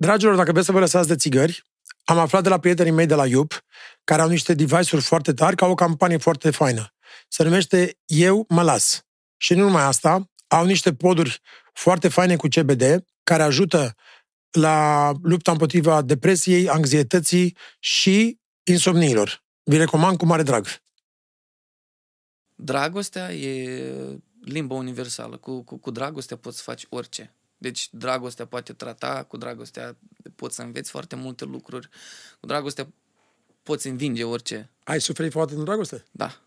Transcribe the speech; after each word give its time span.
Dragilor, 0.00 0.34
dacă 0.34 0.52
vreți 0.52 0.66
să 0.66 0.72
vă 0.72 0.78
lăsați 0.78 1.08
de 1.08 1.16
țigări, 1.16 1.64
am 2.04 2.18
aflat 2.18 2.42
de 2.42 2.48
la 2.48 2.58
prietenii 2.58 2.92
mei 2.92 3.06
de 3.06 3.14
la 3.14 3.26
IUP, 3.26 3.64
care 4.04 4.22
au 4.22 4.28
niște 4.28 4.54
device-uri 4.54 5.04
foarte 5.04 5.32
tari, 5.32 5.56
ca 5.56 5.66
o 5.66 5.74
campanie 5.74 6.16
foarte 6.16 6.50
faină. 6.50 6.94
Se 7.28 7.42
numește 7.42 7.98
Eu 8.04 8.44
mă 8.48 8.62
las. 8.62 9.06
Și 9.36 9.54
nu 9.54 9.62
numai 9.62 9.82
asta, 9.82 10.30
au 10.48 10.64
niște 10.64 10.94
poduri 10.94 11.40
foarte 11.72 12.08
faine 12.08 12.36
cu 12.36 12.46
CBD, 12.48 13.04
care 13.22 13.42
ajută 13.42 13.94
la 14.50 15.12
lupta 15.22 15.50
împotriva 15.50 16.02
depresiei, 16.02 16.68
anxietății 16.68 17.56
și 17.78 18.40
insomniilor. 18.62 19.44
Vi 19.62 19.76
recomand 19.76 20.16
cu 20.16 20.26
mare 20.26 20.42
drag. 20.42 20.66
Dragostea 22.54 23.32
e 23.34 23.92
limba 24.40 24.74
universală. 24.74 25.36
Cu, 25.36 25.62
cu, 25.62 25.76
cu 25.76 25.90
dragostea 25.90 26.36
poți 26.36 26.56
să 26.56 26.62
faci 26.62 26.86
orice. 26.88 27.37
Deci 27.58 27.88
dragostea 27.92 28.46
poate 28.46 28.72
trata, 28.72 29.24
cu 29.28 29.36
dragostea 29.36 29.96
poți 30.34 30.54
să 30.54 30.62
înveți 30.62 30.90
foarte 30.90 31.16
multe 31.16 31.44
lucruri, 31.44 31.88
cu 32.40 32.46
dragostea 32.46 32.88
poți 33.62 33.86
învinge 33.86 34.24
orice. 34.24 34.70
Ai 34.84 35.00
suferit 35.00 35.32
foarte 35.32 35.54
în 35.54 35.64
dragoste? 35.64 36.04
Da. 36.10 36.40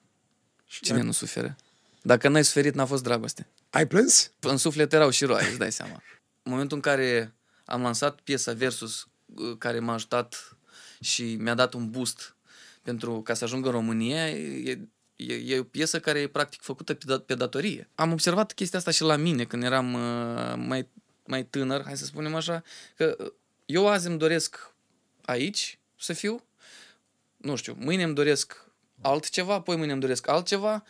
Și 0.66 0.82
Cine 0.82 0.98
ai... 0.98 1.04
nu 1.04 1.12
suferă? 1.12 1.56
Dacă 2.02 2.28
n-ai 2.28 2.44
suferit, 2.44 2.74
n-a 2.74 2.86
fost 2.86 3.04
dragoste. 3.04 3.48
Ai 3.70 3.88
plâns? 3.88 4.32
În 4.40 4.58
suflet 4.58 4.94
erau 4.94 5.10
și 5.10 5.26
roi, 5.26 5.48
îți 5.50 5.58
dai 5.58 5.72
seama. 5.72 6.04
În 6.44 6.52
momentul 6.52 6.76
în 6.76 6.82
care 6.82 7.34
am 7.66 7.82
lansat 7.82 8.20
piesa 8.20 8.54
Versus, 8.54 9.08
uh, 9.26 9.58
care 9.58 9.80
m-a 9.80 9.94
ajutat 9.94 10.58
și 11.00 11.36
mi-a 11.36 11.54
dat 11.54 11.74
un 11.74 11.90
boost 11.90 12.36
pentru 12.82 13.22
ca 13.22 13.34
să 13.34 13.44
ajung 13.44 13.66
în 13.66 13.72
România, 13.72 14.30
e, 14.30 14.80
e, 15.16 15.34
e 15.34 15.60
o 15.60 15.64
piesă 15.64 16.00
care 16.00 16.20
e 16.20 16.28
practic 16.28 16.62
făcută 16.62 16.94
pe, 16.94 17.06
da, 17.06 17.20
pe 17.20 17.36
datorie. 17.36 17.90
Am 17.96 18.12
observat 18.12 18.54
chestia 18.54 18.80
asta 18.80 18.92
și 18.92 19.02
la 19.02 19.16
mine 19.16 19.46
când 19.46 19.64
eram 19.64 19.94
uh, 19.94 20.54
mai, 20.56 20.88
mai 21.32 21.44
tânăr, 21.44 21.84
hai 21.86 21.98
să 21.98 22.06
spunem 22.06 22.36
așa, 22.36 22.64
că 22.96 23.16
uh, 23.20 23.32
eu 23.66 23.88
azi 23.88 24.08
îmi 24.08 24.18
doresc 24.18 24.74
aici 25.22 25.80
să 26.00 26.14
fiu, 26.14 26.44
nu 27.38 27.56
știu, 27.56 27.76
mâine 27.80 28.04
îmi 28.04 28.14
doresc 28.14 28.66
altceva, 29.02 29.54
apoi 29.54 29.76
mâine 29.76 29.92
îmi 29.92 30.02
doresc 30.02 30.28
altceva, 30.28 30.84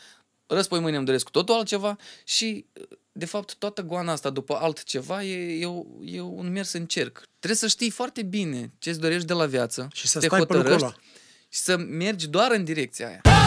răspoi 0.48 0.80
mâine 0.80 0.98
îmi 0.98 1.06
doresc 1.06 1.30
totul 1.30 1.56
altceva 1.56 1.98
și 2.24 2.66
de 3.12 3.26
fapt, 3.26 3.56
toată 3.56 3.82
goana 3.82 4.12
asta 4.12 4.30
după 4.30 4.56
altceva 4.56 5.24
e, 5.24 5.60
e, 5.60 5.68
e 6.06 6.22
un 6.22 6.52
mers 6.52 6.72
în 6.74 6.86
cerc. 6.86 7.24
Trebuie 7.40 7.60
să 7.60 7.68
știi 7.68 7.90
foarte 7.90 8.24
bine 8.24 8.72
ce 8.80 8.90
îți 8.90 9.00
dorești 9.00 9.26
de 9.26 9.34
la 9.34 9.46
viață. 9.46 9.88
Și 9.94 10.08
să 10.08 10.20
te 10.20 10.26
stai 10.26 10.46
pe 10.46 10.54
Și 11.50 11.60
să 11.60 11.78
mergi 11.78 12.28
doar 12.28 12.52
în 12.52 12.64
direcția 12.64 13.08
aia. 13.08 13.41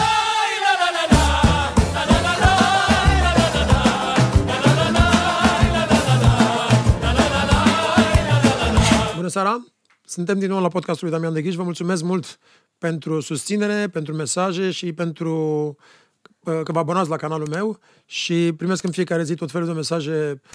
Bună 9.25 9.37
seara! 9.37 9.65
Suntem 10.03 10.39
din 10.39 10.49
nou 10.49 10.61
la 10.61 10.67
podcastul 10.67 11.07
lui 11.07 11.15
Damian 11.15 11.33
de 11.33 11.41
Ghiș. 11.41 11.55
Vă 11.55 11.63
mulțumesc 11.63 12.03
mult 12.03 12.39
pentru 12.77 13.19
susținere, 13.19 13.87
pentru 13.87 14.13
mesaje 14.13 14.71
și 14.71 14.93
pentru 14.93 15.75
că 16.43 16.71
vă 16.71 16.79
abonați 16.79 17.09
la 17.09 17.15
canalul 17.15 17.47
meu 17.47 17.79
și 18.05 18.53
primesc 18.57 18.83
în 18.83 18.91
fiecare 18.91 19.23
zi 19.23 19.35
tot 19.35 19.51
felul 19.51 19.67
de 19.67 19.73
mesaje 19.73 20.31
uh, 20.31 20.49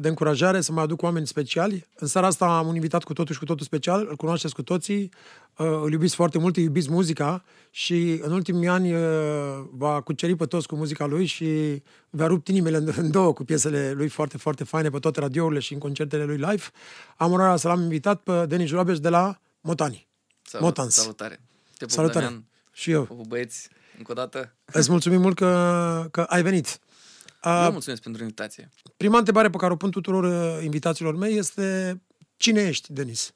de 0.00 0.08
încurajare 0.08 0.60
să 0.60 0.72
mă 0.72 0.80
aduc 0.80 1.02
oameni 1.02 1.26
speciali. 1.26 1.86
În 1.94 2.06
seara 2.06 2.26
asta 2.26 2.46
am 2.46 2.66
un 2.66 2.74
invitat 2.74 3.04
cu 3.04 3.12
totul 3.12 3.32
și 3.34 3.40
cu 3.40 3.46
totul 3.46 3.66
special, 3.66 4.06
îl 4.08 4.16
cunoașteți 4.16 4.54
cu 4.54 4.62
toții, 4.62 5.10
uh, 5.56 5.66
îl 5.82 5.92
iubiți 5.92 6.14
foarte 6.14 6.38
mult, 6.38 6.56
îi 6.56 6.62
iubiți 6.62 6.90
muzica 6.90 7.44
și 7.70 8.20
în 8.22 8.32
ultimii 8.32 8.68
ani 8.68 8.94
uh, 8.94 9.00
va 9.70 10.00
cuceri 10.00 10.36
pe 10.36 10.46
toți 10.46 10.66
cu 10.66 10.76
muzica 10.76 11.06
lui 11.06 11.26
și 11.26 11.82
va 12.10 12.26
rupt 12.26 12.48
inimile 12.48 12.76
în 12.96 13.10
două 13.10 13.32
cu 13.32 13.44
piesele 13.44 13.92
lui 13.92 14.08
foarte, 14.08 14.36
foarte 14.38 14.64
faine 14.64 14.90
pe 14.90 14.98
toate 14.98 15.20
radiourile 15.20 15.60
și 15.60 15.72
în 15.72 15.78
concertele 15.78 16.24
lui 16.24 16.36
live. 16.36 16.62
Am 17.16 17.32
onoarea 17.32 17.56
să 17.56 17.68
l-am 17.68 17.80
invitat 17.80 18.20
pe 18.20 18.46
Denis 18.46 18.68
Jurabeș 18.68 18.98
de 18.98 19.08
la 19.08 19.38
Motani. 19.60 20.08
Salut, 20.42 20.66
Motans. 20.66 20.94
Salutare. 20.94 21.40
Te 21.76 21.88
salutare. 21.88 22.24
Damian, 22.24 22.44
și 22.72 22.90
eu. 22.90 23.04
Cu 23.04 23.24
băieți 23.28 23.68
încă 23.98 24.10
o 24.10 24.14
dată. 24.14 24.54
Îți 24.64 24.90
mulțumim 24.90 25.20
mult 25.20 25.36
că, 25.36 26.08
că 26.10 26.20
ai 26.20 26.42
venit. 26.42 26.80
Eu 27.44 27.72
mulțumesc 27.72 28.02
pentru 28.02 28.22
invitație. 28.22 28.70
Prima 28.96 29.18
întrebare 29.18 29.50
pe 29.50 29.56
care 29.56 29.72
o 29.72 29.76
pun 29.76 29.90
tuturor 29.90 30.24
uh, 30.24 30.64
invitațiilor 30.64 31.16
mei 31.16 31.36
este 31.36 32.00
cine 32.36 32.62
ești, 32.62 32.92
Denis? 32.92 33.34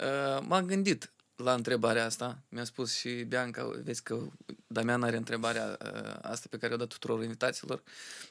Uh, 0.00 0.44
m-am 0.46 0.66
gândit 0.66 1.12
la 1.36 1.52
întrebarea 1.52 2.04
asta. 2.04 2.38
Mi-a 2.48 2.64
spus 2.64 2.94
și 2.94 3.08
Bianca, 3.08 3.70
vezi 3.84 4.02
că 4.02 4.18
Damian 4.66 5.02
are 5.02 5.16
întrebarea 5.16 5.78
uh, 5.82 6.14
asta 6.22 6.46
pe 6.50 6.56
care 6.56 6.74
o 6.74 6.76
dat 6.76 6.88
tuturor 6.88 7.22
invitațiilor. 7.22 7.82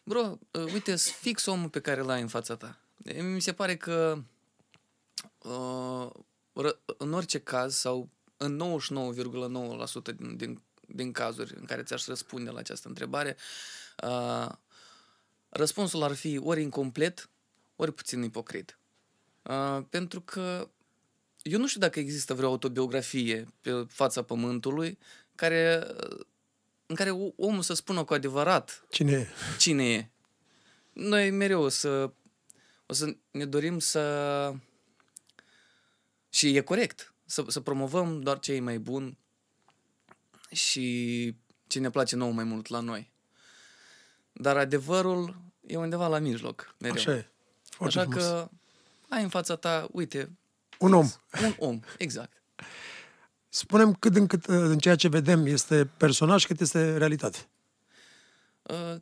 Bro, 0.04 0.40
uh, 0.52 0.74
uite, 0.74 0.96
fix 0.96 1.46
omul 1.46 1.70
pe 1.70 1.80
care 1.80 2.02
l-ai 2.02 2.22
în 2.22 2.28
fața 2.28 2.56
ta. 2.56 2.78
Mi 3.34 3.42
se 3.42 3.54
pare 3.54 3.76
că 3.76 4.18
uh, 5.38 6.10
în 6.98 7.14
orice 7.14 7.40
caz 7.40 7.76
sau 7.76 8.10
în 8.38 8.80
99,9% 10.12 10.16
din, 10.18 10.36
din 10.38 10.62
din 10.88 11.12
cazuri 11.12 11.54
în 11.60 11.66
care 11.66 11.84
ți-aș 11.84 12.06
răspunde 12.06 12.50
la 12.50 12.60
această 12.60 12.88
întrebare, 12.88 13.36
uh, 13.38 13.83
răspunsul 15.50 16.04
ar 16.04 16.14
fi 16.14 16.38
ori 16.44 16.62
incomplet, 16.62 17.30
ori 17.76 17.94
puțin 17.94 18.24
ipocrit. 18.24 18.80
Uh, 19.42 19.84
pentru 19.90 20.22
că 20.22 20.70
eu 21.42 21.60
nu 21.60 21.68
știu 21.68 21.80
dacă 21.80 22.00
există 22.00 22.34
vreo 22.34 22.50
autobiografie 22.50 23.48
pe 23.62 23.86
fața 23.88 24.24
pământului 24.24 24.98
care, 25.36 25.88
în 26.86 26.96
care 26.96 27.10
omul 27.36 27.62
să 27.62 27.74
spună 27.74 28.04
cu 28.04 28.14
adevărat 28.14 28.86
cine 28.90 29.12
e. 29.12 29.28
Cine 29.58 29.92
e. 29.92 30.10
Noi 30.94 31.30
mereu 31.32 31.62
o 31.62 31.70
să, 31.70 32.12
o 32.86 32.94
să 32.94 33.16
ne 33.32 33.46
dorim 33.46 33.80
să... 33.80 34.54
Și 36.30 36.56
e 36.56 36.62
corect 36.62 37.14
să, 37.26 37.46
să 37.48 37.60
promovăm 37.60 38.22
doar 38.22 38.40
cei 38.40 38.60
mai 38.60 38.80
buni, 38.80 39.18
și 40.54 41.36
ce 41.68 41.80
ne 41.80 41.90
place 41.90 42.16
nou 42.16 42.30
mai 42.30 42.44
mult 42.44 42.68
la 42.68 42.80
noi. 42.80 43.12
Dar 44.34 44.58
adevărul 44.58 45.36
e 45.68 45.78
undeva 45.78 46.08
la 46.08 46.20
mijloc. 46.20 46.76
Mereu. 46.78 46.96
Așa 46.96 47.16
e. 47.16 47.32
Foarte 47.70 48.00
Așa 48.00 48.10
frumos. 48.10 48.28
că 48.28 48.50
ai 49.10 49.24
în 49.24 49.30
fața 49.30 49.56
ta, 49.56 49.88
uite... 49.92 50.38
Un 50.80 50.94
om. 50.94 51.10
Un 51.44 51.56
om, 51.58 51.80
exact. 51.98 52.42
Spunem 53.50 53.94
cât 53.94 54.16
în 54.16 54.28
cât 54.28 54.46
în 54.46 54.78
ceea 54.78 54.96
ce 54.96 55.08
vedem 55.08 55.46
este 55.46 55.86
personaj, 55.86 56.46
cât 56.46 56.60
este 56.60 56.98
realitate. 56.98 57.48
Uh, 58.62 58.96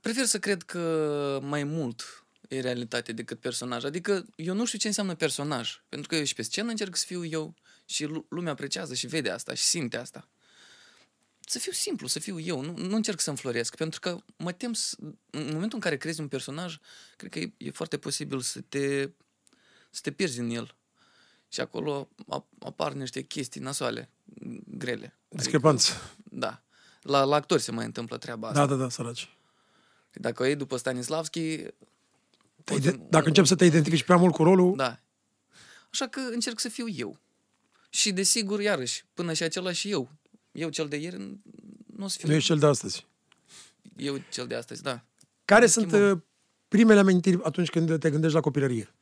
prefer 0.00 0.24
să 0.24 0.38
cred 0.38 0.62
că 0.62 1.38
mai 1.42 1.64
mult 1.64 2.24
e 2.48 2.60
realitate 2.60 3.12
decât 3.12 3.40
personaj. 3.40 3.84
Adică 3.84 4.26
eu 4.36 4.54
nu 4.54 4.64
știu 4.64 4.78
ce 4.78 4.86
înseamnă 4.86 5.14
personaj. 5.14 5.82
Pentru 5.88 6.08
că 6.08 6.16
eu 6.16 6.24
și 6.24 6.34
pe 6.34 6.42
scenă 6.42 6.70
încerc 6.70 6.96
să 6.96 7.04
fiu 7.06 7.24
eu 7.24 7.54
și 7.84 8.22
lumea 8.28 8.52
apreciază 8.52 8.94
și 8.94 9.06
vede 9.06 9.30
asta 9.30 9.54
și 9.54 9.62
simte 9.62 9.96
asta 9.96 10.28
să 11.54 11.60
fiu 11.60 11.72
simplu, 11.72 12.06
să 12.06 12.18
fiu 12.18 12.38
eu, 12.38 12.60
nu, 12.60 12.76
nu 12.76 12.96
încerc 12.96 13.20
să 13.20 13.30
înfloresc, 13.30 13.76
pentru 13.76 14.00
că 14.00 14.18
mă 14.36 14.52
tem, 14.52 14.72
să, 14.72 14.96
în 15.30 15.46
momentul 15.52 15.74
în 15.74 15.80
care 15.80 15.96
crezi 15.96 16.20
un 16.20 16.28
personaj, 16.28 16.76
cred 17.16 17.30
că 17.30 17.38
e, 17.38 17.52
e 17.56 17.70
foarte 17.70 17.98
posibil 17.98 18.40
să 18.40 18.60
te, 18.60 19.10
să 19.90 20.00
te 20.02 20.10
pierzi 20.10 20.38
în 20.38 20.50
el. 20.50 20.74
Și 21.48 21.60
acolo 21.60 22.08
apar 22.58 22.92
niște 22.92 23.22
chestii 23.22 23.60
nasoale, 23.60 24.10
grele. 24.64 25.18
Discrepanță. 25.28 25.92
Adică, 25.92 26.36
da. 26.36 26.62
La, 27.02 27.24
la 27.24 27.36
actori 27.36 27.62
se 27.62 27.72
mai 27.72 27.84
întâmplă 27.84 28.16
treaba 28.16 28.48
asta. 28.48 28.66
Da, 28.66 28.74
da, 28.74 28.82
da, 28.82 28.88
săraci. 28.88 29.36
Dacă 30.12 30.42
o 30.42 30.46
iei 30.46 30.56
după 30.56 30.76
Stanislavski... 30.76 31.56
Te, 32.64 32.90
dacă 32.90 33.26
încep 33.26 33.44
să 33.44 33.54
te 33.54 33.64
identifici 33.64 34.04
prea 34.04 34.16
mult 34.16 34.34
cu 34.34 34.42
rolul... 34.42 34.76
Da. 34.76 35.00
Așa 35.90 36.08
că 36.08 36.20
încerc 36.20 36.60
să 36.60 36.68
fiu 36.68 36.88
eu. 36.88 37.18
Și 37.88 38.12
desigur, 38.12 38.60
iarăși, 38.60 39.04
până 39.12 39.32
și 39.32 39.42
același 39.42 39.90
eu 39.90 40.10
eu 40.54 40.68
cel 40.68 40.88
de 40.88 40.96
ieri 40.96 41.16
nu 41.96 42.04
o 42.04 42.08
să 42.08 42.18
fiu... 42.18 42.28
Nu 42.28 42.34
ești 42.34 42.46
cel 42.46 42.58
de 42.58 42.66
astăzi. 42.66 43.06
Eu 43.96 44.20
cel 44.30 44.46
de 44.46 44.54
astăzi, 44.54 44.82
da. 44.82 45.04
Care 45.44 45.66
sunt 45.66 45.92
uh, 45.92 46.18
primele 46.68 46.98
amintiri 46.98 47.40
atunci 47.42 47.70
când 47.70 47.98
te 47.98 48.10
gândești 48.10 48.34
la 48.34 48.40
copilărie? 48.40 48.94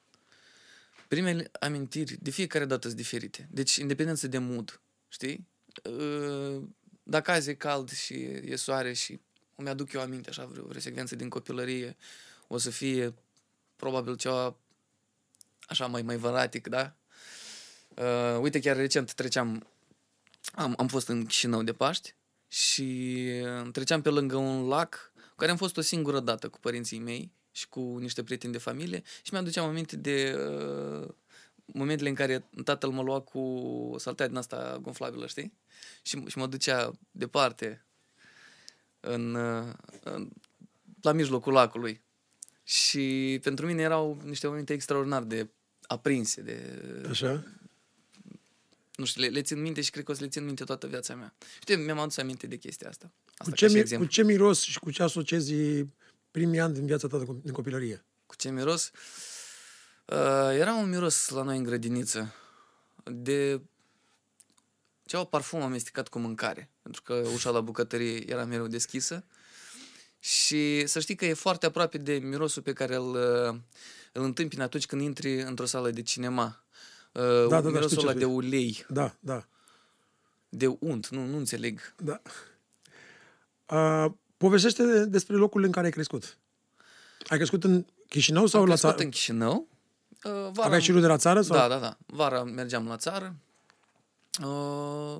Primele 1.08 1.50
amintiri 1.60 2.18
de 2.20 2.30
fiecare 2.30 2.64
dată 2.64 2.86
sunt 2.86 3.00
diferite. 3.00 3.48
Deci, 3.50 3.76
independență 3.76 4.26
de 4.26 4.38
mood, 4.38 4.80
știi? 5.08 5.46
Uh, 5.84 6.62
dacă 7.02 7.30
azi 7.30 7.50
e 7.50 7.54
cald 7.54 7.90
și 7.90 8.14
e 8.44 8.56
soare 8.56 8.92
și 8.92 9.20
îmi 9.56 9.68
aduc 9.68 9.92
eu 9.92 10.00
aminte 10.00 10.28
așa 10.28 10.44
vreo, 10.44 10.64
vreo 10.64 10.80
secvență 10.80 11.16
din 11.16 11.28
copilărie, 11.28 11.96
o 12.46 12.58
să 12.58 12.70
fie 12.70 13.14
probabil 13.76 14.16
ceva 14.16 14.56
așa 15.60 15.86
mai, 15.86 16.02
mai 16.02 16.16
văratic, 16.16 16.68
da? 16.68 16.96
Uh, 17.88 18.38
uite, 18.40 18.60
chiar 18.60 18.76
recent 18.76 19.12
treceam 19.12 19.66
am, 20.54 20.74
am 20.78 20.86
fost 20.86 21.08
în 21.08 21.24
Chișinău 21.24 21.62
de 21.62 21.72
Paști 21.72 22.14
și 22.48 23.16
uh, 23.62 23.70
treceam 23.72 24.02
pe 24.02 24.08
lângă 24.08 24.36
un 24.36 24.66
lac 24.66 25.12
cu 25.14 25.36
care 25.36 25.50
am 25.50 25.56
fost 25.56 25.76
o 25.76 25.80
singură 25.80 26.20
dată 26.20 26.48
cu 26.48 26.58
părinții 26.58 26.98
mei 26.98 27.32
și 27.50 27.68
cu 27.68 27.80
niște 27.80 28.22
prieteni 28.22 28.52
de 28.52 28.58
familie 28.58 29.02
și 29.22 29.32
mi-aduceam 29.32 29.68
aminte 29.68 29.96
de 29.96 30.36
uh, 30.36 31.08
momentele 31.64 32.08
în 32.08 32.14
care 32.14 32.44
tatăl 32.64 32.90
mă 32.90 33.02
lua 33.02 33.20
cu 33.20 33.94
saltea 33.98 34.26
din 34.26 34.36
asta 34.36 34.78
gonflabilă, 34.82 35.26
știi? 35.26 35.52
Și, 36.02 36.22
și 36.26 36.38
mă 36.38 36.46
ducea 36.46 36.92
departe 37.10 37.86
în, 39.00 39.34
uh, 39.34 39.72
în, 40.02 40.28
la 41.00 41.12
mijlocul 41.12 41.52
lacului. 41.52 42.02
Și 42.62 43.38
pentru 43.42 43.66
mine 43.66 43.82
erau 43.82 44.20
niște 44.24 44.46
momente 44.46 44.72
extraordinar 44.72 45.22
de 45.22 45.50
aprinse 45.86 46.42
de... 46.42 46.82
Așa? 47.08 47.44
Nu 49.02 49.08
știu, 49.08 49.22
le, 49.22 49.28
le 49.28 49.42
țin 49.42 49.60
minte 49.60 49.80
și 49.80 49.90
cred 49.90 50.04
că 50.04 50.10
o 50.10 50.14
să 50.14 50.20
le 50.22 50.28
țin 50.28 50.44
minte 50.44 50.64
toată 50.64 50.86
viața 50.86 51.14
mea. 51.14 51.34
Știi, 51.60 51.76
mi-am 51.76 51.98
adus 51.98 52.16
aminte 52.16 52.46
de 52.46 52.56
chestia 52.56 52.88
asta. 52.88 53.10
Asta 53.26 53.44
Cu 53.44 53.50
ca 53.50 53.56
ce, 53.56 53.66
și 53.66 53.72
mi- 53.74 53.78
exemplu. 53.80 54.06
cu 54.06 54.12
ce 54.12 54.22
miros 54.22 54.60
și 54.60 54.78
cu 54.78 54.90
ce 54.90 55.02
asociezi 55.02 55.54
primii 56.30 56.60
ani 56.60 56.74
din 56.74 56.86
viața 56.86 57.06
ta 57.08 57.18
de 57.18 57.24
co- 57.24 57.42
din 57.42 57.52
copilărie? 57.52 58.04
Cu 58.26 58.36
ce 58.36 58.50
miros? 58.50 58.90
Uh, 60.06 60.16
era 60.58 60.74
un 60.74 60.88
miros 60.88 61.28
la 61.28 61.42
noi 61.42 61.56
în 61.56 61.62
grădiniță 61.62 62.34
de 63.04 63.60
ceva 65.04 65.24
parfum 65.24 65.60
amestecat 65.62 66.08
cu 66.08 66.18
mâncare, 66.18 66.70
pentru 66.82 67.02
că 67.02 67.14
ușa 67.14 67.50
la 67.50 67.60
bucătărie 67.60 68.30
era 68.30 68.44
mereu 68.44 68.66
deschisă. 68.66 69.24
Și 70.18 70.86
să 70.86 71.00
știi 71.00 71.14
că 71.14 71.24
e 71.26 71.32
foarte 71.34 71.66
aproape 71.66 71.98
de 71.98 72.12
mirosul 72.12 72.62
pe 72.62 72.72
care 72.72 72.94
îl, 72.94 73.08
uh, 73.14 73.58
îl 74.12 74.22
întâmpini 74.22 74.62
atunci 74.62 74.86
când 74.86 75.02
intri 75.02 75.40
într-o 75.42 75.64
sală 75.66 75.90
de 75.90 76.02
cinema. 76.02 76.61
Uh, 77.12 77.48
da, 77.48 77.60
da, 77.60 77.68
mirosul 77.68 77.88
știu 77.88 78.00
ce 78.00 78.06
ăla 78.06 78.12
de 78.18 78.22
spui. 78.24 78.34
ulei, 78.34 78.84
Da, 78.88 79.14
da, 79.20 79.46
de 80.48 80.66
unt, 80.78 81.08
nu, 81.08 81.24
nu 81.26 81.36
înțeleg. 81.36 81.94
da. 81.96 82.20
Uh, 83.68 84.12
povestește 84.36 84.84
de- 84.84 85.04
despre 85.04 85.36
locul 85.36 85.62
în 85.64 85.70
care 85.70 85.86
ai 85.86 85.92
crescut. 85.92 86.38
Ai 87.28 87.36
crescut 87.36 87.64
în 87.64 87.86
Chișinău 88.08 88.46
sau 88.46 88.60
Am 88.60 88.66
la 88.66 88.72
crescut 88.72 88.90
țară? 88.90 89.04
în 89.04 89.10
Chișinău. 89.10 89.68
Uh, 90.24 90.30
vara 90.32 90.62
Aveai 90.66 90.80
și 90.80 90.92
rude 90.92 91.06
la 91.06 91.16
țară? 91.16 91.42
Sau? 91.42 91.56
Da, 91.56 91.68
da, 91.68 91.78
da. 91.78 91.96
Vara 92.06 92.42
mergeam 92.42 92.86
la 92.88 92.96
țară. 92.96 93.34
Uh, 94.44 95.16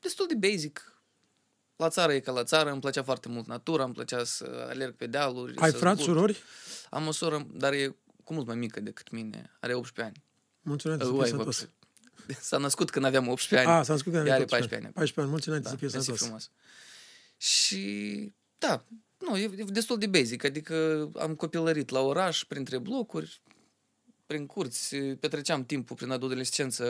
destul 0.00 0.26
de 0.26 0.48
basic. 0.48 0.84
La 1.76 1.88
țară 1.88 2.12
e 2.12 2.20
ca 2.20 2.32
la 2.32 2.44
țară, 2.44 2.70
îmi 2.70 2.80
plăcea 2.80 3.02
foarte 3.02 3.28
mult 3.28 3.46
natura, 3.46 3.84
îmi 3.84 3.94
plăcea 3.94 4.24
să 4.24 4.66
alerg 4.68 4.94
pe 4.94 5.06
dealuri. 5.06 5.56
Ai 5.56 5.70
să 5.70 5.76
frați, 5.76 6.02
zbur. 6.02 6.14
surori? 6.14 6.42
Am 6.90 7.06
o 7.06 7.10
soră, 7.12 7.46
dar 7.52 7.72
e 7.72 7.96
cu 8.24 8.32
mult 8.34 8.46
mai 8.46 8.56
mică 8.56 8.80
decât 8.80 9.10
mine. 9.10 9.50
Are 9.60 9.74
18 9.74 10.02
ani. 10.14 10.24
Mulțumesc 10.62 11.00
să 11.00 11.06
Uh, 11.06 11.10
fie 11.12 11.20
uai, 11.20 11.28
sănătos. 11.28 11.60
vă- 12.26 12.34
S-a 12.40 12.56
născut 12.58 12.90
când 12.90 13.04
aveam 13.04 13.28
18 13.28 13.68
ani. 13.68 13.78
A, 13.78 13.82
s-a 13.82 13.92
născut 13.92 14.12
când 14.12 14.26
Ea 14.26 14.32
aveai 14.34 14.36
are 14.36 14.44
14 14.44 14.68
14 14.68 14.86
ani. 14.86 14.92
14 14.94 15.20
ani, 15.20 15.28
mulți 15.30 15.48
înainte 15.48 15.68
Da, 15.68 15.74
să 15.74 15.80
fie 15.80 15.88
mersi 15.88 16.04
sănătos. 16.04 16.26
frumos. 16.26 16.50
Și 17.36 18.32
da, 18.58 18.84
nu, 19.18 19.36
e, 19.36 19.50
e 19.56 19.64
destul 19.64 19.98
de 19.98 20.06
basic, 20.06 20.44
adică 20.44 21.08
am 21.18 21.34
copilărit 21.34 21.88
la 21.90 22.00
oraș, 22.00 22.44
printre 22.44 22.78
blocuri, 22.78 23.40
prin 24.26 24.46
curți, 24.46 24.96
petreceam 24.96 25.64
timpul 25.64 25.96
prin 25.96 26.10
adolescență, 26.10 26.84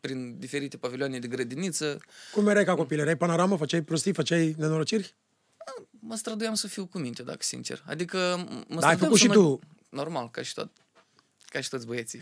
prin 0.00 0.38
diferite 0.38 0.76
pavilioane 0.76 1.18
de 1.18 1.26
grădiniță, 1.28 2.00
Cum 2.32 2.48
erai 2.48 2.64
ca 2.64 2.74
copil? 2.74 2.98
Erai 2.98 3.16
panoramă? 3.16 3.56
Făceai 3.56 3.82
prostii? 3.82 4.12
Făceai 4.12 4.54
nenorociri? 4.58 5.14
mă 6.06 6.14
străduiam 6.16 6.54
să 6.54 6.66
fiu 6.68 6.86
cu 6.86 6.98
minte, 6.98 7.22
dacă 7.22 7.38
sincer. 7.42 7.82
Adică 7.86 8.44
m- 8.44 8.48
mă 8.68 8.80
Da, 8.80 8.86
ai 8.86 8.94
străduiam 8.96 8.98
făcut 8.98 9.18
să 9.18 9.22
și 9.22 9.26
mă... 9.26 9.34
tu. 9.34 9.58
Normal, 9.88 10.30
ca 10.30 10.42
și 10.42 10.54
tot. 10.54 10.70
Ca 11.44 11.60
și 11.60 11.68
toți 11.68 11.86
băieții. 11.86 12.20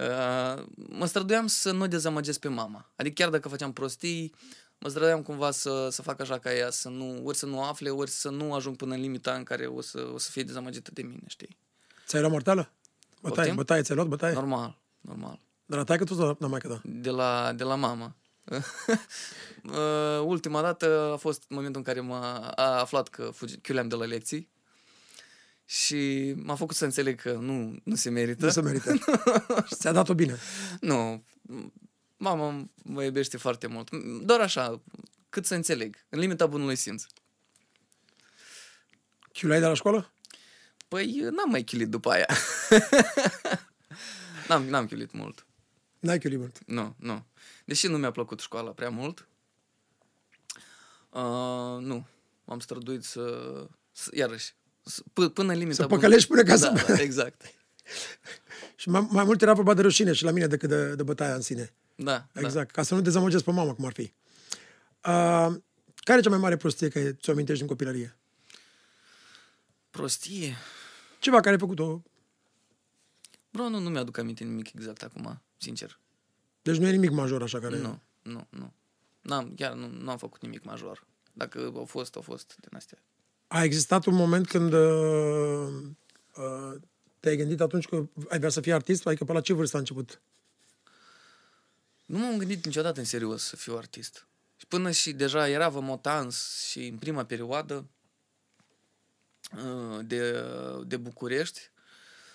Uh, 0.00 0.64
mă 0.74 1.06
străduiam 1.06 1.46
să 1.46 1.72
nu 1.72 1.86
dezamăgesc 1.86 2.38
pe 2.38 2.48
mama. 2.48 2.92
Adică 2.96 3.22
chiar 3.22 3.30
dacă 3.30 3.48
făceam 3.48 3.72
prostii, 3.72 4.34
mă 4.78 4.88
străduiam 4.88 5.22
cumva 5.22 5.50
să, 5.50 5.88
să 5.90 6.02
fac 6.02 6.20
așa 6.20 6.38
ca 6.38 6.54
ea, 6.54 6.70
să 6.70 6.88
nu, 6.88 7.20
ori 7.24 7.36
să 7.36 7.46
nu 7.46 7.62
afle, 7.62 7.90
ori 7.90 8.10
să 8.10 8.30
nu 8.30 8.54
ajung 8.54 8.76
până 8.76 8.94
în 8.94 9.00
limita 9.00 9.34
în 9.34 9.42
care 9.42 9.66
o 9.66 9.80
să, 9.80 10.10
o 10.14 10.18
să 10.18 10.30
fie 10.30 10.42
dezamăgită 10.42 10.90
de 10.92 11.02
mine, 11.02 11.22
știi? 11.26 11.56
Ți-ai 12.06 12.20
luat 12.20 12.32
mortală? 12.32 12.72
Bătaie, 13.20 13.36
Poftim? 13.36 13.54
bătaie, 13.54 13.82
ți-ai 13.82 13.96
luat 13.96 14.08
bătaie? 14.08 14.34
Normal, 14.34 14.78
normal. 15.00 15.40
De 15.66 15.76
la 15.76 15.84
taică 15.84 16.04
tot 16.04 16.16
sau 16.16 16.36
la 16.38 16.46
maică 16.46 16.68
ta? 16.68 16.80
De 16.84 17.10
la, 17.10 17.52
de 17.52 17.64
la 17.64 17.74
mama. 17.74 18.16
Uh, 19.64 20.20
Ultima 20.24 20.62
dată 20.62 21.10
a 21.12 21.16
fost 21.16 21.44
momentul 21.48 21.76
în 21.76 21.82
care 21.82 22.00
m-a 22.00 22.48
a 22.48 22.80
aflat 22.80 23.08
că 23.08 23.30
fugi, 23.32 23.56
chiuleam 23.56 23.88
de 23.88 23.94
la 23.94 24.04
lecții 24.04 24.50
și 25.64 26.32
m-a 26.36 26.54
făcut 26.54 26.76
să 26.76 26.84
înțeleg 26.84 27.20
că 27.20 27.32
nu, 27.32 27.76
nu 27.84 27.94
se 27.94 28.10
merită. 28.10 28.44
Nu 28.44 28.50
se 28.50 28.60
merită. 28.60 28.94
Și 29.68 29.74
ți-a 29.74 29.92
dat-o 29.92 30.14
bine. 30.14 30.36
Nu. 30.80 31.24
Mama 32.16 32.68
mă 32.82 33.04
iubește 33.04 33.36
foarte 33.36 33.66
mult. 33.66 33.90
Doar 34.22 34.40
așa, 34.40 34.82
cât 35.28 35.46
să 35.46 35.54
înțeleg. 35.54 35.96
În 36.08 36.18
limita 36.18 36.46
bunului 36.46 36.76
simț. 36.76 37.04
Chiulai 39.32 39.60
de 39.60 39.66
la 39.66 39.74
școală? 39.74 40.12
Păi 40.88 41.18
n-am 41.20 41.50
mai 41.50 41.62
chilit 41.62 41.88
după 41.88 42.10
aia. 42.10 42.26
n-am, 44.48 44.64
n-am 44.64 44.86
chilit 44.86 45.12
mult. 45.12 45.46
N-ai 45.98 46.18
chiulit 46.18 46.38
mult. 46.38 46.58
Nu, 46.66 46.94
nu. 46.98 47.26
Deși 47.64 47.86
nu 47.86 47.98
mi-a 47.98 48.10
plăcut 48.10 48.40
școala 48.40 48.70
prea 48.70 48.90
mult, 48.90 49.28
uh, 51.10 51.78
nu. 51.80 52.06
M-am 52.44 52.60
străduit 52.60 53.04
să, 53.04 53.50
să 53.92 54.10
iarăși, 54.14 54.44
să, 54.46 54.52
p- 54.52 54.63
până 55.12 55.52
în 55.52 55.58
limita 55.58 55.74
Să 55.74 55.82
bunului- 55.82 56.00
păcălești 56.00 56.28
până 56.28 56.42
ca 56.42 56.56
să- 56.56 56.68
Da, 56.86 56.94
da, 56.94 57.00
exact. 57.00 57.42
Și 58.76 58.88
mai, 58.88 59.06
mai 59.10 59.24
mult 59.24 59.42
era 59.42 59.52
vorba 59.54 59.74
de 59.74 59.82
rușine 59.82 60.12
și 60.12 60.24
la 60.24 60.30
mine 60.30 60.46
decât 60.46 60.68
de, 60.68 60.94
de 60.94 61.02
bătaia 61.02 61.34
în 61.34 61.40
sine. 61.40 61.72
Da, 61.94 62.26
Exact. 62.32 62.70
Ca 62.70 62.82
să 62.82 62.94
nu 62.94 63.00
dezamăgesc 63.00 63.44
pe 63.44 63.50
mama, 63.50 63.74
cum 63.74 63.84
ar 63.84 63.92
fi. 63.92 64.00
Uh, 64.00 65.54
care 65.96 66.18
e 66.18 66.22
cea 66.22 66.30
mai 66.30 66.38
mare 66.38 66.56
prostie 66.56 66.88
care 66.88 67.12
ți-o 67.12 67.32
amintești 67.32 67.58
din 67.58 67.68
copilărie? 67.70 68.06
da. 68.06 68.58
Prostie. 69.90 70.56
Ceva 71.18 71.36
care 71.40 71.50
ai 71.50 71.58
făcut-o. 71.58 72.02
Bro, 73.50 73.68
nu, 73.68 73.78
nu 73.78 73.88
mi-aduc 73.90 74.18
aminte 74.18 74.44
nimic 74.44 74.72
exact 74.74 75.02
acum, 75.02 75.42
sincer. 75.56 75.98
Deci 76.62 76.76
nu 76.76 76.86
e 76.86 76.90
nimic 76.90 77.10
major 77.10 77.42
așa 77.42 77.58
care... 77.60 77.78
Nu, 77.78 78.00
nu, 78.22 78.46
nu. 78.50 78.72
N-am, 79.20 79.52
chiar 79.56 79.72
nu, 79.72 79.86
nu 79.88 80.10
am 80.10 80.18
făcut 80.18 80.42
nimic 80.42 80.64
major. 80.64 81.06
Dacă 81.32 81.72
au 81.74 81.84
fost, 81.84 82.14
au 82.16 82.22
fost 82.22 82.54
din 82.60 82.76
astea. 82.76 82.98
A 83.46 83.64
existat 83.64 84.04
un 84.06 84.14
moment 84.14 84.46
când 84.46 84.72
uh, 84.72 85.72
uh, 86.36 86.80
te-ai 87.20 87.36
gândit 87.36 87.60
atunci 87.60 87.86
că 87.86 88.08
ai 88.28 88.38
vrea 88.38 88.50
să 88.50 88.60
fii 88.60 88.72
artist? 88.72 89.06
Adică 89.06 89.24
pe 89.24 89.32
la 89.32 89.40
ce 89.40 89.52
vârstă 89.52 89.76
a 89.76 89.78
început? 89.78 90.20
Nu 92.06 92.18
m-am 92.18 92.38
gândit 92.38 92.64
niciodată 92.64 92.98
în 92.98 93.06
serios 93.06 93.42
să 93.42 93.56
fiu 93.56 93.76
artist. 93.76 94.26
Și 94.56 94.66
până 94.66 94.90
și 94.90 95.12
deja 95.12 95.48
era 95.48 95.68
Vămotans 95.68 96.64
și 96.70 96.86
în 96.86 96.96
prima 96.98 97.24
perioadă 97.24 97.86
uh, 99.56 99.98
de, 100.04 100.44
de 100.86 100.96
București, 100.96 101.60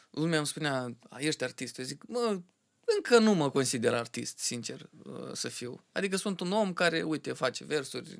lumea 0.09 0.37
îmi 0.37 0.47
spunea, 0.47 0.95
"A, 1.09 1.19
ești 1.19 1.43
artist. 1.43 1.77
Eu 1.77 1.85
zic, 1.85 2.03
mă, 2.07 2.41
încă 2.85 3.19
nu 3.19 3.33
mă 3.33 3.51
consider 3.51 3.93
artist, 3.93 4.37
sincer, 4.37 4.89
uh, 5.03 5.31
să 5.33 5.47
fiu. 5.47 5.83
Adică 5.91 6.15
sunt 6.15 6.39
un 6.39 6.51
om 6.51 6.73
care, 6.73 7.01
uite, 7.01 7.33
face 7.33 7.65
versuri, 7.65 8.17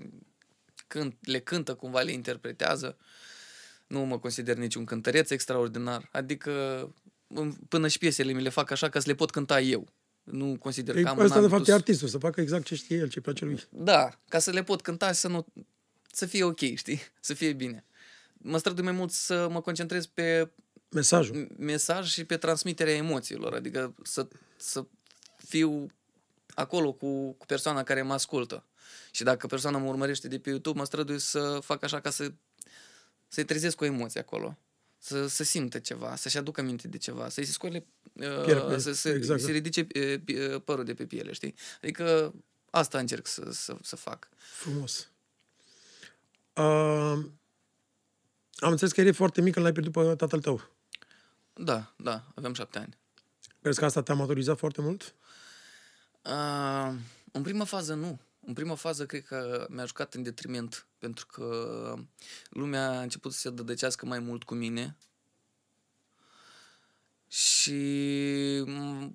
cânt, 0.90 1.16
le 1.22 1.40
cântă 1.40 1.74
cumva, 1.76 2.02
le 2.02 2.12
interpretează. 2.12 2.98
Nu 3.88 4.00
mă 4.00 4.20
consider 4.20 4.56
niciun 4.56 4.86
cântăreț 4.86 5.30
extraordinar. 5.30 6.10
Adică 6.12 6.52
în- 7.28 7.52
până 7.52 7.88
și 7.88 7.98
piesele 7.98 8.32
mi 8.32 8.42
le 8.42 8.50
fac 8.50 8.72
așa 8.72 8.90
ca 8.90 9.00
să 9.00 9.08
le 9.10 9.16
pot 9.16 9.30
cânta 9.30 9.62
eu. 9.62 9.88
Nu 10.24 10.56
consider 10.60 10.96
Ei, 10.96 11.04
că 11.04 11.10
am 11.10 11.20
Asta, 11.20 11.34
de 11.34 11.40
un 11.40 11.42
fapt, 11.42 11.52
habitus- 11.52 11.74
e 11.74 11.78
artistul, 11.78 12.08
să 12.08 12.18
facă 12.18 12.42
exact 12.42 12.66
ce 12.66 12.76
știe 12.76 12.98
el, 12.98 13.10
ce 13.10 13.22
place 13.22 13.46
lui. 13.46 13.60
da, 13.70 14.10
ca 14.30 14.40
să 14.40 14.52
le 14.52 14.64
pot 14.64 14.82
cânta 14.82 15.08
și 15.08 15.20
să 15.20 15.28
nu... 15.28 15.46
să 16.12 16.26
fie 16.26 16.44
ok, 16.44 16.60
știi? 16.60 17.00
Să 17.20 17.34
fie 17.34 17.54
bine. 17.54 17.86
Mă 18.38 18.58
strădui 18.58 18.84
mai 18.84 18.94
mult 18.94 19.12
să 19.12 19.48
mă 19.52 19.62
concentrez 19.62 20.06
pe 20.06 20.52
Mesajul. 20.90 21.48
mesaj 21.58 22.10
și 22.10 22.24
pe 22.24 22.38
transmiterea 22.38 22.94
emoțiilor, 22.94 23.54
adică 23.54 23.96
să, 24.04 24.28
să 24.56 24.86
fiu 25.38 25.88
acolo 26.56 26.92
cu, 26.94 27.32
cu 27.32 27.46
persoana 27.46 27.84
care 27.84 28.02
mă 28.02 28.14
ascultă. 28.14 28.64
Și 29.12 29.24
dacă 29.24 29.48
persoana 29.48 29.78
mă 29.78 29.88
urmărește 29.90 30.28
de 30.28 30.40
pe 30.40 30.50
YouTube, 30.50 30.80
mă 30.80 30.86
strădui 30.86 31.20
să 31.20 31.60
fac 31.64 31.84
așa 31.84 32.00
ca 32.00 32.10
să, 32.10 32.32
să-i 33.28 33.46
trezesc 33.46 33.82
o 33.82 33.86
emoție 33.86 34.20
acolo. 34.20 34.58
Să, 34.98 35.28
să 35.28 35.44
simtă 35.44 35.80
ceva, 35.80 36.16
să-și 36.16 36.38
aducă 36.38 36.62
minte 36.62 36.88
de 36.88 36.98
ceva, 36.98 37.30
să-i 37.30 37.46
se 37.46 37.52
scoale, 37.52 37.86
Piele 38.14 38.60
pe- 38.68 38.74
uh, 38.74 38.78
să, 38.78 38.92
să, 38.94 39.10
exact, 39.10 39.40
să 39.40 39.46
da. 39.46 39.52
ridice 39.52 39.88
uh, 39.96 40.16
pi- 40.20 40.54
uh, 40.54 40.62
părul 40.66 40.84
de 40.86 40.94
pe 40.94 41.06
piele, 41.06 41.34
știi? 41.34 41.56
Adică 41.82 42.34
asta 42.70 43.00
încerc 43.00 43.28
să, 43.28 43.52
să, 43.52 43.78
să 43.82 43.96
fac. 43.96 44.30
Frumos. 44.38 45.10
Uh, 46.54 46.64
am 48.56 48.72
înțeles 48.72 48.94
că 48.94 49.00
erai 49.00 49.14
foarte 49.14 49.42
mic 49.42 49.54
când 49.54 49.66
l-ai 49.66 49.74
pierdut 49.74 49.94
pe 49.94 50.16
tatăl 50.16 50.42
tău. 50.42 50.62
Da, 51.54 51.94
da, 51.98 52.24
aveam 52.36 52.54
șapte 52.54 52.80
ani. 52.80 52.98
Crezi 53.62 53.80
că 53.80 53.86
asta 53.86 54.02
te-a 54.04 54.16
maturizat 54.16 54.58
foarte 54.58 54.82
mult? 54.82 55.14
Uh, 56.26 56.94
în 57.32 57.42
prima 57.42 57.64
fază 57.64 57.94
nu. 57.94 58.20
În 58.46 58.54
prima 58.54 58.76
fază 58.76 59.06
cred 59.06 59.24
că 59.26 59.68
mi-a 59.70 59.86
jucat 59.86 60.14
în 60.14 60.24
detriment, 60.24 60.88
pentru 60.98 61.26
că 61.26 61.94
lumea 62.50 62.90
a 62.90 63.02
început 63.02 63.34
să 63.34 63.40
se 63.40 63.50
dădăcească 63.50 64.06
mai 64.06 64.20
mult 64.20 64.44
cu 64.44 64.54
mine 64.54 64.98
și 67.28 67.80
m- 68.68 69.10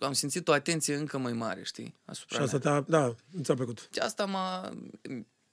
am 0.00 0.12
simțit 0.12 0.48
o 0.48 0.52
atenție 0.52 0.94
încă 0.96 1.18
mai 1.18 1.32
mare, 1.32 1.62
știi, 1.62 1.94
asupra 2.04 2.36
Și 2.36 2.42
asta 2.42 2.58
mea. 2.62 2.82
te-a... 2.82 2.98
Da, 3.00 3.14
nu 3.30 3.42
ți-a 3.42 3.54
plăcut. 3.54 3.88
Și 3.92 3.98
asta 3.98 4.24
m-a... 4.24 4.72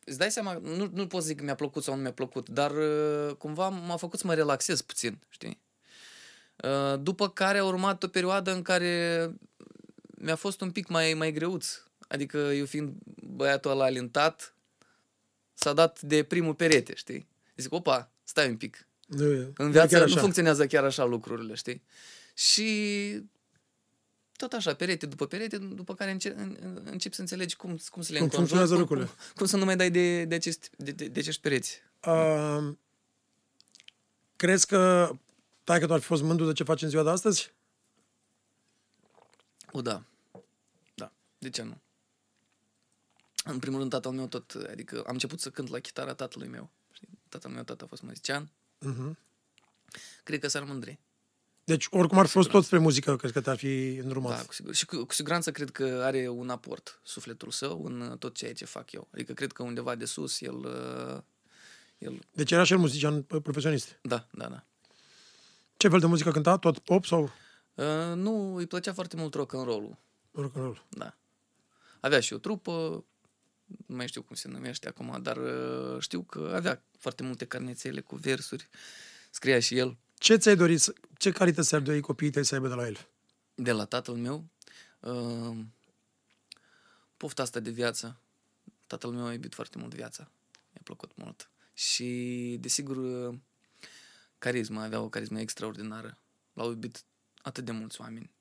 Îți 0.06 0.18
dai 0.18 0.32
seama, 0.32 0.54
nu, 0.54 0.90
nu 0.94 1.08
pot 1.08 1.22
să 1.22 1.28
zic 1.28 1.38
că 1.38 1.44
mi-a 1.44 1.56
plăcut 1.56 1.84
sau 1.84 1.96
nu 1.96 2.02
mi-a 2.02 2.14
plăcut, 2.14 2.50
dar 2.50 2.72
uh, 2.72 3.36
cumva 3.38 3.70
m-a 3.70 3.96
făcut 3.98 4.20
să 4.20 4.28
mă 4.28 4.34
relaxez 4.34 4.82
puțin, 4.82 5.20
știi? 5.30 5.60
Uh, 6.64 7.00
După 7.00 7.30
care 7.30 7.58
a 7.58 7.66
urmat 7.66 8.04
o 8.04 8.08
perioadă 8.08 8.54
în 8.54 8.62
care 8.62 9.30
mi-a 10.18 10.36
fost 10.36 10.62
un 10.62 10.72
pic 10.72 10.88
mai, 10.88 11.14
mai 11.14 11.32
greuț. 11.32 11.82
Adică 12.08 12.38
eu 12.38 12.66
fiind 12.66 12.94
băiatul 13.22 13.72
ăla 13.72 13.84
alintat, 13.86 14.54
s-a 15.54 15.74
dat 15.74 16.02
de 16.02 16.24
primul 16.24 16.54
perete, 16.56 16.96
știi? 16.96 17.28
Zic, 17.56 17.74
opa, 17.74 18.10
stai 18.24 18.50
un 18.50 18.58
pic. 18.58 18.88
Nu, 19.08 19.24
e- 19.32 19.52
În 19.58 19.68
e 19.68 19.72
viață 19.72 19.96
chiar 19.96 20.06
nu 20.06 20.12
așa. 20.14 20.22
funcționează 20.22 20.68
chiar 20.68 20.84
așa 20.84 21.04
lucrurile, 21.04 21.54
știi? 21.56 21.82
Și 22.34 23.22
tot 24.38 24.54
așa, 24.54 24.74
perete 24.76 25.06
după 25.06 25.26
perete, 25.28 25.58
după 25.58 25.96
care 25.96 26.12
înce- 26.12 26.34
în- 26.38 26.58
în- 26.62 26.82
începi 26.86 27.16
să 27.16 27.22
înțelegi 27.22 27.56
cum, 27.56 27.78
cum 27.90 28.02
să 28.02 28.12
le 28.12 28.18
Cum 28.20 28.28
înconjori, 28.28 28.36
funcționează 28.36 28.72
cum, 28.72 28.82
lucrurile. 28.82 29.06
Cum, 29.06 29.16
cum 29.36 29.46
să 29.46 29.58
nu 29.58 29.66
mai 29.66 29.76
dai 29.76 29.92
de, 29.92 30.26
de, 30.26 30.36
acest, 30.36 30.70
de, 30.78 30.92
de, 30.92 31.08
de 31.08 31.20
acești 31.20 31.42
pereți. 31.42 31.82
Uh, 32.08 32.74
crezi 34.36 34.68
că 34.68 35.12
taică 35.64 35.86
tu 35.86 35.94
ar 35.94 36.00
fi 36.00 36.06
fost 36.06 36.24
mândru 36.24 36.46
de 36.46 36.54
ce 36.54 36.64
faci 36.64 36.82
în 36.82 36.90
ziua 36.90 37.04
de 37.04 37.10
astăzi? 37.10 37.54
O, 39.72 39.82
da. 39.82 40.04
Da. 40.96 41.12
De 41.38 41.50
ce 41.50 41.62
nu? 41.62 41.78
În 43.48 43.60
primul 43.60 43.80
rând, 43.80 43.92
tatăl 43.92 44.12
meu 44.12 44.28
tot, 44.28 44.52
adică 44.72 44.98
am 45.08 45.14
început 45.14 45.40
să 45.40 45.50
cânt 45.50 45.70
la 45.70 45.80
chitara 45.80 46.14
tatălui 46.14 46.48
meu. 46.48 46.70
Știi? 46.92 47.08
Tatăl 47.30 47.52
meu, 47.52 47.64
tata 47.64 47.84
a 47.84 47.88
fost 47.88 48.02
muzician. 48.02 48.52
Uh-huh. 48.82 49.12
Cred 50.24 50.40
că 50.40 50.48
s-ar 50.48 50.64
mândri. 50.64 51.00
Deci, 51.64 51.88
oricum 51.90 52.18
ar 52.18 52.26
fi 52.26 52.32
fost 52.32 52.50
tot 52.50 52.64
spre 52.66 52.78
muzică, 52.78 53.16
cred 53.16 53.32
că 53.32 53.42
te-ar 53.42 53.58
fi 53.58 53.96
îndrumat. 53.96 54.38
Da, 54.38 54.44
cu 54.46 54.54
sigur. 54.54 54.74
Și 54.74 54.86
cu, 54.86 55.04
cu 55.06 55.14
siguranță 55.14 55.52
cred 55.52 55.72
că 55.72 56.02
are 56.04 56.28
un 56.28 56.50
aport 56.50 57.00
sufletul 57.04 57.52
său 57.52 57.86
în 57.86 58.02
uh, 58.02 58.18
tot 58.18 58.36
ceea 58.36 58.54
ce 58.54 58.66
fac 58.66 58.92
eu. 58.92 59.08
Adică 59.14 59.34
cred 59.34 59.52
că 59.52 59.64
undeva 59.64 59.96
de 59.96 60.06
sus 60.06 60.42
el... 60.42 60.56
uh, 60.56 61.22
el 61.98 62.20
Deci 62.32 62.52
era 62.52 62.64
și 62.64 62.72
el 62.74 62.80
muzician 62.80 63.24
p- 63.24 63.42
profesionist. 63.44 64.00
da, 64.02 64.28
da, 64.32 64.48
da. 64.48 64.66
Ce 65.78 65.88
fel 65.90 66.00
de 66.00 66.06
muzică 66.06 66.32
cânta? 66.32 66.58
Tot 66.58 66.80
pop 66.80 67.06
sau 67.06 67.32
Uh, 67.76 68.14
nu, 68.16 68.56
îi 68.56 68.66
plăcea 68.68 68.94
foarte 68.94 69.16
mult 69.16 69.34
rock 69.34 69.54
and 69.54 69.66
roll 69.66 69.98
rock 70.32 70.56
and 70.56 70.66
roll? 70.66 70.86
Da. 70.90 71.18
Avea 72.00 72.20
și 72.20 72.34
o 72.34 72.38
trupă, 72.38 73.04
nu 73.86 73.96
mai 73.96 74.08
știu 74.08 74.22
cum 74.22 74.36
se 74.36 74.48
numește 74.48 74.88
acum, 74.88 75.20
dar 75.22 75.38
uh, 75.38 76.02
știu 76.02 76.22
că 76.24 76.52
avea 76.56 76.84
foarte 76.98 77.24
multe 77.24 77.46
carnețele 77.46 78.02
cu 78.02 78.16
versuri. 78.16 78.70
Scria 79.30 79.60
și 79.60 79.78
el 79.78 79.98
Ce 80.18 80.36
ți-ai 80.36 80.56
dorit, 80.56 80.82
să- 80.82 80.94
ce 81.18 81.32
calități 81.32 81.68
ți-ar 81.68 81.82
dori 81.82 82.00
copiii 82.00 82.32
tăi 82.32 82.44
să 82.44 82.54
aibă 82.56 82.68
de 82.68 82.74
la 82.74 82.86
el? 82.86 83.08
de 83.56 83.72
la 83.72 83.86
tatăl 83.86 84.14
meu. 84.16 84.46
Uh, 85.00 85.58
pofta 87.18 87.42
asta 87.42 87.60
de 87.60 87.70
viață. 87.70 88.18
Tatăl 88.88 89.10
meu 89.10 89.26
a 89.26 89.32
iubit 89.34 89.54
foarte 89.54 89.78
mult 89.78 89.94
viața. 89.94 90.32
Mi-a 90.72 90.82
plăcut 90.84 91.12
mult. 91.16 91.50
Și, 91.74 92.58
desigur, 92.60 92.98
uh, 92.98 93.36
carisma. 94.40 94.84
Avea 94.84 95.02
o 95.02 95.10
carismă 95.10 95.40
extraordinară. 95.40 96.18
L-au 96.54 96.70
iubit 96.70 97.04
atât 97.42 97.66
de 97.66 97.72
mulți 97.72 98.02
oameni. 98.02 98.32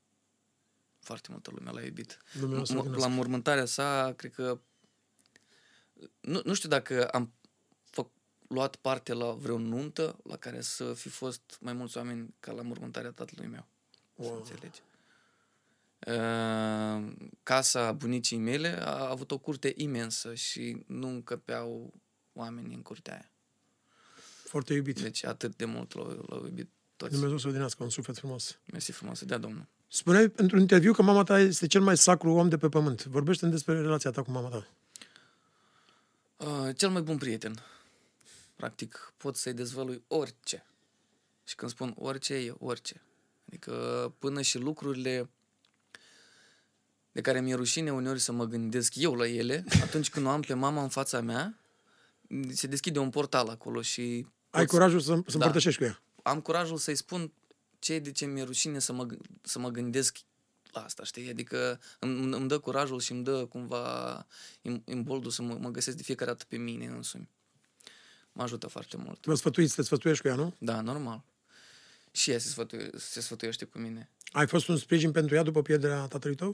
Foarte 1.00 1.28
multă 1.30 1.50
lume 1.54 1.70
l-a 1.70 1.82
iubit. 1.84 2.18
Dumnezeu 2.38 2.64
să 2.64 2.72
M- 2.72 2.76
odihnească. 2.76 3.08
la 3.08 3.14
mormântarea 3.14 3.64
sa, 3.64 4.12
cred 4.16 4.32
că... 4.32 4.60
Nu, 6.20 6.40
nu 6.44 6.54
știu 6.54 6.68
dacă 6.68 7.08
am 7.08 7.32
făc, 7.90 8.08
luat 8.48 8.76
parte 8.76 9.12
la 9.12 9.32
vreo 9.32 9.58
nuntă 9.58 10.16
la 10.24 10.36
care 10.36 10.60
să 10.60 10.92
fi 10.92 11.08
fost 11.08 11.40
mai 11.60 11.72
mulți 11.72 11.96
oameni 11.96 12.34
ca 12.40 12.52
la 12.52 12.62
mormântarea 12.62 13.10
tatălui 13.10 13.46
meu. 13.46 13.66
Wow. 14.14 14.26
Să 14.28 14.32
Wow. 14.32 14.38
înțelegi. 14.40 14.80
Uh, 16.06 17.12
casa 17.42 17.92
bunicii 17.92 18.36
mele 18.36 18.78
a 18.82 19.08
avut 19.10 19.30
o 19.30 19.38
curte 19.38 19.72
imensă 19.76 20.34
și 20.34 20.84
nu 20.86 21.08
încăpeau 21.08 21.92
oameni 22.32 22.74
în 22.74 22.82
curtea 22.82 23.12
aia. 23.12 23.30
Foarte 24.44 24.74
iubit. 24.74 25.00
Deci 25.00 25.24
atât 25.24 25.56
de 25.56 25.64
mult 25.64 25.94
l-au, 25.94 26.24
l-au 26.28 26.44
iubit 26.44 26.68
toți. 26.96 27.12
Dumnezeu 27.12 27.36
să 27.38 27.48
odinească, 27.48 27.82
un 27.82 27.90
suflet 27.90 28.16
frumos. 28.18 28.58
Mersi 28.72 28.92
frumos, 28.92 29.18
să 29.18 29.24
dea 29.24 29.38
Domnul. 29.38 29.66
Spuneai 29.88 30.32
într-un 30.36 30.60
interviu 30.60 30.92
că 30.92 31.02
mama 31.02 31.22
ta 31.22 31.38
este 31.38 31.66
cel 31.66 31.80
mai 31.80 31.96
sacru 31.96 32.30
om 32.30 32.48
de 32.48 32.56
pe 32.58 32.68
pământ. 32.68 33.04
Vorbește 33.04 33.46
despre 33.46 33.80
relația 33.80 34.10
ta 34.10 34.22
cu 34.22 34.30
mama 34.30 34.48
ta. 34.48 34.68
Uh, 36.46 36.76
cel 36.76 36.90
mai 36.90 37.02
bun 37.02 37.16
prieten. 37.18 37.62
Practic, 38.56 39.12
pot 39.16 39.36
să-i 39.36 39.52
dezvălui 39.52 40.04
orice. 40.08 40.66
Și 41.44 41.54
când 41.54 41.70
spun 41.70 41.94
orice, 41.98 42.34
e 42.34 42.54
orice. 42.58 43.02
Adică 43.46 43.72
până 44.18 44.40
și 44.42 44.58
lucrurile 44.58 45.30
de 47.12 47.20
care 47.20 47.40
mi-e 47.40 47.54
rușine 47.54 47.92
uneori 47.92 48.20
să 48.20 48.32
mă 48.32 48.44
gândesc 48.44 48.94
eu 48.96 49.14
la 49.14 49.26
ele, 49.28 49.64
atunci 49.82 50.10
când 50.10 50.26
o 50.26 50.28
am 50.28 50.40
pe 50.40 50.54
mama 50.54 50.82
în 50.82 50.88
fața 50.88 51.20
mea, 51.20 51.58
se 52.52 52.66
deschide 52.66 52.98
un 52.98 53.10
portal 53.10 53.48
acolo 53.48 53.82
și 53.82 54.00
Ai 54.50 54.60
pot- 54.60 54.66
curajul 54.68 55.00
să, 55.00 55.06
să 55.06 55.12
Da. 55.26 55.32
împărtășești 55.34 55.78
cu 55.80 55.84
ea. 55.86 56.02
am 56.22 56.40
curajul 56.40 56.76
să-i 56.76 56.96
spun 56.96 57.32
ce 57.78 57.98
de 57.98 58.10
ce 58.12 58.26
mi-e 58.26 58.42
rușine 58.42 58.78
să 58.78 58.92
mă, 58.92 59.06
g- 59.06 59.18
să 59.42 59.58
mă 59.58 59.68
gândesc 59.70 60.18
la 60.74 60.84
asta, 60.84 61.04
știi? 61.04 61.28
Adică 61.28 61.80
îmi, 61.98 62.34
îmi 62.34 62.48
dă 62.48 62.58
curajul 62.58 63.00
și 63.00 63.12
îmi 63.12 63.24
dă 63.24 63.46
cumva 63.46 64.26
im- 64.62 64.82
imboldul 64.84 65.30
să 65.30 65.42
mă, 65.42 65.54
mă 65.60 65.68
găsesc 65.70 65.96
de 65.96 66.02
fiecare 66.02 66.30
dată 66.30 66.44
pe 66.48 66.56
mine 66.56 66.86
însumi. 66.86 67.28
Mă 68.32 68.42
ajută 68.42 68.66
foarte 68.66 68.96
mult. 68.96 69.24
Vă 69.26 69.34
sfătuiți, 69.34 69.74
te 69.74 69.82
sfătuiești 69.82 70.22
cu 70.22 70.28
ea, 70.28 70.34
nu? 70.34 70.54
Da, 70.58 70.80
normal. 70.80 71.24
Și 72.10 72.30
ea 72.30 72.38
se, 72.38 72.48
sfătui, 72.48 72.90
se 72.96 73.20
sfătuiește 73.20 73.64
cu 73.64 73.78
mine. 73.78 74.10
Ai 74.32 74.46
fost 74.46 74.68
un 74.68 74.76
sprijin 74.76 75.12
pentru 75.12 75.34
ea 75.34 75.42
după 75.42 75.62
pierderea 75.62 76.06
tatălui 76.06 76.36
tău? 76.36 76.48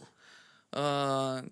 Uh, 0.71 1.49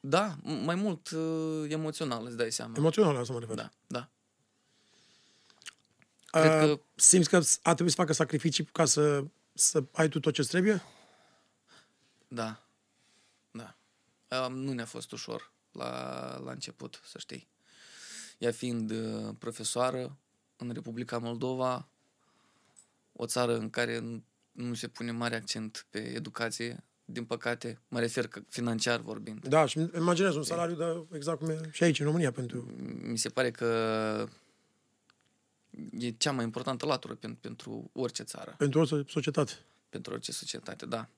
da, 0.00 0.36
m- 0.36 0.64
mai 0.64 0.74
mult 0.74 1.10
uh, 1.10 1.64
emoțional, 1.70 2.26
îți 2.26 2.36
dai 2.36 2.52
seama. 2.52 2.74
Emoțional, 2.76 3.12
la 3.14 3.20
asta 3.20 3.32
mă 3.32 3.38
refer. 3.38 3.54
Da, 3.56 3.70
da. 3.86 4.08
Uh, 6.34 6.40
Cred 6.40 6.68
că- 6.68 6.80
Simți 6.94 7.28
că 7.28 7.36
a 7.62 7.72
trebuit 7.74 7.94
să 7.94 8.00
facă 8.00 8.12
sacrificii 8.12 8.64
ca 8.64 8.84
să, 8.84 9.24
să 9.54 9.84
ai 9.92 10.08
tu 10.08 10.20
tot 10.20 10.32
ce 10.34 10.42
trebuie? 10.42 10.82
Da, 12.32 12.62
da. 13.50 13.76
Um, 14.46 14.52
nu 14.54 14.72
ne-a 14.72 14.84
fost 14.84 15.12
ușor 15.12 15.52
la, 15.72 15.90
la 16.44 16.50
început, 16.50 17.00
să 17.04 17.18
știi. 17.18 17.48
Ea 18.38 18.52
fiind 18.52 18.90
uh, 18.90 19.34
profesoară 19.38 20.16
în 20.56 20.70
Republica 20.72 21.18
Moldova, 21.18 21.88
o 23.12 23.26
țară 23.26 23.56
în 23.56 23.70
care 23.70 23.98
nu- 23.98 24.24
nu 24.52 24.74
se 24.74 24.88
pune 24.88 25.10
mare 25.10 25.36
accent 25.36 25.86
pe 25.90 25.98
educație, 25.98 26.84
din 27.04 27.24
păcate, 27.24 27.80
mă 27.88 28.00
refer 28.00 28.26
că 28.28 28.40
financiar 28.48 29.00
vorbind. 29.00 29.46
Da, 29.46 29.66
și 29.66 29.76
îmi 29.78 29.90
imaginez 29.96 30.34
un 30.34 30.42
salariu 30.42 30.76
de 30.76 31.16
exact 31.16 31.38
cum 31.38 31.48
e 31.48 31.60
și 31.72 31.82
aici, 31.82 32.00
în 32.00 32.06
România, 32.06 32.30
pentru... 32.32 32.74
Mi 33.02 33.18
se 33.18 33.28
pare 33.28 33.50
că 33.50 33.66
e 35.98 36.10
cea 36.10 36.32
mai 36.32 36.44
importantă 36.44 36.86
latură 36.86 37.14
pentru, 37.14 37.38
pentru 37.40 37.90
orice 37.92 38.22
țară. 38.22 38.54
pentru 38.58 38.80
o 38.80 38.84
societate. 38.84 39.52
Pentru 39.90 40.12
orice 40.12 40.32
societate, 40.32 40.86
da. 40.86 41.08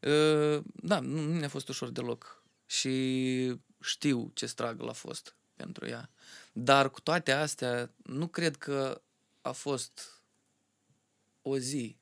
Uh, 0.00 0.62
Da, 0.74 1.00
nu, 1.00 1.20
nu 1.20 1.38
ne-a 1.38 1.48
fost 1.48 1.68
ușor 1.68 1.88
deloc 1.90 2.42
și 2.66 3.54
știu 3.80 4.30
ce 4.34 4.46
struggle 4.46 4.88
a 4.88 4.92
fost 4.92 5.36
pentru 5.54 5.86
ea. 5.86 6.10
Dar 6.52 6.90
cu 6.90 7.00
toate 7.00 7.32
astea, 7.32 7.90
nu 7.96 8.26
cred 8.28 8.56
că 8.56 9.02
a 9.40 9.52
fost 9.52 10.22
o 11.42 11.58
zi 11.58 11.96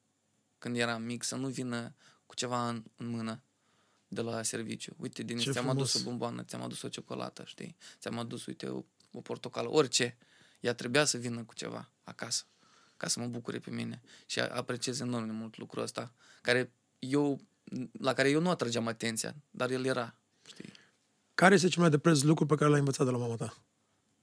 când 0.59 0.77
eram 0.77 1.03
mic 1.03 1.23
să 1.23 1.37
nu 1.37 1.49
vină 1.49 1.95
cu 2.27 2.35
ceva 2.35 2.69
în, 2.69 2.85
în 2.97 3.07
mână 3.07 3.43
de 4.09 4.21
la 4.21 4.43
serviciu. 4.43 4.95
Uite, 4.99 5.23
Denis, 5.23 5.43
Ce 5.43 5.51
ți-am 5.53 5.69
adus 5.69 5.83
o 5.95 5.99
frumos. 5.99 6.07
bomboană, 6.09 6.43
ți-am 6.43 6.63
adus 6.63 6.83
o 6.83 6.89
ciocolată, 6.89 7.43
știi? 7.47 7.77
Ți-am 7.99 8.19
adus, 8.19 8.47
uite, 8.47 8.67
o, 8.67 8.83
o 9.13 9.21
portocală, 9.21 9.71
orice. 9.71 10.17
Ea 10.61 10.75
trebuia 10.75 11.05
să 11.05 11.19
vină 11.19 11.45
cu 11.45 11.55
ceva 11.55 11.91
acasă 12.05 12.45
ca 12.97 13.09
să 13.09 13.21
mă 13.21 13.27
bucure 13.27 13.59
pe 13.59 13.71
mine. 13.71 14.03
Și 14.27 14.41
a- 14.41 14.49
apreciez 14.55 15.01
enorm 15.01 15.27
de 15.27 15.33
mult 15.33 15.57
lucrul 15.57 15.83
ăsta, 15.83 16.13
care 16.43 16.73
eu, 16.99 17.41
la 18.01 18.13
care 18.13 18.31
eu 18.31 18.41
nu 18.41 18.51
atrageam 18.51 18.87
atenția, 18.87 19.35
dar 19.51 19.71
el 19.71 19.85
era, 19.85 20.15
știi? 20.47 20.73
Care 21.35 21.55
este 21.55 21.69
cel 21.69 21.81
mai 21.81 21.91
de 21.91 21.99
preț 21.99 22.21
lucru 22.21 22.47
pe 22.47 22.55
care 22.55 22.71
l-ai 22.71 22.79
învățat 22.79 23.07
de 23.07 23.13
la 23.13 23.19
mama 23.19 23.35
ta? 23.35 23.57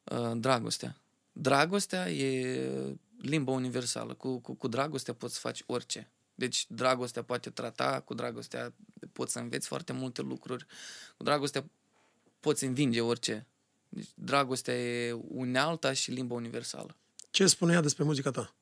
Uh, 0.04 0.32
dragostea. 0.36 0.98
Dragostea 1.32 2.12
e 2.12 2.98
limba 3.18 3.52
universală. 3.52 4.14
Cu, 4.14 4.40
cu, 4.40 4.54
cu 4.54 4.68
dragostea 4.68 5.14
poți 5.14 5.34
să 5.34 5.40
faci 5.40 5.64
orice. 5.66 6.12
Deci 6.36 6.66
dragostea 6.70 7.24
poate 7.24 7.50
trata, 7.50 8.02
cu 8.02 8.14
dragostea 8.14 8.74
poți 9.14 9.32
să 9.32 9.40
înveți 9.40 9.68
foarte 9.68 9.94
multe 9.94 10.22
lucruri, 10.22 10.66
cu 11.18 11.24
dragostea 11.24 11.66
poți 12.40 12.64
învinge 12.64 13.02
orice. 13.02 13.48
Deci 13.90 14.10
dragostea 14.16 14.74
e 14.74 15.12
unealta 15.12 15.94
și 15.94 16.12
limba 16.12 16.34
universală. 16.34 16.98
Ce 17.30 17.48
spune 17.48 17.74
ea 17.74 17.82
despre 17.82 18.04
muzica 18.04 18.32
ta? 18.32 18.56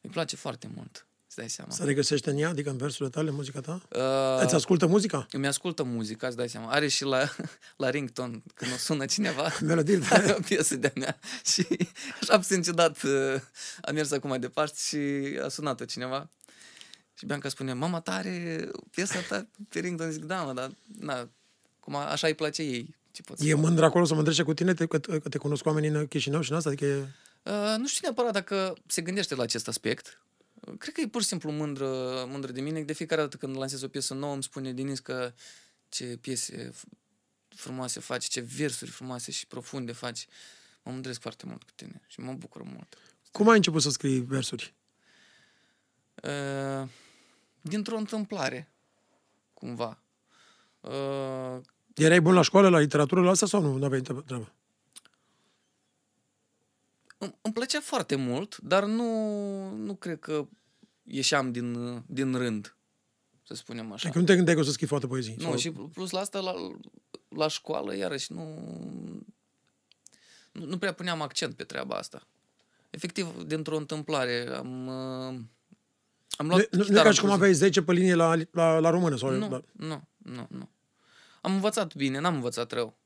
Îmi 0.00 0.12
place 0.12 0.36
foarte 0.36 0.70
mult, 0.74 1.06
îți 1.26 1.36
dai 1.36 1.48
seama. 1.48 1.70
Se 1.72 1.84
regăsește 1.84 2.30
în 2.30 2.38
ea, 2.38 2.48
adică 2.48 2.70
în 2.70 2.76
versurile 2.76 3.08
tale, 3.08 3.30
muzica 3.30 3.60
ta? 3.60 3.82
Uh, 3.90 4.44
Îți 4.44 4.54
ascultă 4.54 4.86
muzica? 4.86 5.26
Îmi 5.32 5.46
ascultă 5.46 5.82
muzica, 5.82 6.26
îți 6.26 6.36
dai 6.36 6.48
seama. 6.48 6.70
Are 6.70 6.88
și 6.88 7.04
la, 7.04 7.28
la 7.82 7.90
rington, 7.90 8.42
când 8.54 8.72
o 8.72 8.76
sună 8.76 9.04
cineva, 9.06 9.48
Melodii 9.60 10.00
are 10.10 10.26
de... 10.26 10.34
o 10.38 10.40
piesă 10.40 10.76
de-a 10.76 10.92
mea. 10.94 11.18
Și 11.52 11.66
așa 12.20 12.36
puțin 12.38 12.62
ciudat 12.62 13.02
uh, 13.02 13.34
am 13.80 13.94
mers 13.94 14.10
acum 14.10 14.28
mai 14.28 14.38
departe 14.38 14.78
și 14.88 14.98
a 15.44 15.48
sunat-o 15.48 15.84
cineva. 15.84 16.28
Și 17.14 17.26
Bianca 17.26 17.48
spune, 17.48 17.72
mama 17.72 18.00
ta 18.00 18.12
are 18.12 18.68
piesa 18.90 19.18
ta 19.28 19.46
pe 19.68 19.78
rington. 19.78 20.10
Zic, 20.10 20.24
da, 20.24 20.42
mă, 20.42 20.52
dar 20.52 20.70
na, 20.98 21.28
cum 21.80 21.94
a, 21.94 22.04
așa 22.10 22.26
îi 22.26 22.34
place 22.34 22.62
ei. 22.62 22.94
Ce 23.12 23.22
pot 23.22 23.38
să 23.38 23.46
E 23.46 23.52
fac? 23.52 23.60
mândră 23.60 23.84
acolo 23.84 24.04
să 24.04 24.14
mândrește 24.14 24.42
cu 24.42 24.54
tine, 24.54 24.74
te, 24.74 24.86
că, 24.86 24.98
că 24.98 25.28
te 25.28 25.38
cunosc 25.38 25.66
oamenii 25.66 25.88
în 25.88 26.06
Chișinău 26.06 26.40
și 26.40 26.50
în 26.50 26.56
asta? 26.56 26.68
Adică 26.68 26.84
e... 26.84 27.06
Uh, 27.42 27.74
nu 27.78 27.86
știu 27.86 28.00
neapărat 28.02 28.32
dacă 28.32 28.74
se 28.86 29.02
gândește 29.02 29.34
la 29.34 29.42
acest 29.42 29.68
aspect. 29.68 30.22
Uh, 30.54 30.74
Cred 30.78 30.94
că 30.94 31.00
e 31.00 31.06
pur 31.08 31.20
și 31.20 31.26
simplu 31.26 31.50
mândră, 31.50 31.88
mândră 32.28 32.52
de 32.52 32.60
mine. 32.60 32.82
De 32.82 32.92
fiecare 32.92 33.20
dată 33.20 33.36
când 33.36 33.56
lansez 33.56 33.82
o 33.82 33.88
piesă 33.88 34.14
nouă 34.14 34.32
îmi 34.32 34.42
spune 34.42 34.72
Denis 34.72 34.98
că 34.98 35.32
ce 35.88 36.04
piese 36.20 36.70
f- 36.70 36.98
frumoase 37.48 38.00
faci, 38.00 38.24
ce 38.24 38.40
versuri 38.40 38.90
frumoase 38.90 39.30
și 39.30 39.46
profunde 39.46 39.92
faci. 39.92 40.26
Mă 40.82 40.92
mândresc 40.92 41.20
foarte 41.20 41.46
mult 41.46 41.62
cu 41.62 41.70
tine 41.74 42.02
și 42.06 42.20
mă 42.20 42.32
bucur 42.32 42.62
mult. 42.62 42.96
Cum 43.32 43.48
ai 43.48 43.56
început 43.56 43.82
să 43.82 43.90
scrii 43.90 44.20
versuri? 44.20 44.74
Uh, 46.22 46.88
dintr-o 47.60 47.96
întâmplare. 47.96 48.72
cumva. 49.54 50.02
Uh, 50.80 51.60
Erai 51.94 52.20
bun 52.20 52.34
la 52.34 52.42
școală, 52.42 52.68
la 52.68 52.78
literatură, 52.78 53.20
la 53.22 53.30
asta 53.30 53.46
sau 53.46 53.60
nu? 53.62 53.76
Nu 53.76 53.84
aveai 53.84 54.00
treabă? 54.00 54.52
Îmi, 57.20 57.34
îmi 57.42 57.54
plăcea 57.54 57.80
foarte 57.80 58.14
mult, 58.14 58.58
dar 58.58 58.84
nu, 58.84 59.74
nu 59.76 59.94
cred 59.94 60.18
că 60.18 60.46
ieșeam 61.02 61.52
din, 61.52 62.02
din 62.06 62.34
rând, 62.34 62.76
să 63.42 63.54
spunem 63.54 63.92
așa. 63.92 64.08
Adică 64.08 64.18
nu 64.18 64.24
te 64.24 64.34
gândeai 64.34 64.56
că 64.56 64.62
o 64.62 64.64
să 64.64 64.70
scrii 64.70 64.86
foarte 64.86 65.06
poezii? 65.06 65.34
Nu, 65.38 65.42
sau... 65.42 65.56
și 65.56 65.70
plus 65.70 66.10
la 66.10 66.20
asta, 66.20 66.40
la, 66.40 66.54
la 67.28 67.48
școală, 67.48 67.96
iarăși, 67.96 68.32
nu, 68.32 68.44
nu, 70.52 70.64
nu 70.64 70.78
prea 70.78 70.92
puneam 70.92 71.20
accent 71.20 71.54
pe 71.54 71.64
treaba 71.64 71.96
asta. 71.96 72.26
Efectiv, 72.90 73.42
dintr-o 73.42 73.76
întâmplare, 73.76 74.48
am, 74.56 74.86
uh, 74.86 75.40
am 76.36 76.46
luat 76.46 76.58
Nu, 76.58 76.66
nu, 76.70 76.78
nu 76.78 76.82
e 76.82 76.86
chitara 76.86 77.02
ca 77.02 77.10
și 77.10 77.20
cum 77.20 77.30
într-o 77.30 77.46
zi. 77.46 77.52
aveai 77.52 77.52
10 77.52 77.82
pe 77.82 77.92
linie 77.92 78.14
la, 78.14 78.34
la, 78.50 78.78
la 78.78 78.90
română? 78.90 79.16
Sau 79.16 79.30
Nu, 79.30 79.48
la... 79.48 79.62
nu, 79.72 80.02
nu, 80.18 80.46
nu. 80.50 80.68
Am 81.40 81.52
învățat 81.52 81.94
bine, 81.94 82.18
n-am 82.18 82.34
învățat 82.34 82.72
rău. 82.72 82.99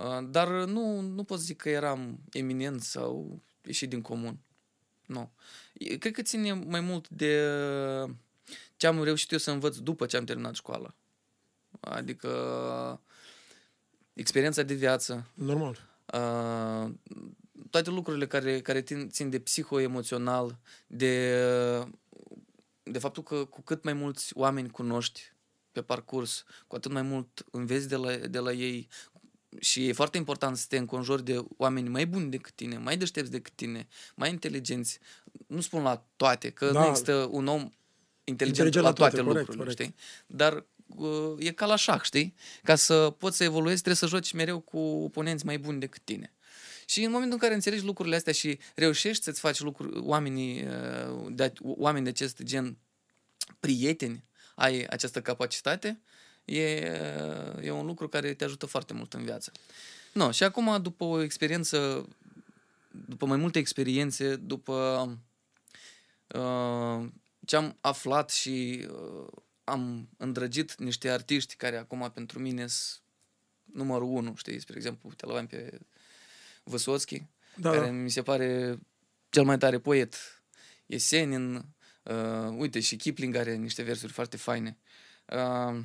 Uh, 0.00 0.18
Dar 0.30 0.48
nu, 0.48 1.00
nu 1.00 1.24
pot 1.24 1.38
zic 1.40 1.56
că 1.56 1.68
eram 1.68 2.18
eminent 2.32 2.82
sau 2.82 3.40
ieșit 3.64 3.88
din 3.88 4.02
comun. 4.02 4.38
Nu. 5.06 5.30
E- 5.72 5.96
Cred 5.96 6.12
că 6.12 6.22
ține 6.22 6.52
mai 6.52 6.80
mult 6.80 7.08
de 7.08 7.40
ce 8.76 8.86
am 8.86 9.02
reușit 9.02 9.30
eu 9.30 9.38
să 9.38 9.50
învăț 9.50 9.76
după 9.76 10.06
ce 10.06 10.16
am 10.16 10.24
terminat 10.24 10.54
școala. 10.54 10.94
Adică 11.80 13.00
experiența 14.12 14.62
de 14.62 14.74
viață, 14.74 15.26
Normal. 15.34 15.78
uh, 16.14 16.90
toate 17.70 17.90
lucrurile 17.90 18.26
care, 18.26 18.60
care 18.60 18.82
țin, 18.82 19.08
țin 19.10 19.30
de 19.30 19.38
psihoemoțional, 19.40 20.58
de, 20.86 21.36
de 22.82 22.98
faptul 22.98 23.22
că 23.22 23.44
cu 23.44 23.62
cât 23.62 23.84
mai 23.84 23.92
mulți 23.92 24.36
oameni 24.36 24.70
cunoști 24.70 25.32
pe 25.72 25.82
parcurs, 25.82 26.44
cu 26.66 26.76
atât 26.76 26.92
mai 26.92 27.02
mult 27.02 27.44
înveți 27.50 27.88
de 27.88 27.96
la, 27.96 28.16
de 28.16 28.38
la 28.38 28.52
ei 28.52 28.88
și 29.58 29.88
e 29.88 29.92
foarte 29.92 30.16
important 30.16 30.56
să 30.56 30.64
te 30.68 30.76
înconjori 30.76 31.24
de 31.24 31.44
oameni 31.56 31.88
mai 31.88 32.06
buni 32.06 32.30
decât 32.30 32.54
tine, 32.54 32.78
mai 32.78 32.96
deștepți 32.96 33.30
decât 33.30 33.52
tine, 33.52 33.86
mai 34.14 34.30
inteligenți. 34.30 34.98
Nu 35.46 35.60
spun 35.60 35.82
la 35.82 36.04
toate, 36.16 36.50
că 36.50 36.70
Da. 36.70 36.80
nu 36.80 36.86
există 36.86 37.28
un 37.30 37.46
om 37.46 37.70
inteligent, 38.24 38.66
Inteligent 38.66 38.74
la 38.74 38.88
la 38.88 38.92
toate, 38.92 39.14
toate, 39.14 39.28
corect, 39.28 39.48
lucrurile, 39.48 39.74
corect. 39.74 39.80
știi? 39.80 40.04
Dar 40.36 40.64
uh, 40.86 41.46
e 41.46 41.50
ca 41.50 41.66
la 41.66 41.76
șah, 41.76 42.00
știi? 42.02 42.34
Ca 42.62 42.74
să 42.74 43.14
poți 43.18 43.36
să 43.36 43.44
evoluezi, 43.44 43.82
trebuie 43.82 44.08
să 44.08 44.16
joci 44.16 44.32
mereu 44.32 44.60
cu 44.60 44.78
oponenți 44.78 45.46
mai 45.46 45.58
buni 45.58 45.80
decât 45.80 46.02
tine. 46.04 46.32
Și 46.86 47.02
în 47.02 47.10
momentul 47.10 47.32
în 47.32 47.40
care 47.40 47.54
înțelegi 47.54 47.84
lucrurile 47.84 48.16
astea 48.16 48.32
și 48.32 48.58
reușești 48.74 49.22
să-ți 49.22 49.40
faci 49.40 49.60
lucruri, 49.60 49.98
oamenii, 49.98 50.62
uh, 50.62 51.26
de, 51.30 51.52
oameni 51.60 52.04
de 52.04 52.10
acest 52.10 52.42
gen, 52.42 52.78
prieteni, 53.60 54.24
ai 54.54 54.84
această 54.84 55.20
capacitate, 55.20 56.00
e, 56.44 56.62
e 57.62 57.70
un 57.70 57.86
lucru 57.86 58.08
care 58.08 58.34
te 58.34 58.44
ajută 58.44 58.66
foarte 58.66 58.92
mult 58.92 59.14
în 59.14 59.24
viață. 59.24 59.52
No, 60.12 60.30
și 60.30 60.42
acum, 60.42 60.82
după 60.82 61.04
o 61.04 61.22
experiență, 61.22 62.08
după 62.90 63.26
mai 63.26 63.36
multe 63.36 63.58
experiențe, 63.58 64.36
după 64.36 65.08
uh, 66.26 67.06
ce 67.46 67.56
am 67.56 67.76
aflat 67.80 68.30
și 68.30 68.86
uh, 68.90 69.26
am 69.64 70.08
îndrăgit 70.16 70.78
niște 70.78 71.10
artiști 71.10 71.54
care 71.54 71.76
acum 71.76 72.10
pentru 72.14 72.38
mine 72.38 72.66
sunt 72.66 73.02
numărul 73.64 74.08
unu, 74.08 74.34
știi, 74.36 74.60
spre 74.60 74.76
exemplu, 74.76 75.12
te 75.12 75.26
l 75.26 75.46
pe 75.48 75.78
Văsoțchi, 76.62 77.26
Da, 77.56 77.70
care 77.70 77.84
da. 77.84 77.92
mi 77.92 78.10
se 78.10 78.22
pare 78.22 78.78
cel 79.30 79.44
mai 79.44 79.58
tare 79.58 79.78
poet. 79.78 80.42
Esenin, 80.86 81.54
uh, 82.02 82.48
uite, 82.56 82.80
și 82.80 82.96
Kipling 82.96 83.34
are 83.34 83.54
niște 83.54 83.82
versuri 83.82 84.12
foarte 84.12 84.36
faine. 84.36 84.78
Uh, 85.26 85.84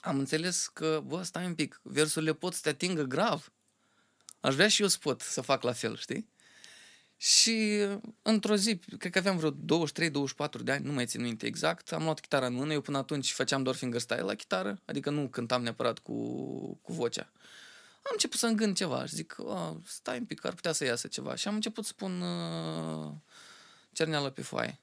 am 0.00 0.18
înțeles 0.18 0.66
că, 0.66 1.02
bă, 1.06 1.22
stai 1.22 1.46
un 1.46 1.54
pic, 1.54 1.80
versurile 1.82 2.32
pot 2.32 2.54
să 2.54 2.60
te 2.62 2.68
atingă 2.68 3.02
grav. 3.02 3.52
Aș 4.40 4.54
vrea 4.54 4.68
și 4.68 4.82
eu 4.82 4.88
să 4.88 4.98
pot 5.00 5.20
să 5.20 5.40
fac 5.40 5.62
la 5.62 5.72
fel, 5.72 5.96
știi? 5.96 6.28
Și 7.16 7.86
într-o 8.22 8.56
zi, 8.56 8.76
cred 8.76 9.12
că 9.12 9.18
aveam 9.18 9.36
vreo 9.36 9.50
23-24 9.50 10.62
de 10.62 10.72
ani, 10.72 10.84
nu 10.84 10.92
mai 10.92 11.06
țin 11.06 11.22
minte 11.22 11.46
exact, 11.46 11.92
am 11.92 12.02
luat 12.02 12.20
chitara 12.20 12.46
în 12.46 12.52
mână, 12.54 12.72
eu 12.72 12.80
până 12.80 12.98
atunci 12.98 13.32
făceam 13.32 13.62
doar 13.62 13.74
fingerstyle 13.74 14.20
la 14.20 14.34
chitară, 14.34 14.80
adică 14.84 15.10
nu 15.10 15.28
cântam 15.28 15.62
neapărat 15.62 15.98
cu, 15.98 16.14
cu 16.82 16.92
vocea. 16.92 17.30
Am 18.02 18.10
început 18.12 18.38
să 18.38 18.46
îngând 18.46 18.76
ceva 18.76 19.06
și 19.06 19.14
zic, 19.14 19.36
"A, 19.38 19.80
stai 19.86 20.18
un 20.18 20.24
pic, 20.24 20.44
ar 20.44 20.54
putea 20.54 20.72
să 20.72 20.84
iasă 20.84 21.08
ceva. 21.08 21.34
Și 21.34 21.48
am 21.48 21.54
început 21.54 21.84
să 21.84 21.92
pun 21.96 22.20
uh, 22.20 23.12
cerneală 23.92 24.30
pe 24.30 24.42
foaie. 24.42 24.80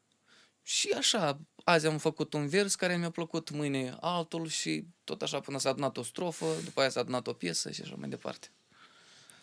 Și 0.63 0.89
așa, 0.97 1.39
azi 1.69 1.87
am 1.87 1.97
făcut 1.97 2.33
un 2.33 2.47
vers 2.47 2.75
care 2.75 2.97
mi-a 2.97 3.09
plăcut, 3.09 3.49
mâine 3.49 3.97
altul 4.01 4.47
și 4.47 4.85
tot 5.03 5.21
așa 5.21 5.39
până 5.39 5.59
s-a 5.59 5.69
adunat 5.69 5.97
o 5.97 6.03
strofă, 6.03 6.45
după 6.63 6.79
aia 6.79 6.89
s-a 6.89 6.99
adunat 6.99 7.27
o 7.27 7.33
piesă 7.33 7.71
și 7.71 7.81
așa 7.81 7.95
mai 7.97 8.09
departe. 8.09 8.47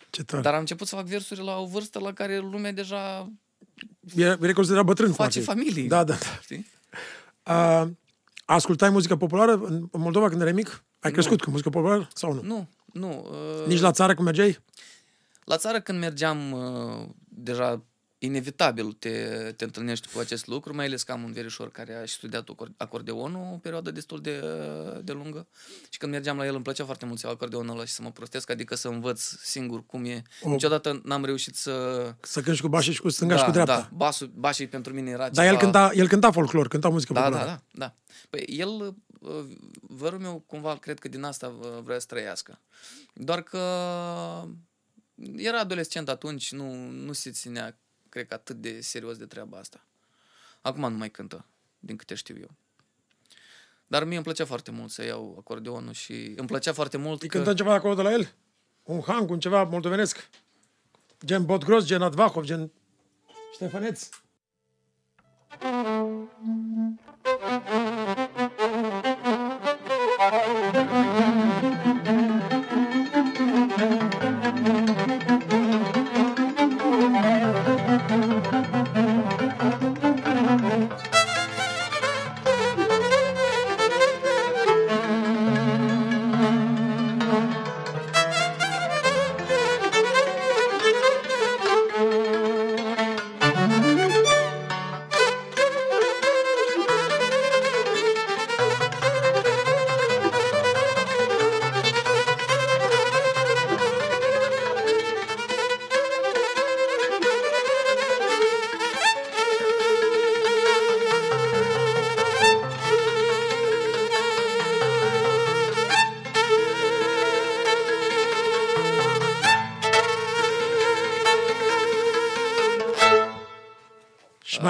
Ce 0.09 0.23
tare. 0.23 0.41
Dar 0.41 0.53
am 0.53 0.59
început 0.59 0.87
să 0.87 0.95
fac 0.95 1.05
versuri 1.05 1.43
la 1.43 1.57
o 1.57 1.65
vârstă 1.65 1.99
la 1.99 2.13
care 2.13 2.37
lumea 2.37 2.71
deja 2.71 3.31
Era, 4.15 4.37
era 4.41 4.53
considerat 4.53 4.85
bătrân 4.85 5.13
face 5.13 5.41
foarte. 5.41 5.61
familii. 5.61 5.87
Da, 5.87 6.03
da, 6.03 6.13
da. 6.13 6.39
Știi? 6.41 6.67
Uh, 7.43 7.87
ascultai 8.45 8.89
muzică 8.89 9.15
populară 9.15 9.53
în 9.53 9.87
în 9.91 10.01
Moldova 10.01 10.29
când 10.29 10.41
erai 10.41 10.53
mic? 10.53 10.83
Ai 10.99 11.11
crescut 11.11 11.41
cu 11.41 11.49
muzică 11.49 11.69
populară 11.69 12.07
sau 12.13 12.33
nu? 12.33 12.41
Nu, 12.41 12.69
nu. 12.85 13.27
Uh, 13.31 13.67
Nici 13.67 13.79
la 13.79 13.91
țară 13.91 14.13
când 14.13 14.25
mergeai? 14.25 14.59
La 15.43 15.57
țară 15.57 15.79
când 15.79 15.99
mergeam, 15.99 16.51
uh, 16.51 17.07
deja 17.27 17.83
inevitabil 18.25 18.91
te, 18.91 19.11
te 19.57 19.63
întâlnești 19.63 20.07
cu 20.13 20.19
acest 20.19 20.47
lucru, 20.47 20.75
mai 20.75 20.85
ales 20.85 21.03
că 21.03 21.11
am 21.11 21.23
un 21.23 21.31
verișor 21.31 21.71
care 21.71 21.93
a 21.95 22.05
și 22.05 22.13
studiat 22.13 22.43
acor- 22.49 22.71
acordeonul 22.77 23.53
o 23.53 23.57
perioadă 23.57 23.91
destul 23.91 24.21
de, 24.21 24.39
de 25.03 25.11
lungă 25.11 25.47
și 25.89 25.97
când 25.97 26.11
mergeam 26.11 26.37
la 26.37 26.45
el 26.45 26.53
îmi 26.53 26.63
plăcea 26.63 26.85
foarte 26.85 27.05
mult 27.05 27.19
să 27.19 27.25
iau 27.25 27.35
acordeonul 27.35 27.75
ăla 27.75 27.85
și 27.85 27.93
să 27.93 28.01
mă 28.01 28.11
prostesc, 28.11 28.49
adică 28.49 28.75
să 28.75 28.87
învăț 28.87 29.21
singur 29.21 29.85
cum 29.85 30.05
e. 30.05 30.21
O- 30.41 30.49
Niciodată 30.49 31.01
n-am 31.03 31.25
reușit 31.25 31.55
să... 31.55 32.13
Să 32.21 32.41
cânti 32.41 32.61
cu 32.61 32.67
bașii 32.67 32.93
și 32.93 33.01
cu 33.01 33.09
stânga 33.09 33.33
da, 33.33 33.39
și 33.39 33.45
cu 33.45 33.51
dreapta. 33.51 33.75
Da, 33.79 33.89
basul, 33.93 34.31
bașii 34.35 34.67
pentru 34.67 34.93
mine 34.93 35.09
era 35.09 35.29
Dar 35.29 35.45
el 35.45 35.49
ceva- 35.51 35.61
cânta, 35.63 35.91
el 35.93 36.07
cânta 36.07 36.31
folclor, 36.31 36.67
cânta 36.67 36.89
muzică 36.89 37.13
da, 37.13 37.21
populară. 37.21 37.45
da, 37.49 37.59
da, 37.71 37.85
da. 37.85 37.95
Păi 38.29 38.43
el, 38.47 38.95
uh, 39.19 39.45
vărul 39.81 40.19
meu, 40.19 40.43
cumva, 40.47 40.75
cred 40.77 40.99
că 40.99 41.07
din 41.07 41.23
asta 41.23 41.47
uh, 41.47 41.67
vrea 41.83 41.99
să 41.99 42.05
trăiască. 42.05 42.61
Doar 43.13 43.41
că 43.41 43.57
era 45.35 45.59
adolescent 45.59 46.09
atunci, 46.09 46.51
nu, 46.51 46.73
nu 46.89 47.13
se 47.13 47.31
ținea, 47.31 47.77
cred 48.15 48.27
că, 48.27 48.33
atât 48.33 48.55
de 48.55 48.81
serios 48.81 49.17
de 49.17 49.25
treaba 49.25 49.57
asta. 49.57 49.85
Acum 50.61 50.91
nu 50.91 50.97
mai 50.97 51.11
cântă, 51.11 51.45
din 51.79 51.95
câte 51.95 52.15
știu 52.15 52.35
eu. 52.39 52.49
Dar 53.87 54.03
mie 54.03 54.15
îmi 54.15 54.23
plăcea 54.23 54.45
foarte 54.45 54.71
mult 54.71 54.91
să 54.91 55.03
iau 55.03 55.35
acordeonul 55.39 55.93
și 55.93 56.33
îmi 56.37 56.47
plăcea 56.47 56.73
foarte 56.73 56.97
mult 56.97 57.21
Îi 57.21 57.27
că... 57.27 57.35
cântăm 57.35 57.55
ceva 57.55 57.73
acolo 57.73 57.93
de 57.93 58.01
la 58.01 58.11
el? 58.11 58.33
Un 58.83 59.01
hang, 59.01 59.29
un 59.29 59.39
ceva 59.39 59.63
moldovenesc? 59.63 60.29
Gen 61.25 61.45
Botgros, 61.45 61.85
gen 61.85 62.01
Advahov, 62.01 62.43
gen 62.43 62.71
Ștefăneț? 63.53 64.09
Și 65.51 65.63
mai 65.63 66.64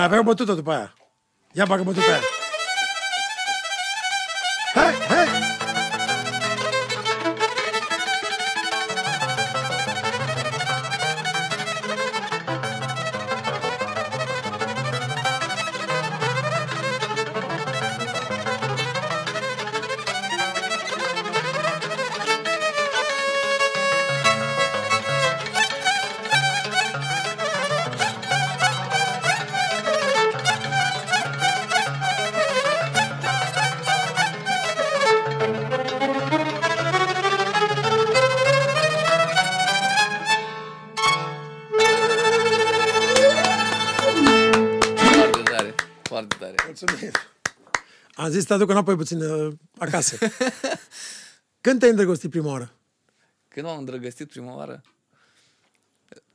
avea 0.03 0.19
o 0.19 0.23
bătută 0.23 0.53
după 0.53 0.71
aia. 0.71 0.93
Ia 1.51 1.65
bagă 1.65 1.83
să 48.45 48.51
te 48.51 48.53
aduc 48.53 48.69
înapoi 48.69 48.95
puțin 48.95 49.21
uh, 49.21 49.53
acasă. 49.77 50.17
Când 51.61 51.79
te-ai 51.79 51.91
îndrăgostit 51.91 52.29
prima 52.29 52.51
oară? 52.51 52.71
Când 53.47 53.65
m-am 53.65 53.77
îndrăgostit 53.77 54.27
prima 54.27 54.55
oară? 54.55 54.81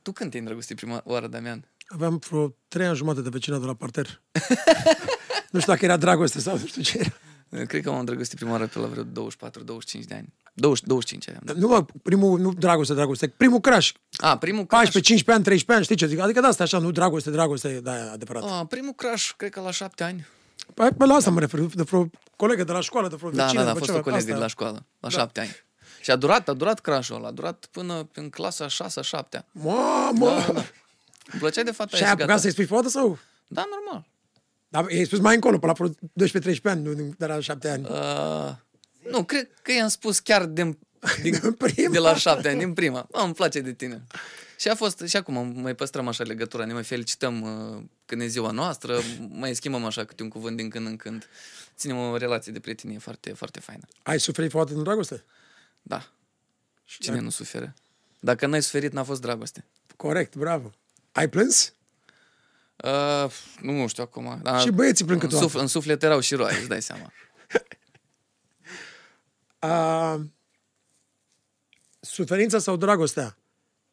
Tu 0.01 0.11
când 0.11 0.29
te-ai 0.29 0.41
îndrăgostit 0.41 0.75
prima 0.75 1.01
oară, 1.05 1.27
Damian? 1.27 1.67
Aveam 1.87 2.21
vreo 2.29 2.55
trei 2.67 2.85
ani 2.85 2.95
jumate 2.95 3.21
de 3.21 3.29
vecină 3.29 3.57
de 3.57 3.65
la 3.65 3.73
parter. 3.73 4.21
nu 5.51 5.59
știu 5.59 5.73
dacă 5.73 5.85
era 5.85 5.97
dragoste 5.97 6.39
sau 6.39 6.57
nu 6.57 6.65
știu 6.65 6.81
ce 6.81 6.97
era. 6.97 7.65
Cred 7.65 7.83
că 7.83 7.89
m-am 7.89 7.99
îndrăgostit 7.99 8.37
prima 8.37 8.51
oară 8.51 8.67
pe 8.67 8.79
la 8.79 8.87
vreo 8.87 9.03
24-25 9.03 9.07
de 10.07 10.13
ani. 10.13 10.33
20, 10.53 10.83
25 10.83 11.27
aveam. 11.27 11.43
Da. 11.45 11.53
Nu, 11.53 11.67
mă, 11.67 11.85
primul, 12.03 12.39
nu 12.39 12.53
dragoste, 12.53 12.93
dragoste, 12.93 13.27
primul 13.27 13.59
crash. 13.59 13.91
A, 14.17 14.37
primul 14.37 14.65
14, 14.65 14.91
crash. 14.91 15.05
15 15.05 15.31
ani, 15.31 15.43
13 15.43 15.71
ani, 15.73 15.83
știi 15.83 15.95
ce 15.95 16.07
zic? 16.07 16.19
Adică 16.19 16.41
de 16.41 16.47
asta 16.47 16.63
așa, 16.63 16.77
nu 16.77 16.91
dragoste, 16.91 17.29
dragoste, 17.29 17.79
da, 17.79 17.97
e 17.97 18.09
adevărat. 18.09 18.43
A, 18.43 18.65
primul 18.65 18.93
crash, 18.93 19.31
cred 19.37 19.51
că 19.51 19.61
la 19.61 19.71
7 19.71 20.03
ani. 20.03 20.27
Păi, 20.73 20.89
pe 20.97 21.05
la 21.05 21.13
asta 21.13 21.29
mă 21.29 21.39
refer, 21.39 21.59
de 21.59 21.83
vreo 21.83 22.09
colegă 22.35 22.63
de 22.63 22.71
la 22.71 22.81
școală, 22.81 23.07
de 23.07 23.15
vreo 23.15 23.29
Da, 23.31 23.43
vecină, 23.43 23.59
da, 23.59 23.65
da, 23.65 23.71
a 23.71 23.73
de 23.73 23.79
fost 23.79 23.89
ceva, 23.91 23.99
o 23.99 24.03
colegă 24.03 24.21
asta. 24.23 24.33
de 24.35 24.39
la 24.39 24.47
școală, 24.47 24.85
la 24.99 25.09
7 25.09 25.39
ani. 25.39 25.55
Și 26.01 26.11
a 26.11 26.15
durat, 26.15 26.49
a 26.49 26.53
durat 26.53 26.79
crash-ul 26.79 27.15
ăla, 27.15 27.27
a 27.27 27.31
durat 27.31 27.65
până 27.71 28.09
în 28.13 28.29
clasa 28.29 28.65
6-7. 28.67 29.39
Mamă! 29.51 30.25
Da, 30.25 30.51
da. 30.53 30.63
Îmi 31.31 31.39
plăcea 31.39 31.63
de 31.63 31.71
fata 31.71 31.97
Și 31.97 32.03
ai 32.03 32.07
aia 32.07 32.07
și 32.07 32.11
apucat 32.21 32.27
gata. 32.27 32.39
să-i 32.39 32.51
spui 32.51 32.65
pe 32.81 32.87
sau? 32.89 33.17
Da, 33.47 33.65
normal. 33.69 34.05
Dar 34.67 34.89
i-ai 34.91 35.05
spus 35.05 35.19
mai 35.19 35.35
încolo, 35.35 35.57
pe 35.59 35.65
la 35.65 35.73
vreo 35.73 35.89
12-13 35.89 36.61
ani, 36.63 36.83
nu 36.83 37.13
de 37.17 37.25
la 37.25 37.39
7 37.39 37.69
ani. 37.69 37.85
Uh, 37.89 38.51
nu, 39.11 39.23
cred 39.23 39.49
că 39.61 39.71
i-am 39.71 39.87
spus 39.87 40.19
chiar 40.19 40.45
din, 40.45 40.77
din, 41.21 41.31
Din 41.41 41.51
prima? 41.53 41.91
de 41.91 41.99
la 41.99 42.15
șapte 42.15 42.49
ani, 42.49 42.59
din 42.59 42.73
prima. 42.73 43.07
Mă, 43.11 43.19
îmi 43.23 43.33
place 43.33 43.59
de 43.59 43.73
tine. 43.73 44.03
Și 44.61 44.69
a 44.69 44.75
fost, 44.75 45.03
și 45.07 45.17
acum 45.17 45.61
mai 45.61 45.75
păstrăm 45.75 46.07
așa 46.07 46.23
legătura, 46.23 46.65
ne 46.65 46.73
mai 46.73 46.83
felicităm 46.83 47.41
uh, 47.41 47.83
când 48.05 48.21
e 48.21 48.27
ziua 48.27 48.51
noastră, 48.51 48.99
mai 49.29 49.55
schimbăm 49.55 49.85
așa 49.85 50.05
câte 50.05 50.23
un 50.23 50.29
cuvânt 50.29 50.57
din 50.57 50.69
când 50.69 50.87
în 50.87 50.95
când. 50.95 51.27
Ținem 51.75 51.97
o 51.97 52.17
relație 52.17 52.51
de 52.51 52.59
prietenie 52.59 52.97
foarte, 52.97 53.33
foarte 53.33 53.59
faină. 53.59 53.83
Ai 54.03 54.19
suferit 54.19 54.51
foarte 54.51 54.73
în 54.73 54.83
dragoste? 54.83 55.23
Da. 55.81 56.11
Cine 56.85 57.19
nu 57.19 57.29
suferă? 57.29 57.73
Dacă 58.19 58.45
n-ai 58.45 58.61
suferit, 58.61 58.91
n-a 58.91 59.03
fost 59.03 59.21
dragoste. 59.21 59.65
Corect, 59.95 60.35
bravo. 60.35 60.71
Ai 61.11 61.29
plâns? 61.29 61.73
Uh, 62.75 63.31
nu 63.61 63.87
știu 63.87 64.03
acum. 64.03 64.39
Dar 64.41 64.61
Și 64.61 64.71
băieții 64.71 65.05
plâng 65.05 65.21
în, 65.21 65.27
câteodată. 65.29 65.57
suf- 65.57 65.61
în 65.61 65.67
suflet 65.67 66.03
erau 66.03 66.19
și 66.19 66.35
roaie, 66.35 66.57
îți 66.57 66.67
dai 66.67 66.81
seama. 66.81 67.11
A, 69.59 70.25
suferința 71.99 72.59
sau 72.59 72.75
dragostea 72.75 73.35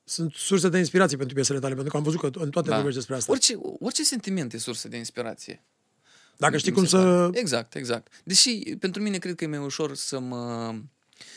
sunt 0.09 0.33
surse 0.35 0.69
de 0.69 0.79
inspirație 0.79 1.17
pentru 1.17 1.35
piesele 1.35 1.59
tale, 1.59 1.75
pentru 1.75 1.91
că 1.91 1.97
am 1.97 2.03
văzut 2.03 2.21
că 2.21 2.31
în 2.41 2.51
toate 2.51 2.69
da. 2.69 2.75
vorbești 2.75 2.99
despre 2.99 3.17
asta. 3.17 3.33
Orice, 3.33 3.55
orice 3.81 4.05
sentiment 4.05 4.53
e 4.53 4.59
sursă 4.59 4.89
de 4.89 4.97
inspirație. 4.97 5.63
Dacă 6.37 6.57
știi 6.57 6.71
Mi 6.71 6.77
cum 6.77 6.87
se 6.87 6.97
pare. 6.97 7.09
să... 7.09 7.31
Exact, 7.39 7.75
exact. 7.75 8.23
Deși 8.25 8.77
pentru 8.79 9.03
mine 9.03 9.19
cred 9.19 9.35
că 9.35 9.45
e 9.45 9.47
mai 9.47 9.59
ușor 9.59 9.95
să 9.95 10.19
mă, 10.19 10.75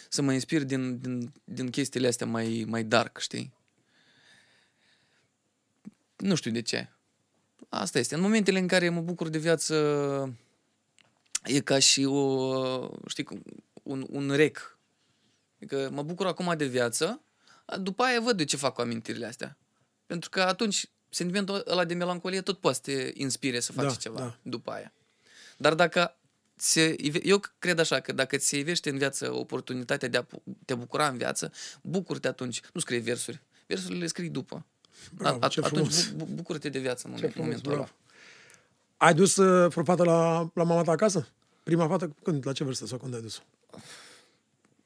să 0.10 0.22
mă 0.22 0.34
inspir 0.34 0.64
din, 0.64 1.00
din, 1.00 1.32
din 1.44 1.70
chestiile 1.70 2.08
astea 2.08 2.28
mai, 2.28 2.66
mai 2.68 2.84
dark, 2.84 3.18
știi? 3.18 3.54
Nu 6.16 6.36
știu 6.36 6.52
de 6.52 6.62
ce. 6.62 6.90
Asta 7.70 8.00
este. 8.00 8.16
În 8.16 8.22
momentele 8.22 8.60
în 8.60 8.68
care 8.68 8.90
mă 8.90 9.02
bucur 9.02 9.30
de 9.30 9.38
viață, 9.38 9.76
e 11.44 11.60
ca 11.60 11.80
și 11.80 12.04
o, 12.04 12.90
știi, 13.08 13.24
cum, 13.24 13.44
un, 13.84 14.06
un 14.10 14.32
rec. 14.32 14.78
Adică 15.56 15.90
mă 15.92 16.04
bucur 16.04 16.26
acum 16.26 16.54
de 16.58 16.66
viață, 16.66 17.22
după 17.80 18.04
aia 18.04 18.20
văd 18.22 18.38
de 18.38 18.46
ce 18.46 18.58
fac 18.58 18.74
cu 18.74 18.82
amintirile 18.82 19.26
astea. 19.26 19.58
Pentru 20.06 20.30
că 20.30 20.42
atunci 20.42 20.86
sentimentul 21.10 21.64
ăla 21.68 21.86
de 21.86 21.94
melancolie 21.94 22.42
tot 22.42 22.60
poate 22.60 22.76
să 22.78 22.82
te 22.92 23.12
inspire 23.22 23.60
să 23.60 23.72
faci 23.72 23.86
Da, 23.86 23.94
ceva 23.94 24.20
da. 24.20 24.38
după 24.42 24.72
aia. 24.72 24.94
Dar 25.58 25.74
dacă 25.74 26.16
se, 26.56 26.96
ive- 26.98 27.28
eu 27.28 27.42
cred 27.60 27.80
așa 27.80 28.00
că 28.00 28.12
dacă 28.12 28.38
ți 28.38 28.48
se 28.48 28.58
ivește 28.58 28.90
în 28.90 28.98
viață 28.98 29.34
oportunitatea 29.36 30.08
de 30.08 30.18
a 30.18 30.24
pu- 30.24 30.42
te 30.66 30.76
bucura 30.76 31.08
în 31.08 31.18
viață, 31.18 31.52
bucur-te 31.82 32.28
atunci. 32.28 32.62
Nu 32.74 32.80
scrii 32.80 33.00
versuri. 33.00 33.42
Versurile 33.68 34.00
le 34.00 34.08
scrii 34.08 34.30
după. 34.30 34.66
Bravo, 35.14 35.48
ce 35.48 35.60
atunci 35.60 35.66
frumos. 35.74 36.08
bu- 36.12 36.16
bu- 36.26 36.34
bucură-te 36.34 36.70
de 36.70 36.80
viață 36.80 37.08
în 37.08 37.14
Ce 37.16 37.16
moment, 37.16 37.34
frumos, 37.34 37.48
momentul 37.50 37.72
ăla. 37.72 37.82
bravo. 37.82 37.96
Ai 38.98 39.14
dus 39.14 39.36
uh, 39.36 39.70
vreo 39.72 39.84
fată 39.84 40.04
la, 40.04 40.50
la 40.54 40.64
mama 40.64 40.84
ta 40.84 40.92
acasă? 40.92 41.28
Prima 41.64 41.88
fată, 41.88 42.16
când? 42.24 42.46
La 42.46 42.54
ce 42.54 42.64
vârstă 42.64 42.86
sau 42.86 42.98
când 42.98 43.14
ai 43.14 43.22
dus? 43.22 43.42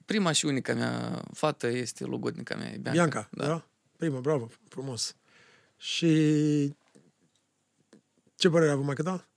Prima 0.05 0.31
și 0.31 0.45
unica 0.45 0.73
mea 0.73 1.23
fată 1.33 1.67
este 1.67 2.03
logodnica 2.05 2.55
mea, 2.55 2.67
e 2.71 2.77
Bianca. 2.77 2.91
Bianca, 2.91 3.29
da. 3.31 3.47
da? 3.47 3.65
Prima, 3.97 4.19
bravo, 4.19 4.49
frumos. 4.69 5.15
Și 5.77 6.73
ce 8.35 8.49
părere 8.49 8.69
a 8.69 8.73
avut 8.73 8.85
mai 8.85 8.95
ta? 8.95 9.27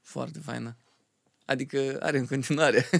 Foarte 0.00 0.38
faină. 0.38 0.76
Adică 1.44 1.96
are 2.00 2.18
în 2.18 2.26
continuare. 2.26 2.88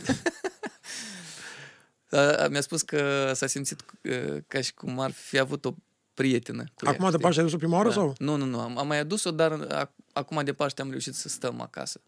A- 2.10 2.46
Mi-a 2.50 2.60
spus 2.60 2.82
că 2.82 3.32
s-a 3.34 3.46
simțit 3.46 3.84
uh, 4.02 4.36
ca 4.46 4.60
și 4.60 4.74
cum 4.74 5.00
ar 5.00 5.10
fi 5.10 5.38
avut 5.38 5.64
o 5.64 5.74
prietenă. 6.14 6.64
Cu 6.74 6.84
ea, 6.84 6.90
Acum 6.90 7.04
de 7.04 7.10
știi? 7.10 7.22
Paște 7.22 7.38
ai 7.40 7.44
dus-o 7.46 7.56
prima 7.58 7.76
oară 7.76 7.88
da. 7.88 7.94
sau? 7.94 8.14
Nu, 8.18 8.36
nu, 8.36 8.44
nu. 8.44 8.60
Am, 8.60 8.78
am 8.78 8.86
mai 8.86 8.98
adus-o, 8.98 9.30
dar 9.30 9.66
ac- 9.86 9.94
acum 10.12 10.44
de 10.44 10.52
Paște 10.52 10.82
am 10.82 10.90
reușit 10.90 11.14
să 11.14 11.28
stăm 11.28 11.60
acasă. 11.60 12.00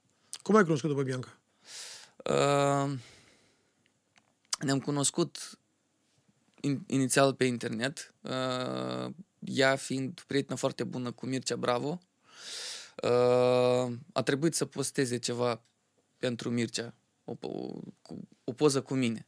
Cum 0.43 0.57
ai 0.57 0.63
cunoscut-o 0.63 0.95
pe 0.95 1.03
Bianca? 1.03 1.39
Uh, 2.25 2.99
ne-am 4.59 4.81
cunoscut 4.81 5.59
in, 6.61 6.85
inițial 6.87 7.35
pe 7.35 7.45
internet, 7.45 8.15
uh, 8.21 9.13
ea 9.39 9.77
fiind 9.77 10.21
prietenă 10.27 10.59
foarte 10.59 10.85
bună 10.85 11.11
cu 11.13 11.27
Mircea 11.27 11.57
Bravo. 11.57 12.01
Uh, 13.03 13.93
a 14.13 14.23
trebuit 14.25 14.55
să 14.55 14.65
posteze 14.65 15.19
ceva 15.19 15.63
pentru 16.19 16.51
Mircea, 16.51 16.95
o, 17.25 17.35
o, 17.41 17.81
cu, 18.03 18.29
o 18.45 18.53
poză 18.53 18.83
cu 18.83 18.95
mine. 18.95 19.27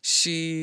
Și 0.00 0.54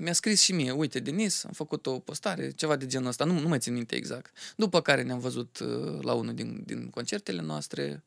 mi-a 0.00 0.12
scris 0.12 0.40
și 0.40 0.52
mie, 0.52 0.70
uite, 0.70 0.98
Denis, 1.00 1.44
am 1.44 1.52
făcut 1.52 1.86
o 1.86 1.98
postare, 1.98 2.50
ceva 2.50 2.76
de 2.76 2.86
genul 2.86 3.08
ăsta, 3.08 3.24
nu, 3.24 3.38
nu 3.38 3.48
mai 3.48 3.58
țin 3.58 3.72
minte 3.72 3.94
exact. 3.94 4.36
După 4.56 4.80
care 4.80 5.02
ne-am 5.02 5.18
văzut 5.18 5.58
uh, 5.58 6.02
la 6.02 6.12
unul 6.12 6.34
din, 6.34 6.62
din 6.64 6.90
concertele 6.90 7.42
noastre, 7.42 8.04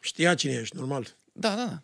Știa 0.00 0.34
cine 0.34 0.52
ești, 0.52 0.76
normal. 0.76 1.16
da, 1.32 1.54
da, 1.56 1.64
da. 1.64 1.82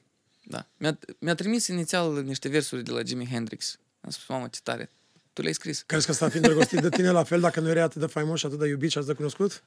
Da. 0.50 0.66
Mi-a, 0.76 0.98
mi-a 1.18 1.34
trimis 1.34 1.66
inițial 1.66 2.22
niște 2.22 2.48
versuri 2.48 2.82
de 2.82 2.90
la 2.90 3.02
Jimi 3.02 3.26
Hendrix. 3.26 3.78
Am 4.00 4.10
spus, 4.10 4.26
mamă, 4.28 4.48
ce 4.48 4.60
tare. 4.62 4.90
Tu 5.32 5.40
le-ai 5.40 5.54
scris? 5.54 5.82
Crezi 5.82 6.06
că 6.06 6.12
s-a 6.12 6.28
fi 6.28 6.36
îndrăgostit 6.36 6.80
de 6.80 6.88
tine 6.88 7.10
la 7.10 7.22
fel 7.22 7.40
dacă 7.40 7.60
nu 7.60 7.68
erai 7.68 7.82
atât 7.82 8.00
de 8.00 8.06
faimos 8.06 8.38
și 8.38 8.46
atât 8.46 8.58
de 8.58 8.66
iubit 8.66 8.90
și 8.90 8.96
atât 8.98 9.08
de 9.10 9.14
cunoscut? 9.14 9.64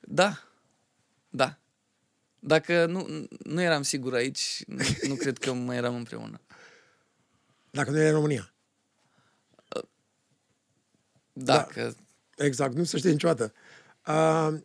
Da. 0.00 0.42
Da. 1.28 1.58
Dacă 2.38 2.86
nu, 2.86 3.26
nu 3.42 3.62
eram 3.62 3.82
sigur 3.82 4.14
aici, 4.14 4.62
nu, 4.66 4.84
nu 5.08 5.14
cred 5.14 5.38
că 5.38 5.52
mai 5.52 5.76
eram 5.76 5.94
împreună. 5.94 6.40
Dacă 7.70 7.90
nu 7.90 7.96
erai 7.96 8.08
în 8.08 8.14
România. 8.14 8.52
Dacă... 11.32 11.96
Exact, 12.36 12.74
nu 12.74 12.84
se 12.84 12.98
știe 12.98 13.10
niciodată. 13.10 13.52
Uh, 14.06 14.58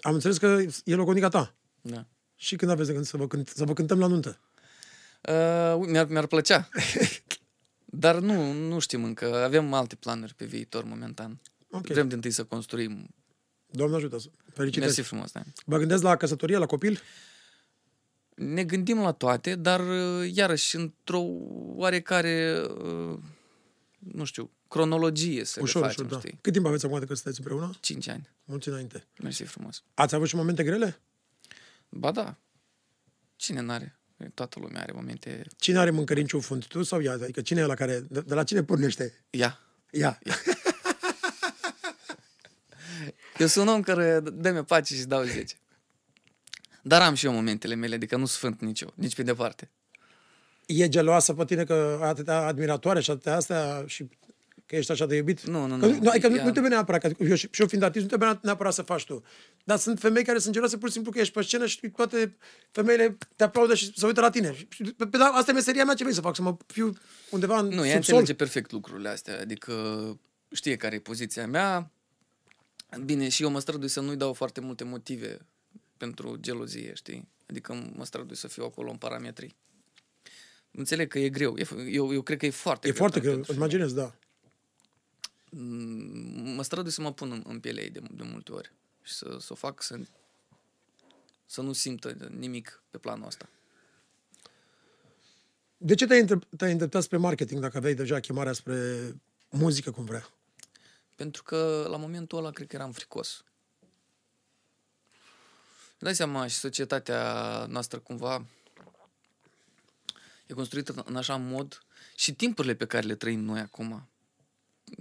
am 0.00 0.14
înțeles 0.14 0.38
că 0.38 0.64
e 0.84 0.94
loconica 0.94 1.28
ta. 1.28 1.54
Da. 1.80 2.06
Și 2.34 2.56
când 2.56 2.70
aveți 2.70 2.86
de 2.88 2.94
gând 2.94 3.06
să 3.06 3.16
vă, 3.16 3.26
cânt, 3.26 3.48
să 3.48 3.64
vă 3.64 3.72
cântăm 3.72 3.98
la 3.98 4.06
nuntă? 4.06 4.40
Uh, 5.28 5.86
mi-ar, 5.86 6.06
mi-ar 6.06 6.26
plăcea. 6.26 6.68
Dar 7.84 8.18
nu, 8.18 8.52
nu 8.52 8.78
știm 8.78 9.04
încă. 9.04 9.44
Avem 9.44 9.72
alte 9.72 9.94
planuri 9.94 10.34
pe 10.34 10.44
viitor 10.44 10.84
momentan. 10.84 11.40
Ok. 11.70 11.86
Vrem 11.86 12.06
din 12.06 12.14
întâi 12.14 12.30
să 12.30 12.44
construim. 12.44 13.08
Doamne 13.70 13.96
ajută. 13.96 14.16
Felicitări. 14.52 14.86
Mersi 14.86 15.00
frumos, 15.00 15.32
da. 15.32 15.42
Vă 15.64 15.78
gândesc 15.78 16.02
la 16.02 16.16
căsătorie, 16.16 16.56
la 16.56 16.66
copil? 16.66 17.00
Ne 18.34 18.64
gândim 18.64 19.00
la 19.00 19.12
toate, 19.12 19.54
dar 19.54 19.80
uh, 19.80 20.30
iarăși 20.34 20.76
într-o 20.76 21.20
oarecare, 21.74 22.62
uh, 22.84 23.18
nu 23.98 24.24
știu, 24.24 24.50
cronologie 24.68 25.44
să 25.44 25.60
Ușor, 25.62 25.82
le 25.82 25.88
facem, 25.88 26.04
ușor, 26.04 26.18
da. 26.18 26.26
știi? 26.26 26.38
Cât 26.40 26.52
timp 26.52 26.66
aveți 26.66 26.84
acum 26.84 26.98
de 26.98 27.06
că 27.06 27.14
sunteți 27.14 27.40
împreună? 27.40 27.70
5 27.80 28.08
ani. 28.08 28.28
Mulți 28.44 28.68
înainte. 28.68 29.06
Mersi 29.22 29.42
frumos. 29.42 29.82
Ați 29.94 30.14
avut 30.14 30.28
și 30.28 30.36
momente 30.36 30.64
grele? 30.64 31.00
Ba 31.88 32.10
da. 32.10 32.36
Cine 33.36 33.60
n-are? 33.60 33.96
Toată 34.34 34.58
lumea 34.60 34.80
are 34.80 34.92
momente... 34.94 35.42
Cine 35.56 35.78
are 35.78 35.90
mâncărinciul 35.90 36.40
fund, 36.40 36.66
tu 36.66 36.82
sau 36.82 37.02
ea? 37.02 37.12
Adică 37.12 37.40
cine 37.40 37.60
e 37.60 37.64
la 37.64 37.74
care, 37.74 38.00
de, 38.08 38.20
de 38.20 38.34
la 38.34 38.44
cine 38.44 38.62
pornește? 38.62 39.24
Ia. 39.30 39.60
Ea. 39.90 40.18
Eu 43.38 43.46
sunt 43.46 43.66
un 43.66 43.72
om 43.72 43.82
care 43.82 44.20
dă-mi 44.20 44.64
pace 44.64 44.94
și 44.94 45.04
dau 45.04 45.22
10. 45.22 45.56
Dar 46.82 47.02
am 47.02 47.14
și 47.14 47.26
eu 47.26 47.32
momentele 47.32 47.74
mele, 47.74 47.94
adică 47.94 48.16
nu 48.16 48.26
sfânt 48.26 48.60
nici 48.60 48.80
eu, 48.80 48.92
nici 48.94 49.14
pe 49.14 49.22
departe. 49.22 49.70
E 50.66 50.88
geloasă 50.88 51.34
pe 51.34 51.44
tine 51.44 51.64
că 51.64 51.98
atâtea 52.02 52.38
admiratoare 52.38 53.00
și 53.00 53.10
atâtea 53.10 53.36
astea 53.36 53.84
și 53.86 54.08
că 54.72 54.78
ești 54.78 54.90
așa 54.92 55.06
de 55.06 55.16
iubit? 55.16 55.40
Nu, 55.46 55.66
nu, 55.66 55.78
Că, 55.78 55.86
nu. 55.86 56.08
adică 56.10 56.28
nu, 56.28 56.36
Ea- 56.38 56.44
nu 56.44 56.50
trebuie 56.50 56.70
neapărat, 56.72 57.00
că 57.00 57.24
eu, 57.24 57.34
și, 57.34 57.48
și 57.50 57.60
eu 57.60 57.66
fiind 57.66 57.82
artist, 57.84 58.02
nu 58.02 58.08
trebuie 58.16 58.38
neapărat 58.42 58.72
să 58.72 58.82
faci 58.82 59.04
tu. 59.04 59.22
Dar 59.64 59.78
sunt 59.78 59.98
femei 60.00 60.24
care 60.24 60.38
sunt 60.38 60.52
geloase 60.54 60.76
pur 60.78 60.88
și 60.88 60.94
simplu 60.94 61.12
că 61.12 61.18
ești 61.18 61.32
pe 61.32 61.42
scenă 61.42 61.66
și 61.66 61.88
toate 61.88 62.36
femeile 62.70 63.16
te 63.36 63.44
aplaudă 63.44 63.74
și 63.74 63.92
se 63.96 64.06
uită 64.06 64.20
la 64.20 64.30
tine. 64.30 64.54
Și, 64.68 64.82
pe, 64.82 65.06
pe, 65.06 65.16
asta 65.32 65.50
e 65.50 65.54
meseria 65.54 65.84
mea 65.84 65.94
ce 65.94 66.02
vrei 66.02 66.14
să 66.14 66.20
fac, 66.20 66.34
să 66.36 66.42
mă 66.42 66.56
fiu 66.66 66.92
undeva 67.30 67.58
în 67.58 67.66
Nu, 67.66 67.70
ea 67.72 67.78
subsol. 67.80 67.96
înțelege 67.96 68.34
perfect 68.34 68.72
lucrurile 68.72 69.08
astea, 69.08 69.40
adică 69.40 69.72
știe 70.52 70.76
care 70.76 70.94
e 70.94 70.98
poziția 71.00 71.46
mea. 71.46 71.90
Bine, 73.04 73.28
și 73.28 73.42
eu 73.42 73.50
mă 73.50 73.60
strădui 73.60 73.88
să 73.88 74.00
nu-i 74.00 74.16
dau 74.16 74.32
foarte 74.32 74.60
multe 74.60 74.84
motive 74.84 75.38
pentru 75.96 76.36
gelozie, 76.40 76.92
știi? 76.94 77.28
Adică 77.50 77.90
mă 77.96 78.04
strădui 78.04 78.36
să 78.36 78.48
fiu 78.48 78.64
acolo 78.64 78.90
în 78.90 78.96
parametri. 78.96 79.54
Înțeleg 80.70 81.08
că 81.08 81.18
e 81.18 81.28
greu. 81.28 81.56
E, 81.58 81.66
eu, 81.90 82.12
eu 82.12 82.22
cred 82.22 82.38
că 82.38 82.46
e 82.46 82.50
foarte 82.50 82.88
E 82.88 82.90
greu. 82.90 83.00
foarte 83.02 83.20
pentru- 83.20 83.40
greu, 83.40 83.44
îți 83.48 83.58
imaginez, 83.58 83.92
da. 83.92 84.14
Mm, 85.54 86.54
mă 86.54 86.62
strădui 86.62 86.90
să 86.90 87.00
mă 87.00 87.12
pun 87.12 87.30
în, 87.30 87.42
în 87.46 87.60
pielea 87.60 87.82
ei 87.82 87.90
de, 87.90 88.02
de 88.10 88.22
multe 88.22 88.52
ori 88.52 88.72
și 89.02 89.12
să, 89.12 89.36
să 89.40 89.52
o 89.52 89.54
fac 89.54 89.82
să, 89.82 90.00
să 91.46 91.60
nu 91.60 91.72
simtă 91.72 92.10
nimic 92.38 92.82
pe 92.90 92.98
planul 92.98 93.26
ăsta. 93.26 93.48
De 95.76 95.94
ce 95.94 96.06
te-ai, 96.06 96.20
între- 96.20 96.38
te-ai 96.56 96.72
îndreptat 96.72 97.02
spre 97.02 97.16
marketing 97.16 97.60
dacă 97.60 97.76
aveai 97.76 97.94
deja 97.94 98.20
chemarea 98.20 98.52
spre 98.52 99.12
muzică 99.50 99.90
cum 99.90 100.04
vrea? 100.04 100.28
Pentru 101.16 101.42
că 101.42 101.86
la 101.90 101.96
momentul 101.96 102.38
ăla 102.38 102.50
cred 102.50 102.66
că 102.66 102.76
eram 102.76 102.92
fricos. 102.92 103.44
Îți 105.90 105.98
dai 105.98 106.14
seama 106.14 106.46
și 106.46 106.56
societatea 106.56 107.66
noastră 107.68 107.98
cumva 107.98 108.46
e 110.46 110.54
construită 110.54 111.02
în 111.06 111.16
așa 111.16 111.36
mod 111.36 111.82
și 112.16 112.34
timpurile 112.34 112.74
pe 112.74 112.86
care 112.86 113.06
le 113.06 113.14
trăim 113.14 113.40
noi 113.40 113.60
acum. 113.60 114.06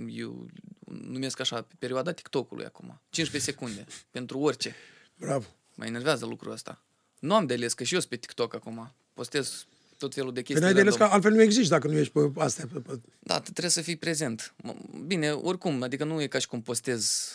Eu 0.10 0.46
numesc 0.84 1.40
așa 1.40 1.68
perioada 1.80 2.12
TikTok-ului 2.12 2.66
acum. 2.66 3.02
15 3.10 3.52
secunde 3.52 3.86
pentru 4.12 4.40
orice. 4.40 4.76
Bravo. 5.20 5.46
Mă 5.76 5.86
enervează 5.86 6.26
lucrul 6.26 6.52
ăsta. 6.52 6.82
Nu 7.20 7.36
am 7.36 7.46
de 7.46 7.54
ales, 7.54 7.74
că 7.74 7.84
și 7.84 7.94
eu 7.94 8.00
sunt 8.00 8.12
pe 8.12 8.18
TikTok 8.18 8.54
acum. 8.54 8.94
Postez 9.14 9.66
tot 9.98 10.14
felul 10.14 10.34
de 10.34 10.40
Că 10.40 10.46
chestii. 10.46 10.64
n-ai 10.66 10.74
de 10.74 10.80
ales 10.80 10.92
că 10.94 10.98
random. 11.00 11.16
altfel 11.16 11.34
nu 11.34 11.42
existi 11.42 11.70
dacă 11.70 11.88
nu 11.88 11.98
ești 11.98 12.12
pe 12.14 12.32
astea. 12.42 12.66
Pe, 12.74 12.80
pe... 12.80 13.00
Da, 13.20 13.36
tu 13.36 13.42
trebuie 13.42 13.70
să 13.72 13.82
fii 13.82 13.96
prezent. 13.96 14.54
M- 14.68 15.06
Bine, 15.06 15.32
oricum, 15.32 15.82
adică 15.84 16.04
nu 16.04 16.22
e 16.22 16.28
ca 16.28 16.40
și 16.40 16.48
cum 16.48 16.62
postez 16.62 17.32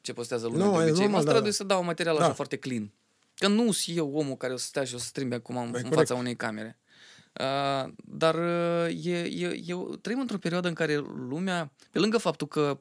ce 0.00 0.12
postează 0.12 0.46
lumea 0.46 0.66
Nu, 0.66 0.72
de 0.72 0.78
e 0.78 0.82
obicei. 0.82 0.92
normal, 1.02 1.18
mă 1.18 1.24
da, 1.24 1.30
strădui 1.30 1.50
da. 1.50 1.54
să 1.56 1.64
dau 1.64 1.82
material 1.84 2.16
Da. 2.16 2.22
așa 2.24 2.32
foarte 2.32 2.56
clean. 2.56 2.90
Că 3.34 3.48
nu 3.48 3.72
sunt 3.72 3.96
eu 3.96 4.10
omul 4.14 4.36
care 4.36 4.52
o 4.52 4.56
să 4.56 4.66
stea 4.66 4.84
și 4.84 4.94
o 4.94 4.98
să 4.98 5.04
strimbe 5.04 5.34
acum 5.34 5.56
în, 5.56 5.64
în 5.66 5.72
corect. 5.72 5.94
fața 5.94 6.14
unei 6.14 6.36
camere. 6.36 6.78
Uh, 7.38 7.90
dar 7.96 8.34
uh, 8.34 9.04
e, 9.04 9.18
e, 9.18 9.46
e, 9.66 9.74
trăim 10.00 10.20
într-o 10.20 10.38
perioadă 10.38 10.68
în 10.68 10.74
care 10.74 10.96
lumea, 11.28 11.72
pe 11.90 11.98
lângă 11.98 12.18
faptul 12.18 12.46
că 12.46 12.80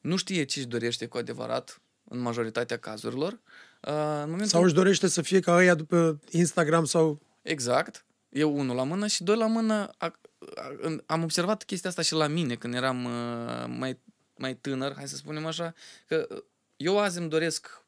nu 0.00 0.16
știe 0.16 0.44
ce 0.44 0.58
își 0.58 0.68
dorește 0.68 1.06
cu 1.06 1.16
adevărat, 1.16 1.80
în 2.08 2.18
majoritatea 2.18 2.78
cazurilor, 2.78 3.32
uh, 3.32 3.92
în 3.92 4.20
momentul 4.20 4.46
Sau 4.46 4.62
își 4.62 4.74
dorește 4.74 5.06
să 5.06 5.22
fie 5.22 5.40
ca 5.40 5.54
ăia 5.56 5.74
după 5.74 6.20
Instagram 6.30 6.84
sau... 6.84 7.20
Exact. 7.42 8.04
Eu 8.28 8.58
unul 8.58 8.76
la 8.76 8.82
mână 8.82 9.06
și 9.06 9.22
doi 9.22 9.36
la 9.36 9.46
mână. 9.46 9.90
A, 9.98 10.12
a, 10.54 10.72
în- 10.80 11.02
am 11.06 11.22
observat 11.22 11.62
chestia 11.64 11.90
asta 11.90 12.02
și 12.02 12.12
la 12.12 12.26
mine 12.26 12.54
când 12.54 12.74
eram 12.74 13.04
uh, 13.04 13.64
mai, 13.68 13.98
mai 14.36 14.54
tânăr, 14.54 14.94
hai 14.94 15.08
să 15.08 15.16
spunem 15.16 15.46
așa, 15.46 15.74
că 16.06 16.26
uh, 16.30 16.42
eu 16.76 16.98
azi 16.98 17.18
îmi 17.18 17.28
doresc 17.28 17.82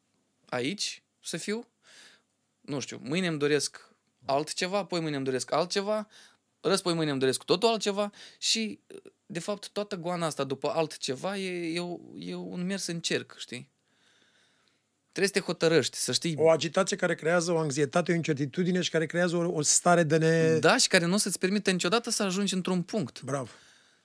aici 0.45 1.03
să 1.23 1.37
fiu, 1.37 1.67
nu 2.61 2.79
știu, 2.79 2.99
mâine 3.03 3.27
îmi 3.27 3.39
doresc 3.39 3.88
altceva, 4.29 4.85
poi 4.85 4.99
mâine 4.99 5.15
îmi 5.15 5.25
doresc 5.25 5.51
altceva, 5.51 6.07
răspoi 6.61 6.93
mâine 6.93 7.11
îmi 7.11 7.19
doresc 7.19 7.39
cu 7.39 7.45
totul 7.45 7.69
altceva 7.69 8.11
și, 8.37 8.79
uh, 8.87 9.11
de 9.25 9.39
fapt, 9.39 9.69
toată 9.69 9.95
goana 9.95 10.25
asta 10.25 10.43
după 10.43 10.69
altceva 10.75 11.37
e, 11.37 11.73
e, 11.73 11.79
o- 11.79 11.99
e 12.17 12.35
un 12.35 12.65
mers 12.65 12.87
în 12.87 12.99
cerc, 12.99 13.35
știi? 13.37 13.69
Trebuie 15.11 15.27
să 15.33 15.39
te 15.39 15.45
hotărăști, 15.45 15.97
să 15.97 16.11
știi 16.11 16.35
O 16.37 16.49
agitație 16.49 16.97
care 16.97 17.15
creează 17.15 17.51
o 17.51 17.57
anxietate, 17.57 18.11
o 18.11 18.15
incertitudine 18.15 18.81
și 18.81 18.89
care 18.89 19.05
creează 19.05 19.35
o, 19.35 19.53
o 19.53 19.61
stare 19.61 20.03
de 20.03 20.17
ne... 20.17 20.59
Da, 20.59 20.77
și 20.77 20.87
care 20.87 21.05
nu 21.05 21.13
o 21.13 21.17
să-ți 21.17 21.39
permită 21.39 21.71
niciodată 21.71 22.09
să 22.09 22.23
ajungi 22.23 22.53
într-un 22.53 22.81
punct. 22.81 23.21
Bravo. 23.21 23.49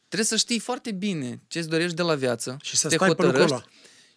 Trebuie 0.08 0.26
să 0.26 0.36
știi 0.36 0.58
foarte 0.58 0.92
bine 0.92 1.40
ce 1.46 1.58
îți 1.58 1.68
dorești 1.68 1.94
de 1.94 2.02
la 2.02 2.14
viață. 2.14 2.56
Și 2.62 2.76
să 2.76 2.88
te 2.88 2.94
stai 2.94 3.08
pe 3.08 3.22
locul 3.22 3.24
hotărăști 3.24 3.54
ăla. 3.54 3.64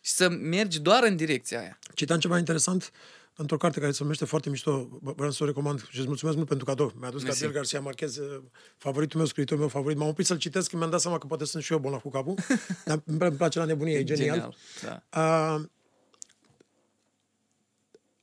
Și 0.02 0.12
să 0.12 0.30
mergi 0.30 0.80
doar 0.80 1.04
în 1.04 1.16
direcția 1.16 1.60
aia. 1.60 1.80
Citam 1.94 2.20
ceva 2.20 2.38
interesant 2.38 2.92
într-o 3.40 3.58
carte 3.58 3.80
care 3.80 3.92
se 3.92 3.98
numește 4.02 4.26
foarte 4.26 4.50
mișto, 4.50 4.88
v- 5.02 5.16
vreau 5.16 5.32
să 5.32 5.44
o 5.44 5.46
recomand 5.46 5.88
și 5.90 5.98
îți 6.00 6.08
mulțumesc 6.08 6.38
mult 6.38 6.48
pentru 6.50 6.66
cadou. 6.66 6.94
Mi-a 7.00 7.08
adus 7.08 7.24
Mersi. 7.24 7.40
Gabriel 7.42 7.62
Garcia 7.62 7.80
Marquez, 7.84 8.18
eh, 8.18 8.40
favoritul 8.78 9.18
meu, 9.20 9.28
scriitorul 9.28 9.60
meu 9.60 9.70
favorit. 9.70 9.98
M-am 9.98 10.08
oprit 10.08 10.26
să-l 10.26 10.38
citesc, 10.38 10.68
când 10.70 10.82
mi-am 10.82 10.92
dat 10.94 11.02
seama 11.02 11.18
că 11.18 11.28
poate 11.28 11.46
sunt 11.46 11.64
și 11.64 11.72
eu 11.72 11.80
bolnav 11.80 12.02
cu 12.02 12.10
capul, 12.10 12.36
dar 12.86 13.02
îmi 13.06 13.18
îmi 13.20 13.32
place 13.38 13.60
la 13.60 13.66
nebunie, 13.66 13.98
e 13.98 14.04
genial. 14.04 14.56
Da. 14.84 15.04
Uh, 15.56 15.64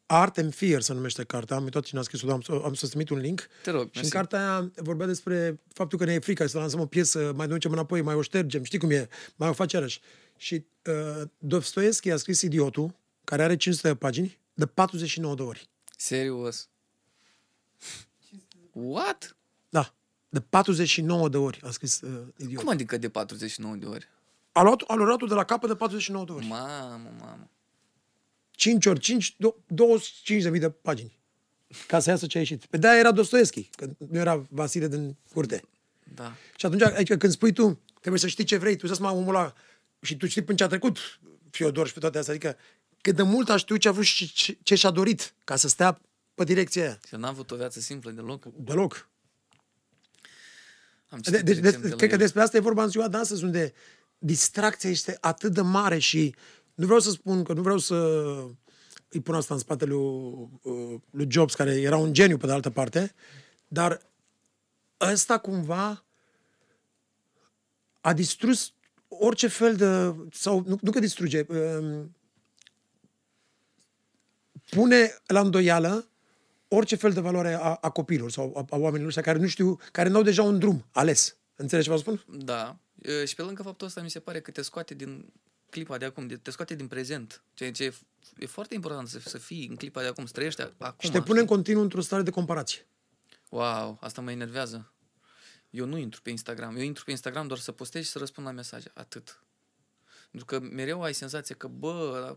Art 0.07 0.39
and 0.39 0.55
Fear 0.55 0.81
se 0.81 0.93
numește 0.93 1.25
cartea, 1.25 1.57
am 1.57 1.63
uitat 1.65 1.83
cine 1.83 2.01
a 2.01 2.03
scris-o, 2.03 2.27
dar 2.27 2.35
am, 2.35 2.41
să- 2.41 2.61
am 2.65 2.75
să-ți 2.75 2.89
trimit 2.91 3.09
un 3.11 3.19
link. 3.19 3.49
Te 3.63 3.71
rog, 3.71 3.81
Și 3.81 3.87
în 3.87 3.91
mersi. 3.95 4.11
cartea 4.11 4.39
aia 4.41 4.71
vorbea 4.77 5.07
despre 5.07 5.61
faptul 5.73 5.99
că 5.99 6.05
ne 6.05 6.13
e 6.13 6.19
frică 6.19 6.47
să 6.47 6.59
lansăm 6.59 6.81
o 6.81 6.87
piesă, 6.87 7.33
mai 7.37 7.47
ducem 7.49 7.73
înapoi, 7.73 8.01
mai 8.03 8.15
o 8.15 8.23
ștergem, 8.23 8.63
știi 8.65 8.79
cum 8.79 8.91
e, 8.91 9.09
mai 9.37 9.49
o 9.49 9.53
faci 9.53 9.73
iarăși. 9.73 10.01
Și 10.37 10.65
uh, 10.87 11.23
Dostoevski 11.39 12.11
a 12.11 12.17
scris 12.17 12.43
Idiotul, 12.43 12.95
care 13.25 13.43
are 13.43 13.57
500 13.57 13.89
de 13.89 13.95
pagini, 13.95 14.39
de 14.55 14.67
49 14.67 15.35
de 15.35 15.43
ori. 15.43 15.69
Serios. 15.97 16.69
What? 18.73 19.37
Da, 19.69 19.95
de 20.29 20.41
49 20.41 21.29
de 21.29 21.37
ori 21.37 21.61
a 21.63 21.71
scris 21.71 22.01
uh, 22.01 22.11
Idiotul. 22.37 22.65
Cum 22.65 22.69
adică 22.69 22.97
de 22.97 23.09
49 23.09 23.77
de 23.77 23.87
ori? 23.87 24.09
A 24.53 24.63
luat, 24.63 24.81
a 24.87 24.95
luat 24.95 25.29
de 25.29 25.35
la 25.35 25.45
capăt 25.45 25.69
de 25.69 25.75
49 25.77 26.25
de 26.25 26.33
ori. 26.33 26.47
Mamă, 26.47 27.11
mamă. 27.21 27.49
5 28.51 28.87
ori 28.87 29.01
5, 29.01 29.37
25.000 29.37 30.59
de 30.59 30.71
pagini. 30.71 31.19
Ca 31.87 31.99
să 31.99 32.11
iasă 32.11 32.27
ce 32.27 32.37
a 32.37 32.41
ieșit. 32.41 32.67
Pe 32.67 32.77
de 32.77 32.89
era 32.89 33.13
Dostoevski, 33.13 33.69
că 33.77 33.89
nu 34.11 34.19
era 34.19 34.47
Vasile 34.51 34.89
din 34.89 35.17
curte. 35.33 35.63
Da. 36.15 36.33
Și 36.57 36.67
atunci, 36.67 36.83
adică 36.83 37.17
când 37.17 37.33
spui 37.33 37.53
tu, 37.53 37.81
trebuie 38.01 38.21
să 38.21 38.27
știi 38.27 38.45
ce 38.45 38.57
vrei, 38.57 38.77
tu 38.77 38.87
să 38.87 38.97
mă 39.01 39.11
omul 39.11 39.35
ăla, 39.35 39.55
și 40.01 40.17
tu 40.17 40.27
știi 40.27 40.43
până 40.43 40.57
ce 40.57 40.65
a 40.65 40.67
trecut 40.67 40.99
Fiodor 41.51 41.87
și 41.87 41.93
pe 41.93 41.99
toate 41.99 42.19
astea, 42.19 42.35
adică 42.35 42.57
cât 43.05 43.17
de 43.17 43.23
mult 43.23 43.49
a 43.49 43.57
știut 43.57 43.81
ce 43.81 43.89
a 43.89 43.93
vrut 43.93 44.05
și 44.05 44.33
ce, 44.33 44.59
ce 44.63 44.75
și-a 44.75 44.91
dorit 44.91 45.35
ca 45.45 45.57
să 45.57 45.69
stea 45.69 46.01
pe 46.35 46.45
direcția 46.45 46.83
aia. 46.83 46.99
Și 47.07 47.15
n-a 47.15 47.29
avut 47.29 47.51
o 47.51 47.57
viață 47.57 47.81
simplă 47.81 48.11
deloc. 48.11 48.45
Deloc. 48.45 49.09
Am 51.09 51.19
De, 51.19 51.31
citit 51.31 51.45
de, 51.45 51.53
recent 51.53 51.83
de, 51.83 51.89
la 51.89 51.97
cred 51.97 52.09
că 52.09 52.15
el. 52.15 52.21
despre 52.21 52.43
asta 52.43 52.57
e 52.57 52.61
vorba 52.61 52.83
în 52.83 52.89
ziua 52.89 53.09
de 53.09 53.17
astăzi, 53.17 53.45
unde 53.45 53.73
distracția 54.19 54.91
este 54.91 55.19
atât 55.21 55.53
de 55.53 55.61
mare 55.61 55.99
și 55.99 56.35
nu 56.75 56.85
vreau 56.85 57.01
să 57.01 57.11
spun 57.11 57.43
că 57.43 57.53
nu 57.53 57.63
vreau 57.63 57.79
să 57.79 57.95
îi 59.09 59.21
pun 59.21 59.35
asta 59.35 59.55
în 59.55 59.61
spatele 59.61 59.91
lui, 59.91 60.49
uh, 60.63 61.01
lui 61.11 61.27
Jobs, 61.31 61.55
care 61.55 61.81
era 61.81 61.97
un 61.97 62.13
geniu 62.13 62.37
pe 62.37 62.47
de 62.47 62.53
altă 62.53 62.71
parte, 62.71 63.15
dar 63.69 64.01
ăsta 65.01 65.39
cumva 65.39 66.05
a 68.01 68.13
distrus 68.13 68.73
orice 69.09 69.47
fel 69.47 69.77
de, 69.77 70.15
sau 70.33 70.65
nu, 70.67 70.79
nu 70.81 70.91
că 70.91 70.99
distruge, 70.99 71.47
um, 71.49 72.15
pune 74.75 75.15
la 75.27 75.41
îndoială 75.41 76.09
orice 76.69 76.97
fel 76.97 77.13
de 77.13 77.21
valoare 77.21 77.53
a, 77.55 77.75
a 77.81 77.91
copiilor 77.91 78.31
sau 78.31 78.53
a, 78.57 78.65
a 78.71 78.77
oamenilor 78.77 79.07
ăștia 79.07 79.23
care 79.23 79.39
nu 79.39 79.47
știu, 79.47 79.79
care 79.93 80.09
nu 80.09 80.17
au 80.17 80.23
deja 80.23 80.43
un 80.43 80.59
drum 80.59 80.87
ales. 80.93 81.37
Înțelegi 81.57 81.87
ce 81.89 81.93
vă 81.95 82.01
spun? 82.01 82.25
Da. 82.45 82.77
E, 83.03 83.25
Și 83.25 83.35
pe 83.35 83.43
lângă 83.43 83.63
faptul 83.63 83.87
ăsta 83.87 84.01
mi 84.01 84.11
se 84.11 84.21
pare 84.21 84.41
că 84.41 84.51
te 84.51 84.63
scoate 84.63 84.95
din 84.95 85.33
clipa 85.71 85.99
de 85.99 86.05
acum, 86.05 86.27
de- 86.27 86.37
te 86.37 86.51
scoate 86.51 86.75
din 86.75 86.87
prezent. 86.87 87.43
Ceea 87.55 87.73
ce 87.73 87.85
e, 87.85 87.95
e 88.39 88.47
foarte 88.47 88.75
important 88.75 89.09
să, 89.09 89.19
să 89.21 89.39
fii 89.39 89.67
în 89.71 89.77
clipa 89.77 90.01
de 90.01 90.07
acum, 90.07 90.27
să 90.27 90.33
trăiești 90.33 90.63
a- 90.63 90.73
acum. 90.79 90.99
Și 90.99 91.11
te 91.11 91.21
pune 91.23 91.41
în 91.41 91.47
continuu 91.47 91.83
într-o 91.83 92.01
stare 92.01 92.23
de 92.23 92.31
comparație. 92.31 92.87
Wow, 93.49 93.99
asta 94.01 94.21
mă 94.21 94.31
enervează. 94.31 94.93
Eu 95.71 95.87
nu 95.87 95.97
intru 95.97 96.21
pe 96.23 96.31
Instagram. 96.31 96.77
Eu 96.77 96.83
intru 96.83 97.05
pe 97.05 97.11
Instagram 97.11 97.47
doar 97.47 97.59
să 97.59 97.73
postez 97.73 98.05
și 98.05 98.11
să 98.11 98.19
răspund 98.19 98.47
la 98.47 98.53
mesaje. 98.53 98.91
Atât. 98.95 99.43
Pentru 100.31 100.45
că 100.61 100.67
mereu 100.75 101.03
ai 101.03 101.15
senzația 101.15 101.55
că, 101.55 101.67
bă, 101.67 102.37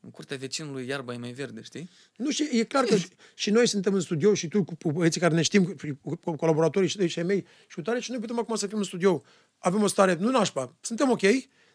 în 0.00 0.10
curtea 0.10 0.36
vecinului 0.36 0.86
iarba 0.86 1.12
e 1.12 1.16
mai 1.16 1.32
verde, 1.32 1.62
știi? 1.62 1.90
Nu, 2.16 2.30
și 2.30 2.48
e 2.52 2.64
clar 2.64 2.84
că 2.84 2.96
și- 2.96 3.08
și 3.34 3.50
noi 3.50 3.66
suntem 3.68 3.94
în 3.94 4.00
studio 4.00 4.34
și 4.34 4.48
tu 4.48 4.64
cu 4.64 4.74
cu 4.82 4.92
băieții 4.92 5.20
care 5.20 5.34
ne 5.34 5.42
știm, 5.42 5.64
cu, 6.02 6.14
cu 6.16 6.36
colaboratorii 6.36 6.88
și 6.88 7.08
și 7.08 7.18
ai 7.18 7.24
mei 7.24 7.46
și 7.66 7.74
cu 7.74 7.82
tare 7.82 8.00
și 8.00 8.10
noi 8.10 8.20
putem 8.20 8.38
acum 8.38 8.54
să 8.56 8.66
fim 8.66 8.78
în 8.78 8.84
studio. 8.84 9.22
Avem 9.58 9.82
o 9.82 9.86
stare, 9.86 10.14
nu 10.14 10.30
nașpa, 10.30 10.76
suntem 10.80 11.10
ok, 11.10 11.20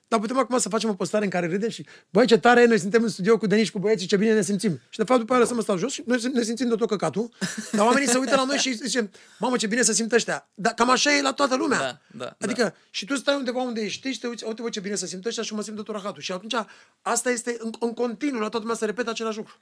dar 0.07 0.19
putem 0.19 0.37
acum 0.37 0.57
să 0.57 0.69
facem 0.69 0.89
o 0.89 0.93
postare 0.93 1.23
în 1.23 1.29
care 1.29 1.47
râdem 1.47 1.69
și, 1.69 1.85
băi, 2.09 2.27
ce 2.27 2.37
tare 2.37 2.61
e, 2.61 2.65
noi 2.65 2.79
suntem 2.79 3.03
în 3.03 3.09
studio 3.09 3.37
cu 3.37 3.47
Denis 3.47 3.65
și 3.65 3.71
cu 3.71 3.79
băieții, 3.79 4.07
ce 4.07 4.17
bine 4.17 4.33
ne 4.33 4.41
simțim. 4.41 4.79
Și 4.89 4.97
de 4.97 5.03
fapt 5.03 5.19
după 5.19 5.33
aia 5.33 5.41
lăsăm 5.41 5.57
ăsta 5.57 5.75
jos 5.75 5.91
și 5.91 6.03
noi 6.05 6.19
ne 6.33 6.43
simțim 6.43 6.67
de 6.67 6.75
tot 6.75 6.87
căcatul, 6.87 7.29
dar 7.71 7.85
oamenii 7.85 8.07
se 8.07 8.17
uită 8.17 8.35
la 8.35 8.43
noi 8.43 8.57
și 8.57 8.73
zicem, 8.73 9.11
mamă, 9.39 9.57
ce 9.57 9.67
bine 9.67 9.81
se 9.81 9.93
simt 9.93 10.11
ăștia. 10.11 10.49
Dar 10.53 10.73
cam 10.73 10.89
așa 10.89 11.15
e 11.17 11.21
la 11.21 11.33
toată 11.33 11.55
lumea. 11.55 11.79
Da, 11.79 12.01
da, 12.17 12.35
adică 12.39 12.63
da. 12.63 12.73
și 12.89 13.05
tu 13.05 13.15
stai 13.15 13.35
undeva 13.35 13.61
unde 13.61 13.81
ești 13.81 14.11
și 14.11 14.19
te 14.19 14.27
uiți, 14.27 14.45
uite, 14.45 14.61
bă, 14.61 14.69
ce 14.69 14.79
bine 14.79 14.95
se 14.95 15.07
simt 15.07 15.25
ăștia 15.25 15.43
și 15.43 15.53
mă 15.53 15.61
simt 15.61 15.75
de 15.75 15.81
tot 15.81 15.95
rahatul. 15.95 16.21
Și 16.21 16.31
atunci 16.31 16.55
asta 17.01 17.29
este 17.29 17.55
în, 17.59 17.71
în 17.79 17.93
continuu, 17.93 18.39
la 18.39 18.49
toată 18.49 18.59
lumea 18.59 18.75
se 18.75 18.85
repetă 18.85 19.09
același 19.09 19.37
lucru. 19.37 19.57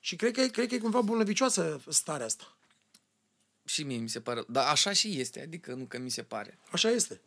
Și 0.00 0.16
cred 0.16 0.32
că, 0.32 0.40
e- 0.40 0.46
cred 0.48 0.68
că 0.68 0.74
e 0.74 0.78
cumva 0.78 1.00
bolnăvicioasă 1.00 1.80
starea 1.88 2.26
asta. 2.26 2.56
Și 3.64 3.82
mie 3.82 3.96
mi 3.96 4.08
se 4.08 4.20
pare. 4.20 4.44
Dar 4.48 4.66
așa 4.68 4.92
și 4.92 5.20
este, 5.20 5.40
adică 5.40 5.74
nu 5.74 5.84
că 5.84 5.98
mi 5.98 6.10
se 6.10 6.22
pare. 6.22 6.58
Așa 6.70 6.90
este. 6.90 7.20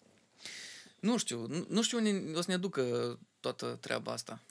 Nu 1.03 1.17
știu, 1.17 1.45
nu- 1.47 1.65
nu 1.69 1.81
știu 1.81 1.97
unde 1.97 2.37
o 2.37 2.41
să 2.41 2.51
ne 2.51 2.57
ducă 2.57 3.19
toată 3.39 3.77
treaba 3.81 4.11
asta. 4.11 4.41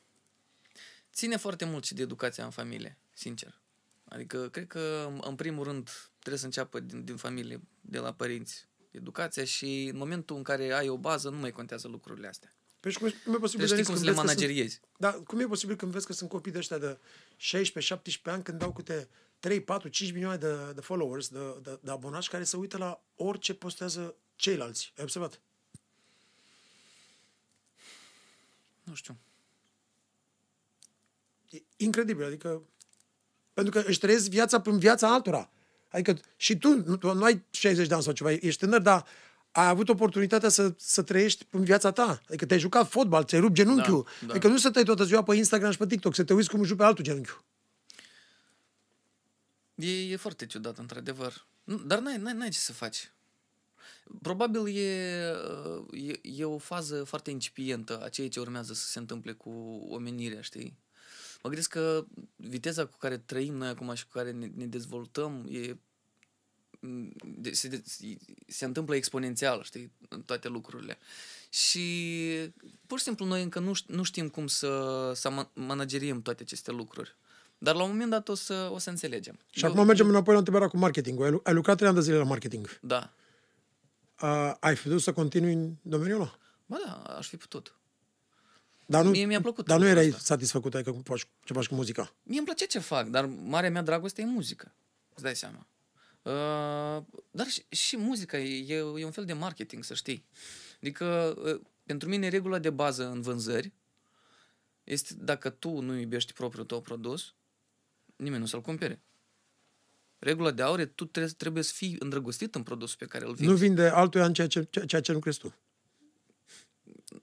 Ține 1.12 1.37
foarte 1.37 1.65
mult 1.65 1.85
și 1.85 1.95
de 1.95 2.03
educația 2.03 2.45
în 2.45 2.51
familie, 2.51 2.99
sincer. 3.15 3.61
Adică, 4.05 4.49
cred 4.49 4.67
că, 4.67 5.05
în- 5.09 5.21
în 5.25 5.35
primul 5.35 5.65
rând, 5.65 5.91
trebuie 6.19 6.38
să 6.41 6.45
înceapă 6.45 6.81
din, 6.81 7.05
din 7.05 7.17
familie, 7.17 7.61
de 7.81 7.99
la 7.99 8.12
părinți, 8.12 8.69
educația 8.91 9.45
și 9.45 9.88
în 9.93 9.97
momentul 9.97 10.37
în 10.37 10.43
care 10.43 10.73
ai 10.73 10.88
o 10.88 10.97
bază, 10.99 11.29
nu 11.29 11.37
mai 11.37 11.51
contează 11.51 11.88
lucrurile 11.88 12.27
astea. 12.29 12.55
Păi 12.81 12.91
și 12.91 12.99
cum, 12.99 13.07
e- 13.07 13.15
cum 13.25 13.35
e 13.35 13.38
posibil 13.38 13.67
Deci 13.67 13.75
să 13.77 13.83
știi 13.83 13.93
cum 13.93 14.03
să 14.03 14.05
le 14.05 14.11
vezi 14.11 14.21
că 14.23 14.27
sunt- 14.27 14.38
manageriezi. 14.41 14.81
Da, 14.99 15.12
cum 15.12 15.41
e 15.41 15.45
posibil 15.47 15.77
când 15.77 15.93
vezi 15.93 16.07
că 16.07 16.12
sunt 16.12 16.31
copii 16.31 16.53
de 16.53 16.59
ăștia 16.59 16.79
de 16.79 16.99
16-17 17.37 18.31
ani 18.31 18.43
când 18.43 18.59
dau 18.59 18.73
câte 18.73 19.09
3, 19.41 19.61
4, 19.62 19.88
5 19.88 20.12
milioane 20.12 20.37
de, 20.37 20.73
de 20.75 20.81
followers, 20.81 21.29
de, 21.29 21.38
de, 21.62 21.79
de 21.83 21.91
abonați 21.91 22.29
care 22.31 22.45
se 22.45 22.57
uită 22.57 22.77
la 22.79 23.03
orice 23.15 23.55
postează 23.55 24.15
ceilalți. 24.37 24.93
Ai 24.97 25.03
observat? 25.05 25.41
Nu 28.83 28.95
știu. 28.95 29.16
E 31.51 31.62
incredibil, 31.77 32.25
adică 32.25 32.62
pentru 33.53 33.81
că 33.81 33.88
își 33.88 33.99
trăiesc 33.99 34.29
viața 34.29 34.61
prin 34.61 34.79
viața 34.79 35.12
altora. 35.12 35.51
Adică 35.88 36.21
și 36.37 36.57
tu, 36.57 36.83
nu, 36.87 36.97
tu 36.97 37.14
nu 37.14 37.25
ai 37.25 37.45
60 37.51 37.87
de 37.87 37.95
ani 37.95 38.03
sau 38.03 38.12
ceva, 38.12 38.31
ești 38.33 38.57
tânăr, 38.57 38.81
dar 38.81 39.07
ai 39.51 39.68
avut 39.68 39.88
oportunitatea 39.88 40.49
să, 40.49 40.75
să 40.77 41.03
trăiești 41.03 41.47
în 41.51 41.64
viața 41.64 41.90
ta. 41.90 42.23
Adică 42.29 42.47
te-ai 42.47 42.61
jucat 42.61 42.88
fotbal, 42.88 43.25
ți-ai 43.25 43.40
rupt 43.40 43.55
genunchiul. 43.55 44.03
Da, 44.03 44.27
da. 44.27 44.33
Adică 44.33 44.49
nu 44.49 44.57
să 44.57 44.68
stai 44.68 44.83
toată 44.83 45.05
ziua 45.05 45.23
pe 45.23 45.35
Instagram 45.35 45.71
și 45.71 45.79
pe 45.79 45.87
TikTok, 45.87 46.14
să 46.14 46.25
te 46.25 46.35
uiți 46.35 46.51
cum 46.51 46.61
își 46.61 46.71
rupe 46.71 46.85
altul 46.85 47.05
genunchiul. 47.05 47.45
E, 49.75 50.12
e 50.12 50.16
foarte 50.16 50.47
ciudat, 50.47 50.79
într-adevăr. 50.79 51.47
Nu, 51.64 51.77
dar 51.77 51.99
n-ai, 51.99 52.16
n-ai, 52.16 52.33
n-ai 52.33 52.49
ce 52.49 52.59
să 52.59 52.73
faci. 52.73 53.12
Probabil 54.22 54.76
e, 54.76 55.22
uh, 55.90 56.09
e, 56.09 56.20
e 56.22 56.44
o 56.44 56.59
fază 56.59 57.05
foarte 57.05 57.31
incipientă 57.31 58.02
a 58.02 58.09
ceea 58.09 58.28
ce 58.28 58.40
urmează 58.40 58.72
să 58.74 58.87
se 58.87 58.98
întâmple 58.98 59.33
cu 59.33 59.50
omenirea, 59.90 60.40
știi? 60.40 60.76
Mă 61.42 61.48
gândesc 61.48 61.68
că 61.70 62.05
viteza 62.37 62.87
cu 62.87 62.96
care 62.98 63.18
trăim 63.18 63.55
noi 63.55 63.68
acum 63.68 63.94
și 63.94 64.05
cu 64.05 64.11
care 64.12 64.31
ne, 64.31 64.50
ne 64.55 64.66
dezvoltăm 64.66 65.46
e, 65.50 65.76
de, 67.24 67.52
se, 67.52 67.68
de, 67.68 67.83
se 68.46 68.64
întâmplă 68.64 68.94
exponențial, 68.94 69.62
știi, 69.62 69.92
în 70.09 70.22
toate 70.22 70.48
lucrurile. 70.48 70.98
Și 71.50 71.85
pur 72.87 72.98
și 72.98 73.05
simplu 73.05 73.24
noi 73.24 73.42
încă 73.42 73.59
nu, 73.59 73.72
ș- 73.74 73.87
nu 73.87 74.02
știm 74.02 74.28
cum 74.28 74.46
să, 74.46 75.12
să 75.14 75.31
ma- 75.31 75.52
manageriem 75.55 76.22
toate 76.22 76.42
aceste 76.42 76.70
lucruri. 76.70 77.16
Dar 77.59 77.74
la 77.74 77.83
un 77.83 77.90
moment 77.90 78.11
dat 78.11 78.28
o 78.28 78.35
să, 78.35 78.68
o 78.72 78.78
să 78.78 78.90
înțelegem. 78.90 79.38
Și 79.50 79.64
acum 79.64 79.87
mergem 79.87 80.09
înapoi 80.09 80.33
la 80.33 80.38
întrebarea 80.38 80.68
cu 80.68 80.76
marketingul. 80.76 81.24
Ai, 81.24 81.31
lu- 81.31 81.40
ai 81.44 81.55
lucrat 81.55 81.76
trei 81.76 81.88
ani 81.88 81.96
de 81.96 82.02
zile 82.02 82.16
la 82.16 82.24
marketing. 82.24 82.78
Da. 82.83 83.12
Uh, 84.22 84.54
ai 84.61 84.76
fi 84.76 84.82
putut 84.82 85.02
să 85.02 85.12
continui 85.12 85.52
în 85.52 85.74
domeniul 85.82 86.20
ăla? 86.20 86.38
Ba 86.66 86.76
da, 86.85 86.92
aș 86.92 87.28
fi 87.28 87.37
putut. 87.37 87.76
Dar 88.87 89.04
nu, 89.04 89.11
Mie 89.11 89.24
mi-a 89.24 89.40
plăcut 89.40 89.66
Dar 89.66 89.78
nu 89.78 89.82
lucrul 89.85 90.00
erai 90.00 90.12
ăsta. 90.12 90.24
satisfăcut 90.24 90.74
adică, 90.74 90.90
cum 90.90 91.02
faci, 91.02 91.26
ce 91.44 91.52
faci 91.52 91.66
cu 91.66 91.74
muzica. 91.74 92.14
Mie 92.22 92.37
îmi 92.37 92.46
place 92.46 92.64
ce 92.66 92.78
fac, 92.78 93.06
dar 93.06 93.26
marea 93.26 93.70
mea 93.70 93.82
dragoste 93.82 94.22
e 94.22 94.24
muzică. 94.24 94.74
Îți 95.14 95.22
dai 95.22 95.37
seama. 95.37 95.66
Uh, 96.22 97.04
dar 97.30 97.46
și, 97.46 97.64
și 97.68 97.96
muzica 97.96 98.38
e, 98.38 98.74
e, 98.74 98.76
e 98.76 99.04
un 99.04 99.11
fel 99.11 99.24
de 99.24 99.32
marketing, 99.32 99.85
să 99.85 99.94
știi. 99.94 100.24
Adică, 100.76 101.35
uh, 101.44 101.61
pentru 101.87 102.08
mine, 102.08 102.28
regula 102.28 102.58
de 102.58 102.70
bază 102.70 103.08
în 103.08 103.20
vânzări 103.20 103.72
este 104.85 105.14
dacă 105.14 105.50
tu 105.50 105.80
nu 105.80 105.98
iubești 105.98 106.32
propriul 106.32 106.66
tău 106.66 106.80
produs, 106.80 107.35
nimeni 108.16 108.40
nu 108.40 108.46
să-l 108.46 108.61
cumpere. 108.61 109.00
Regula 110.24 110.50
de 110.50 110.62
aur 110.62 110.78
e 110.80 110.87
tu 110.87 111.04
trebuie, 111.04 111.32
trebuie 111.37 111.62
să 111.62 111.72
fii 111.74 111.96
îndrăgostit 111.98 112.54
în 112.54 112.62
produsul 112.62 112.96
pe 112.98 113.06
care 113.06 113.24
îl 113.24 113.35
vinzi. 113.35 113.50
Nu 113.50 113.56
vinde 113.56 113.87
altuia 113.88 114.24
în 114.24 114.32
ceea 114.35 114.46
ce, 114.46 114.66
ceea- 114.70 114.85
ceea 114.85 115.00
ce 115.00 115.12
nu 115.12 115.18
crezi 115.18 115.38
tu. 115.38 115.54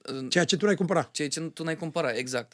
În- 0.02 0.30
Ceea 0.30 0.46
ce 0.46 0.58
tu 0.58 0.66
n-ai 0.66 0.76
cumpărat. 0.76 1.12
ceea 1.12 1.30
ce 1.30 1.40
tu 1.42 1.64
n-ai 1.64 1.78
cumpărat, 1.78 2.16
exact. 2.16 2.54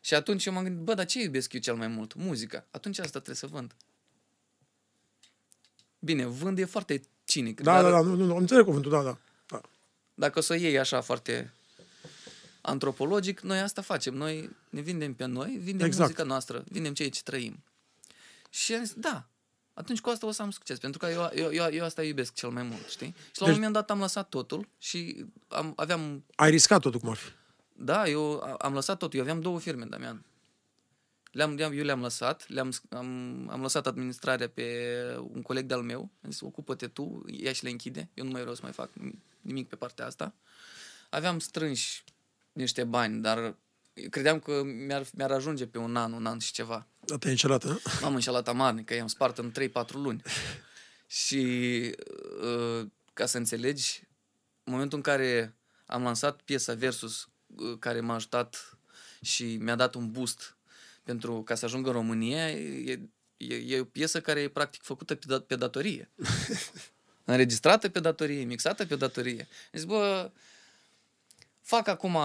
Și 0.00 0.14
atunci 0.14 0.44
eu 0.44 0.52
m-am 0.52 0.62
gândit, 0.64 0.82
bă, 0.82 0.94
dar 0.94 1.06
ce 1.06 1.22
iubesc 1.22 1.52
eu 1.52 1.60
cel 1.60 1.74
mai 1.74 1.86
mult? 1.88 2.14
Muzica. 2.14 2.66
Atunci 2.70 2.98
asta 2.98 3.10
trebuie 3.20 3.36
să 3.36 3.46
vând. 3.46 3.74
Bine, 5.98 6.24
vând 6.24 6.58
e 6.58 6.64
foarte 6.64 7.02
cinic. 7.24 7.60
Da, 7.60 7.72
dar 7.82 7.90
da, 7.90 7.90
da, 7.90 8.00
nu, 8.00 8.14
nu, 8.14 8.24
nu, 8.24 8.36
înțeleg 8.36 8.64
cuvântul, 8.64 8.90
da, 8.90 9.02
da. 9.02 9.18
da. 9.46 9.60
Dacă 10.14 10.38
o 10.38 10.42
să 10.42 10.52
o 10.52 10.56
iei 10.56 10.78
așa 10.78 11.00
foarte 11.00 11.52
antropologic, 12.60 13.40
noi 13.40 13.58
asta 13.60 13.82
facem. 13.82 14.14
Noi 14.14 14.50
ne 14.70 14.80
vindem 14.80 15.14
pe 15.14 15.24
noi, 15.24 15.48
vindem 15.48 15.66
Exact. 15.66 15.86
exact. 15.86 16.00
muzica 16.08 16.22
noastră, 16.22 16.64
vindem 16.70 16.94
ceea 16.94 17.10
ce 17.10 17.22
trăim. 17.22 17.62
Și 18.50 18.74
am 18.74 18.84
zis, 18.84 18.94
da, 18.96 19.28
atunci 19.78 20.00
cu 20.00 20.08
asta 20.08 20.26
o 20.26 20.30
să 20.30 20.42
am 20.42 20.50
succes, 20.50 20.78
pentru 20.78 20.98
că 20.98 21.06
eu, 21.06 21.30
eu, 21.34 21.52
eu, 21.52 21.72
eu 21.72 21.84
asta 21.84 22.02
iubesc 22.02 22.34
cel 22.34 22.48
mai 22.48 22.62
mult, 22.62 22.86
știi? 22.88 23.14
Și 23.16 23.40
la 23.40 23.46
Deci- 23.46 23.46
un 23.46 23.52
moment 23.54 23.72
dat 23.72 23.90
am 23.90 23.98
lăsat 23.98 24.28
totul 24.28 24.68
și 24.78 25.24
am, 25.48 25.72
aveam 25.76 26.24
Ai 26.34 26.50
riscat 26.50 26.80
totul 26.80 27.00
cum 27.00 27.08
ar 27.08 27.16
fi. 27.16 27.30
Da, 27.72 28.08
eu 28.08 28.40
a- 28.40 28.54
am 28.54 28.74
lăsat 28.74 28.98
tot. 28.98 29.14
Eu 29.14 29.20
aveam 29.20 29.40
două 29.40 29.58
firme, 29.60 29.84
Damian. 29.84 30.24
Le-am, 31.32 31.54
le-am, 31.54 31.72
eu 31.72 31.84
le-am 31.84 32.00
lăsat, 32.00 32.48
le-am, 32.48 32.72
sc- 32.72 32.88
am, 32.96 33.06
am 33.50 33.60
lăsat 33.60 33.86
administrarea 33.86 34.48
pe 34.48 34.94
un 35.32 35.42
coleg 35.42 35.66
de-al 35.66 35.82
meu. 35.82 36.10
Am 36.24 36.30
zis, 36.30 36.40
ocupă-te 36.40 36.86
tu, 36.88 37.24
ia 37.26 37.52
și 37.52 37.64
le 37.64 37.70
închide. 37.70 38.08
Eu 38.14 38.24
nu 38.24 38.30
mai 38.30 38.40
vreau 38.40 38.54
să 38.56 38.60
mai 38.64 38.72
fac 38.72 38.90
nimic 39.40 39.68
pe 39.68 39.76
partea 39.76 40.06
asta. 40.06 40.34
Aveam 41.10 41.38
strânși 41.38 42.04
niște 42.52 42.84
bani, 42.84 43.20
dar 43.22 43.54
credeam 44.10 44.38
că 44.38 44.62
mi-ar, 44.64 45.06
mi-ar 45.12 45.30
ajunge 45.30 45.66
pe 45.66 45.78
un 45.78 45.96
an, 45.96 46.12
un 46.12 46.26
an 46.26 46.38
și 46.38 46.52
ceva. 46.52 46.86
Da, 47.06 47.16
te-ai 47.16 47.32
înșelat, 47.32 47.64
hă? 47.64 47.78
M-am 48.02 48.14
înșelat 48.14 48.48
amarnic, 48.48 48.84
că 48.84 48.94
i-am 48.94 49.06
spart 49.06 49.38
în 49.38 49.52
3-4 49.52 49.92
luni. 49.92 50.22
și 51.06 51.44
uh, 52.42 52.86
ca 53.12 53.26
să 53.26 53.36
înțelegi, 53.36 54.02
în 54.64 54.72
momentul 54.72 54.98
în 54.98 55.04
care 55.04 55.56
am 55.86 56.02
lansat 56.02 56.40
piesa 56.40 56.74
Versus, 56.74 57.28
uh, 57.46 57.78
care 57.78 58.00
m-a 58.00 58.14
ajutat 58.14 58.78
și 59.20 59.56
mi-a 59.56 59.74
dat 59.74 59.94
un 59.94 60.10
boost 60.10 60.56
pentru 61.02 61.42
ca 61.42 61.54
să 61.54 61.64
ajung 61.64 61.86
în 61.86 61.92
România, 61.92 62.50
e, 62.50 63.00
e, 63.36 63.54
e 63.54 63.80
o 63.80 63.84
piesă 63.84 64.20
care 64.20 64.40
e 64.40 64.48
practic 64.48 64.82
făcută 64.82 65.14
pe, 65.14 65.24
da, 65.26 65.40
pe 65.40 65.56
datorie. 65.56 66.10
Înregistrată 67.24 67.88
pe 67.88 68.00
datorie, 68.00 68.44
mixată 68.44 68.86
pe 68.86 68.96
datorie. 68.96 69.48
Deci, 69.70 69.82
bă, 69.82 70.30
fac 71.60 71.88
acum, 71.88 72.16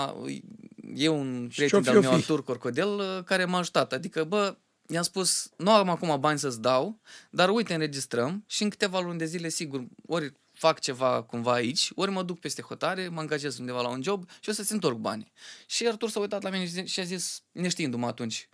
e 0.95 1.07
un 1.07 1.49
ce-o 1.49 1.65
prieten 1.67 1.79
fi, 1.79 1.83
de-al 1.83 1.97
o 1.97 2.01
meu, 2.01 2.09
fi? 2.09 2.15
Artur 2.15 2.43
Corcodel, 2.43 2.89
uh, 2.89 3.23
care 3.23 3.45
m-a 3.45 3.57
ajutat. 3.57 3.93
Adică, 3.93 4.23
bă, 4.23 4.55
i-am 4.91 5.03
spus, 5.03 5.49
nu 5.57 5.71
am 5.71 5.89
acum 5.89 6.19
bani 6.19 6.39
să-ți 6.39 6.61
dau, 6.61 6.99
dar 7.29 7.49
uite, 7.49 7.73
înregistrăm 7.73 8.43
și 8.47 8.63
în 8.63 8.69
câteva 8.69 8.99
luni 8.99 9.17
de 9.17 9.25
zile, 9.25 9.49
sigur, 9.49 9.85
ori 10.05 10.33
fac 10.53 10.79
ceva 10.79 11.23
cumva 11.23 11.53
aici, 11.53 11.91
ori 11.95 12.11
mă 12.11 12.23
duc 12.23 12.39
peste 12.39 12.61
hotare, 12.61 13.07
mă 13.07 13.19
angajez 13.19 13.57
undeva 13.57 13.81
la 13.81 13.87
un 13.87 14.03
job 14.03 14.29
și 14.39 14.49
o 14.49 14.51
să-ți 14.51 14.71
întorc 14.71 14.97
banii. 14.97 15.31
Și 15.65 15.87
Artur 15.87 16.09
s-a 16.09 16.19
uitat 16.19 16.41
la 16.41 16.49
mine 16.49 16.65
și 16.65 16.71
zi- 16.71 16.85
și 16.85 16.99
a 16.99 17.03
zis, 17.03 17.43
neștiindu-mă 17.51 18.07
atunci, 18.07 18.49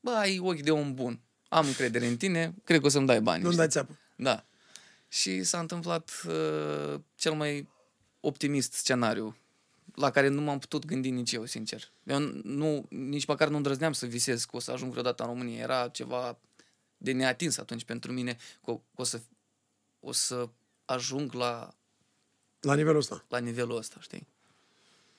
bă, 0.00 0.10
ai 0.10 0.38
ochi 0.38 0.60
de 0.60 0.70
om 0.70 0.94
bun, 0.94 1.20
am 1.48 1.66
încredere 1.66 2.06
în 2.06 2.16
tine, 2.16 2.54
cred 2.64 2.80
că 2.80 2.86
o 2.86 2.88
să-mi 2.88 3.06
dai 3.06 3.20
bani. 3.20 3.42
Nu-mi 3.42 3.54
știi? 3.54 3.64
dai 3.64 3.72
țeapă. 3.72 3.98
Da. 4.16 4.44
Și 5.08 5.42
s-a 5.42 5.58
întâmplat 5.58 6.10
uh, 6.26 7.00
cel 7.14 7.32
mai 7.32 7.68
optimist 8.20 8.72
scenariu 8.72 9.36
la 9.94 10.10
care 10.10 10.28
nu 10.28 10.40
m-am 10.40 10.58
putut 10.58 10.84
gândi 10.84 11.10
nici 11.10 11.32
eu, 11.32 11.44
sincer. 11.44 11.90
Eu 12.04 12.18
nu, 12.42 12.86
nici 12.88 13.26
măcar 13.26 13.48
nu 13.48 13.56
îndrăzneam 13.56 13.92
să 13.92 14.06
visez 14.06 14.44
că 14.44 14.56
o 14.56 14.58
să 14.58 14.70
ajung 14.70 14.90
vreodată 14.90 15.22
în 15.22 15.28
România. 15.28 15.62
Era 15.62 15.88
ceva 15.88 16.38
de 16.96 17.12
neatins 17.12 17.58
atunci 17.58 17.84
pentru 17.84 18.12
mine 18.12 18.36
că 18.64 18.70
o, 18.70 18.76
că 18.76 18.82
o 18.94 19.04
să, 19.04 19.20
o 20.00 20.12
să 20.12 20.48
ajung 20.84 21.32
la, 21.32 21.74
La 22.60 22.74
nivelul 22.74 22.98
ăsta. 23.00 23.24
la 23.28 23.38
nivelul 23.38 23.76
ăsta, 23.76 24.00
știi? 24.00 24.26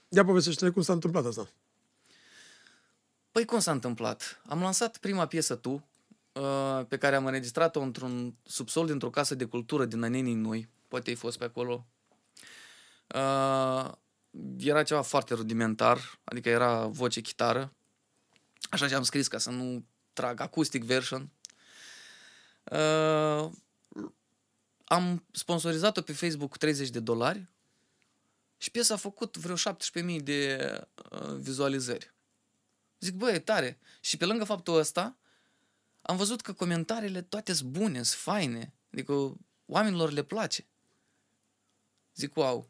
Ia 0.09 0.25
povestește 0.25 0.69
cum 0.69 0.81
s-a 0.81 0.93
întâmplat 0.93 1.25
asta. 1.25 1.49
Păi 3.31 3.45
cum 3.45 3.59
s-a 3.59 3.71
întâmplat? 3.71 4.41
Am 4.47 4.61
lansat 4.61 4.97
prima 4.97 5.25
piesă 5.27 5.55
Tu, 5.55 5.83
uh, 6.33 6.85
pe 6.87 6.97
care 6.97 7.15
am 7.15 7.25
înregistrat-o 7.25 7.79
într-un 7.79 8.35
subsol 8.43 8.85
dintr-o 8.85 9.09
casă 9.09 9.35
de 9.35 9.45
cultură 9.45 9.85
din 9.85 10.03
Anenii 10.03 10.33
Noi. 10.33 10.69
Poate 10.87 11.09
ai 11.09 11.15
fost 11.15 11.37
pe 11.37 11.43
acolo. 11.43 11.85
Uh, 14.35 14.65
era 14.65 14.83
ceva 14.83 15.01
foarte 15.01 15.33
rudimentar, 15.33 16.19
adică 16.23 16.49
era 16.49 16.85
voce 16.85 17.21
chitară. 17.21 17.73
Așa 18.69 18.87
și 18.87 18.93
am 18.93 19.03
scris 19.03 19.27
ca 19.27 19.37
să 19.37 19.49
nu 19.49 19.85
trag 20.13 20.39
acoustic 20.39 20.83
version. 20.83 21.29
Uh, 22.63 23.51
am 24.85 25.25
sponsorizat-o 25.31 26.01
pe 26.01 26.13
Facebook 26.13 26.49
cu 26.49 26.57
30 26.57 26.89
de 26.89 26.99
dolari 26.99 27.47
și 28.57 28.71
piesa 28.71 28.93
a 28.93 28.97
făcut 28.97 29.37
vreo 29.37 29.55
17.000 29.55 30.23
de 30.23 30.69
uh, 31.11 31.33
vizualizări. 31.33 32.13
Zic, 32.99 33.13
băi, 33.13 33.33
e 33.33 33.39
tare. 33.39 33.79
Și 33.99 34.17
pe 34.17 34.25
lângă 34.25 34.43
faptul 34.43 34.77
ăsta, 34.77 35.17
am 36.01 36.17
văzut 36.17 36.41
că 36.41 36.53
comentariile 36.53 37.21
toate 37.21 37.53
sunt 37.53 37.69
bune, 37.69 38.03
sunt 38.03 38.19
faine. 38.21 38.73
Adică 38.91 39.37
oamenilor 39.65 40.11
le 40.11 40.23
place. 40.23 40.65
Zic, 42.15 42.35
wow. 42.35 42.69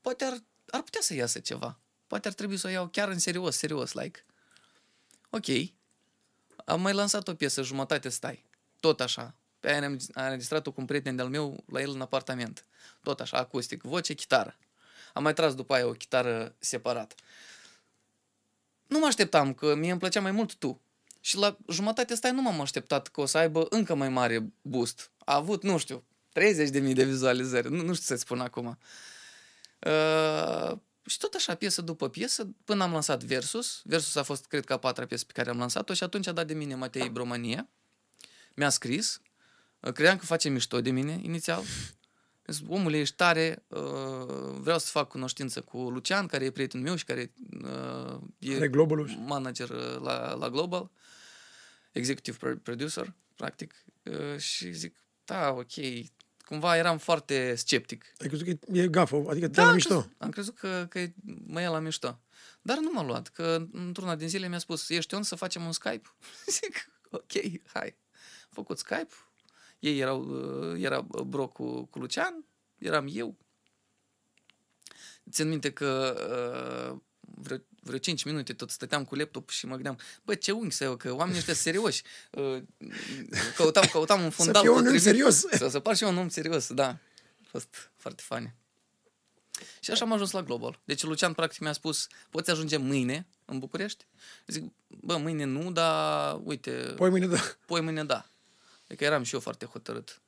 Poate 0.00 0.24
ar, 0.24 0.42
ar 0.70 0.82
putea 0.82 1.00
să 1.00 1.14
iasă 1.14 1.38
ceva. 1.38 1.78
Poate 2.06 2.28
ar 2.28 2.34
trebui 2.34 2.56
să 2.56 2.66
o 2.66 2.70
iau 2.70 2.88
chiar 2.88 3.08
în 3.08 3.18
serios, 3.18 3.56
serios, 3.56 3.92
like. 3.92 4.24
Ok. 5.30 5.46
Am 6.64 6.80
mai 6.80 6.92
lansat 6.92 7.28
o 7.28 7.34
piesă, 7.34 7.62
jumătate 7.62 8.08
stai. 8.08 8.44
Tot 8.80 9.00
așa. 9.00 9.34
Pe 9.60 9.68
aia 9.68 9.84
am 9.86 9.98
am 10.14 10.24
înregistrat-o 10.24 10.72
cu 10.72 10.80
un 10.80 10.86
prieten 10.86 11.16
de-al 11.16 11.28
meu 11.28 11.64
la 11.66 11.80
el 11.80 11.90
în 11.90 12.00
apartament. 12.00 12.66
Tot 13.02 13.20
așa, 13.20 13.36
acustic, 13.36 13.82
voce, 13.82 14.14
chitară. 14.14 14.56
Am 15.12 15.22
mai 15.22 15.34
tras 15.34 15.54
după 15.54 15.74
aia 15.74 15.86
o 15.86 15.92
chitară 15.92 16.54
separat 16.58 17.14
nu 18.86 18.98
mă 18.98 19.06
așteptam, 19.06 19.54
că 19.54 19.74
mie 19.74 19.90
îmi 19.90 20.00
plăcea 20.00 20.20
mai 20.20 20.30
mult 20.30 20.54
tu. 20.54 20.80
Și 21.20 21.36
la 21.36 21.56
jumătate 21.68 22.14
stai 22.14 22.32
nu 22.32 22.42
m-am 22.42 22.60
așteptat 22.60 23.08
că 23.08 23.20
o 23.20 23.26
să 23.26 23.38
aibă 23.38 23.66
încă 23.68 23.94
mai 23.94 24.08
mare 24.08 24.52
boost. 24.62 25.10
A 25.24 25.34
avut, 25.34 25.62
nu 25.62 25.78
știu, 25.78 26.04
30.000 26.40 26.92
de 26.92 27.04
vizualizări, 27.04 27.70
nu, 27.70 27.76
nu 27.76 27.94
știu 27.94 28.06
să-ți 28.06 28.20
spun 28.20 28.40
acum. 28.40 28.78
Uh, 29.90 30.78
Și 31.06 31.18
tot 31.18 31.34
așa, 31.34 31.54
piesă 31.54 31.82
după 31.82 32.08
piesă, 32.08 32.48
până 32.64 32.82
am 32.82 32.92
lansat 32.92 33.22
Versus. 33.24 33.80
Versus 33.84 34.14
a 34.16 34.22
fost, 34.22 34.46
cred 34.46 34.64
că, 34.64 34.72
a 34.72 34.76
patra 34.78 35.06
piesă 35.06 35.24
pe 35.24 35.32
care 35.32 35.50
am 35.50 35.58
lansat-o 35.58 35.94
și 35.94 36.02
atunci 36.02 36.26
a 36.26 36.32
dat 36.32 36.46
de 36.46 36.54
mine 36.54 36.74
Matei 36.74 37.08
Bromania. 37.08 37.68
Mi-a 38.54 38.68
scris. 38.68 39.20
Credeam 39.80 40.16
că 40.16 40.24
face 40.24 40.48
mișto 40.48 40.80
de 40.80 40.90
mine, 40.90 41.18
inițial. 41.22 41.62
Zis, 42.46 42.62
omule, 42.68 42.98
ești 42.98 43.14
tare, 43.16 43.64
uh, 43.68 43.80
vreau 44.60 44.78
să 44.78 44.90
fac 44.90 45.08
cunoștință 45.08 45.60
cu 45.60 45.90
Lucian, 45.90 46.26
care 46.26 46.44
e 46.44 46.50
prietenul 46.50 46.86
meu 46.86 46.96
și 46.96 47.04
care 47.04 47.32
uh, 47.62 48.18
e 48.38 48.54
Are 48.54 48.68
Globalul 48.68 49.08
și- 49.08 49.16
manager 49.16 49.68
uh, 49.70 49.98
la, 50.02 50.34
la 50.34 50.50
Global, 50.50 50.90
executive 51.92 52.36
pro- 52.36 52.56
producer, 52.62 53.14
practic. 53.36 53.74
Uh, 54.02 54.38
și 54.38 54.72
zic, 54.72 54.96
da, 55.24 55.50
ok. 55.50 55.72
Cumva 56.48 56.76
eram 56.76 56.98
foarte 56.98 57.54
sceptic. 57.54 58.04
Ai 58.18 58.28
crezut 58.28 58.46
că 58.46 58.78
e 58.78 58.88
gafă, 58.88 59.24
adică 59.28 59.46
te 59.46 59.52
Da, 59.52 59.62
la 59.62 59.68
am 59.68 59.74
mișto. 59.74 59.94
crezut, 59.94 60.14
am 60.18 60.30
crezut 60.30 60.58
că, 60.58 60.86
că 60.90 61.06
mă 61.46 61.60
ia 61.60 61.70
la 61.70 61.78
mișto. 61.78 62.20
Dar 62.62 62.78
nu 62.78 62.90
m-a 62.92 63.02
luat, 63.02 63.28
că 63.28 63.66
într-una 63.72 64.16
din 64.16 64.28
zile 64.28 64.48
mi-a 64.48 64.58
spus, 64.58 64.88
ești 64.88 65.14
on 65.14 65.22
să 65.22 65.34
facem 65.34 65.64
un 65.64 65.72
Skype? 65.72 66.08
Zic, 66.60 66.90
ok, 67.10 67.32
hai. 67.72 67.96
Am 68.42 68.50
făcut 68.50 68.78
Skype, 68.78 69.08
ei 69.78 69.98
erau, 69.98 70.22
uh, 70.22 70.82
era 70.82 71.00
Bro 71.26 71.46
cu, 71.48 71.84
cu 71.84 71.98
Lucian, 71.98 72.44
eram 72.78 73.06
eu. 73.10 73.36
Țin 75.30 75.48
minte 75.48 75.72
că 75.72 76.14
uh, 76.92 77.00
vreo, 77.20 77.58
vreo 77.86 77.98
5 77.98 78.24
minute 78.24 78.52
tot 78.52 78.70
stăteam 78.70 79.04
cu 79.04 79.14
laptop 79.14 79.50
și 79.50 79.66
mă 79.66 79.74
gândeam, 79.74 79.98
bă, 80.22 80.34
ce 80.34 80.52
unghi 80.52 80.74
să 80.74 80.84
iau, 80.84 80.96
că 80.96 81.12
oamenii 81.12 81.38
ăștia 81.38 81.54
sunt 81.54 81.66
serioși. 81.66 82.02
Uh, 82.30 82.62
căutam, 83.56 83.84
căutam 83.92 84.22
un 84.22 84.30
fundal 84.30 84.62
fie 84.62 84.70
un 84.70 84.76
om 84.76 84.82
potrivit. 84.82 85.06
serios. 85.06 85.44
Să, 85.58 85.68
să 85.68 85.80
par 85.80 85.96
și 85.96 86.02
eu 86.02 86.10
un 86.10 86.16
om 86.16 86.28
serios, 86.28 86.72
da. 86.72 86.88
A 86.88 87.48
fost 87.50 87.90
foarte 87.96 88.22
funny. 88.26 88.54
Și 89.80 89.90
așa 89.90 90.04
am 90.04 90.12
ajuns 90.12 90.30
la 90.30 90.42
Global. 90.42 90.80
Deci 90.84 91.02
Lucian 91.02 91.32
practic 91.32 91.60
mi-a 91.60 91.72
spus, 91.72 92.06
poți 92.30 92.50
ajunge 92.50 92.76
mâine 92.76 93.26
în 93.44 93.58
București? 93.58 94.06
Zic, 94.46 94.72
bă, 94.86 95.16
mâine 95.16 95.44
nu, 95.44 95.72
dar 95.72 96.40
uite, 96.44 96.70
Păi 96.70 97.10
mâine 97.10 97.26
da. 97.26 97.38
poi 97.66 97.80
mâine 97.80 98.04
da. 98.04 98.30
Adică 98.84 99.04
eram 99.04 99.22
și 99.22 99.34
eu 99.34 99.40
foarte 99.40 99.64
hotărât. 99.66 100.20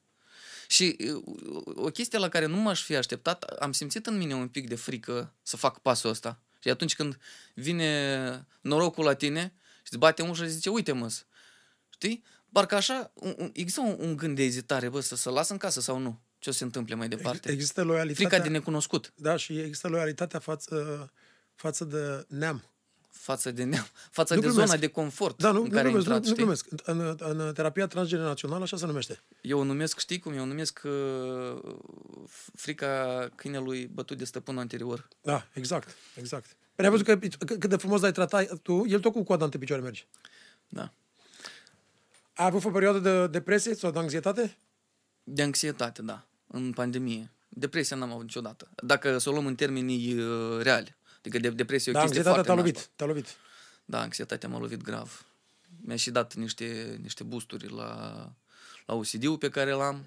Și 0.69 0.97
uh, 1.15 1.23
o 1.65 1.91
chestie 1.91 2.19
la 2.19 2.29
care 2.29 2.47
nu 2.47 2.57
m-aș 2.57 2.83
fi 2.83 2.97
așteptat, 2.97 3.43
am 3.43 3.73
simțit 3.73 4.07
în 4.07 4.17
mine 4.17 4.35
un 4.35 4.49
pic 4.49 4.69
de 4.69 4.75
frică 4.75 5.35
să 5.43 5.57
fac 5.57 5.79
pasul 5.79 6.11
ăsta. 6.11 6.41
Și 6.59 6.69
atunci 6.69 6.95
când 6.95 7.19
vine 7.55 8.47
norocul 8.61 9.05
la 9.05 9.15
tine 9.15 9.53
și 9.77 9.89
îți 9.91 9.99
bate 9.99 10.23
în 10.23 10.29
ușă 10.29 10.45
și 10.45 10.51
zice, 10.51 10.71
uite 10.71 10.93
mă 10.93 11.09
știi? 11.89 12.25
Parcă 12.53 12.75
așa, 12.75 13.11
un, 13.15 13.35
un, 13.39 13.51
există 13.53 13.81
un, 13.81 13.97
un 13.99 14.17
gând 14.17 14.37
de 14.37 14.43
ezitare, 14.43 14.89
bă, 14.89 15.01
să, 15.01 15.17
să 15.17 15.31
las 15.31 15.49
în 15.49 15.57
casă 15.57 15.81
sau 15.81 15.99
nu? 15.99 16.21
Ce 16.39 16.49
o 16.49 16.53
să 16.53 16.59
se 16.59 16.65
întâmple 16.65 16.95
mai 16.95 17.09
departe? 17.09 17.51
Există 17.51 17.83
loialitatea. 17.83 18.29
Frica 18.29 18.43
de 18.43 18.49
necunoscut 18.49 19.13
Da, 19.17 19.37
și 19.37 19.59
există 19.59 19.89
loialitatea 19.89 20.39
față, 20.39 21.11
față 21.55 21.85
de 21.85 22.27
neam. 22.29 22.65
Față 23.21 23.51
de 23.51 23.65
neam, 23.65 23.87
față 24.19 24.35
Nu 24.35 24.41
de 24.41 24.47
glumesc. 24.47 24.67
zona 24.69 24.81
de 24.81 24.87
confort 24.87 25.39
Da, 25.39 25.51
nu, 25.51 25.59
în 25.59 25.65
nu 25.65 25.71
care 25.71 25.87
ai 25.89 25.93
glumesc, 25.93 26.09
nu, 26.09 26.15
intrat, 26.15 26.29
nu 26.29 26.33
știi? 26.33 26.43
glumesc. 26.45 26.67
În, 26.85 27.17
în, 27.31 27.41
în 27.47 27.53
terapia 27.55 27.87
transgenerațională 27.87 28.63
așa 28.63 28.77
se 28.77 28.87
numește. 28.87 29.21
Eu 29.41 29.59
o 29.59 29.65
numesc, 29.65 29.99
știi 29.99 30.19
cum? 30.19 30.33
Eu 30.33 30.43
o 30.43 30.47
numesc 30.47 30.81
uh, 30.85 31.75
frica 32.55 33.29
câinelui 33.35 33.87
bătut 33.87 34.19
de 34.19 34.25
stăpânul 34.25 34.61
anterior. 34.61 35.09
Da, 35.23 35.47
exact, 35.53 35.97
exact. 36.15 36.57
Păi 36.75 36.85
ai 36.85 36.91
văzut 36.91 37.07
că, 37.07 37.17
că, 37.17 37.55
cât 37.57 37.71
de 37.71 37.77
frumos 37.77 38.01
l-ai 38.01 38.13
tratat 38.13 38.57
tu, 38.59 38.85
el 38.89 39.01
tot 39.01 39.13
cu 39.13 39.23
coada 39.23 39.45
între 39.45 39.59
picioare 39.59 39.83
merge. 39.83 40.03
Da. 40.69 40.93
Ai 42.35 42.47
avut 42.47 42.65
o 42.65 42.71
perioadă 42.71 42.99
de 42.99 43.27
depresie 43.27 43.75
sau 43.75 43.91
de 43.91 43.99
anxietate? 43.99 44.57
De 45.25 45.43
anxietate, 45.43 46.03
da. 46.03 46.27
În 46.47 46.73
pandemie. 46.73 47.31
Depresia 47.49 47.97
n-am 47.97 48.11
avut 48.13 48.23
niciodată. 48.23 48.69
Dacă 48.83 49.19
să 49.19 49.29
o 49.29 49.33
luăm 49.33 49.47
în 49.47 49.55
termenii 49.55 50.19
uh, 50.19 50.63
reali. 50.63 50.97
Adică 51.29 51.49
de, 51.49 51.55
depresie 51.55 51.93
e 51.93 51.95
o 51.97 51.99
Da, 51.99 52.05
chestie 52.05 52.21
anxietatea 52.23 52.55
foarte 52.55 52.71
te-a 52.73 52.73
nașpa. 52.73 52.89
lovit, 52.89 52.97
te-a 52.97 53.07
lovit. 53.07 53.37
Da, 53.85 54.01
anxietatea 54.01 54.49
m-a 54.49 54.59
lovit 54.59 54.83
grav. 54.83 55.27
Mi-a 55.81 55.97
și 55.97 56.11
dat 56.11 56.35
niște, 56.35 56.99
niște 57.03 57.23
boosturi 57.25 57.73
la, 57.75 58.15
la 58.87 58.95
OCD-ul 58.95 59.39
pe 59.39 59.49
care 59.49 59.71
l-am. 59.71 60.05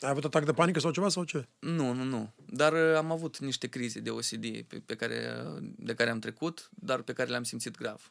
Ai 0.00 0.10
avut 0.10 0.24
atac 0.24 0.44
de 0.44 0.52
panică 0.52 0.80
sau 0.80 0.90
ceva 0.90 1.08
sau 1.08 1.24
ce? 1.24 1.46
Nu, 1.58 1.92
nu, 1.92 2.02
nu. 2.02 2.32
Dar 2.46 2.72
uh, 2.72 2.96
am 2.96 3.10
avut 3.10 3.38
niște 3.38 3.66
crize 3.66 4.00
de 4.00 4.10
OCD 4.10 4.62
pe, 4.68 4.82
pe 4.86 4.94
care, 4.94 5.42
uh, 5.56 5.62
de 5.76 5.94
care 5.94 6.10
am 6.10 6.18
trecut, 6.18 6.68
dar 6.74 7.00
pe 7.02 7.12
care 7.12 7.30
le-am 7.30 7.42
simțit 7.42 7.76
grav. 7.78 8.10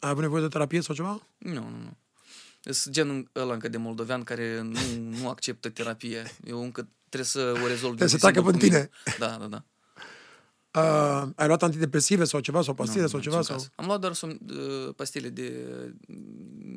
Ai 0.00 0.10
avut 0.10 0.22
nevoie 0.22 0.42
de 0.42 0.48
terapie 0.48 0.80
sau 0.80 0.94
ceva? 0.94 1.26
Nu, 1.38 1.52
nu, 1.52 1.68
nu. 1.68 1.96
Sunt 2.72 2.94
genul 2.94 3.30
ăla 3.34 3.52
încă 3.52 3.68
de 3.68 3.76
moldovean 3.76 4.24
care 4.24 4.60
nu, 4.60 4.78
nu 4.98 5.28
acceptă 5.28 5.68
terapie. 5.68 6.22
Eu 6.44 6.62
încă 6.62 6.88
trebuie 7.08 7.28
să 7.30 7.40
o 7.62 7.66
rezolv. 7.66 7.96
Trebuie 7.96 8.08
să 8.08 8.16
de 8.16 8.22
tacă 8.22 8.34
singur 8.34 8.52
pe 8.52 8.58
cu 8.58 8.64
mine. 8.64 8.76
tine. 9.04 9.18
Da, 9.18 9.36
da, 9.36 9.46
da. 9.46 9.64
Uh, 10.74 11.28
ai 11.36 11.46
luat 11.46 11.62
antidepresive 11.62 12.24
sau 12.24 12.40
ceva, 12.40 12.62
sau 12.62 12.74
pastile 12.74 13.02
Nu, 13.02 13.08
sau 13.08 13.16
în 13.16 13.24
ceva? 13.24 13.38
niciun 13.38 13.56
Sau... 13.56 13.64
caz. 13.64 13.72
Am 13.76 13.86
luat 13.86 14.00
doar 14.00 14.12
som, 14.12 14.30
uh, 14.30 14.94
pastile 14.96 15.28
de, 15.28 15.50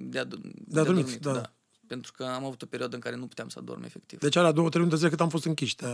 de, 0.09 0.19
adu- 0.19 0.41
de, 0.53 0.79
adormit, 0.79 1.15
da. 1.15 1.53
Pentru 1.87 2.11
că 2.11 2.23
am 2.23 2.45
avut 2.45 2.61
o 2.61 2.65
perioadă 2.65 2.95
în 2.95 3.01
care 3.01 3.15
nu 3.15 3.27
puteam 3.27 3.49
să 3.49 3.59
adorm 3.59 3.83
efectiv. 3.83 4.19
Deci 4.19 4.35
alea 4.35 4.51
două, 4.51 4.69
trei 4.69 4.79
luni 4.79 4.91
de 4.91 4.97
zile 4.97 5.09
cât 5.09 5.19
am 5.19 5.29
fost 5.29 5.45
închiși. 5.45 5.75
Te... 5.75 5.85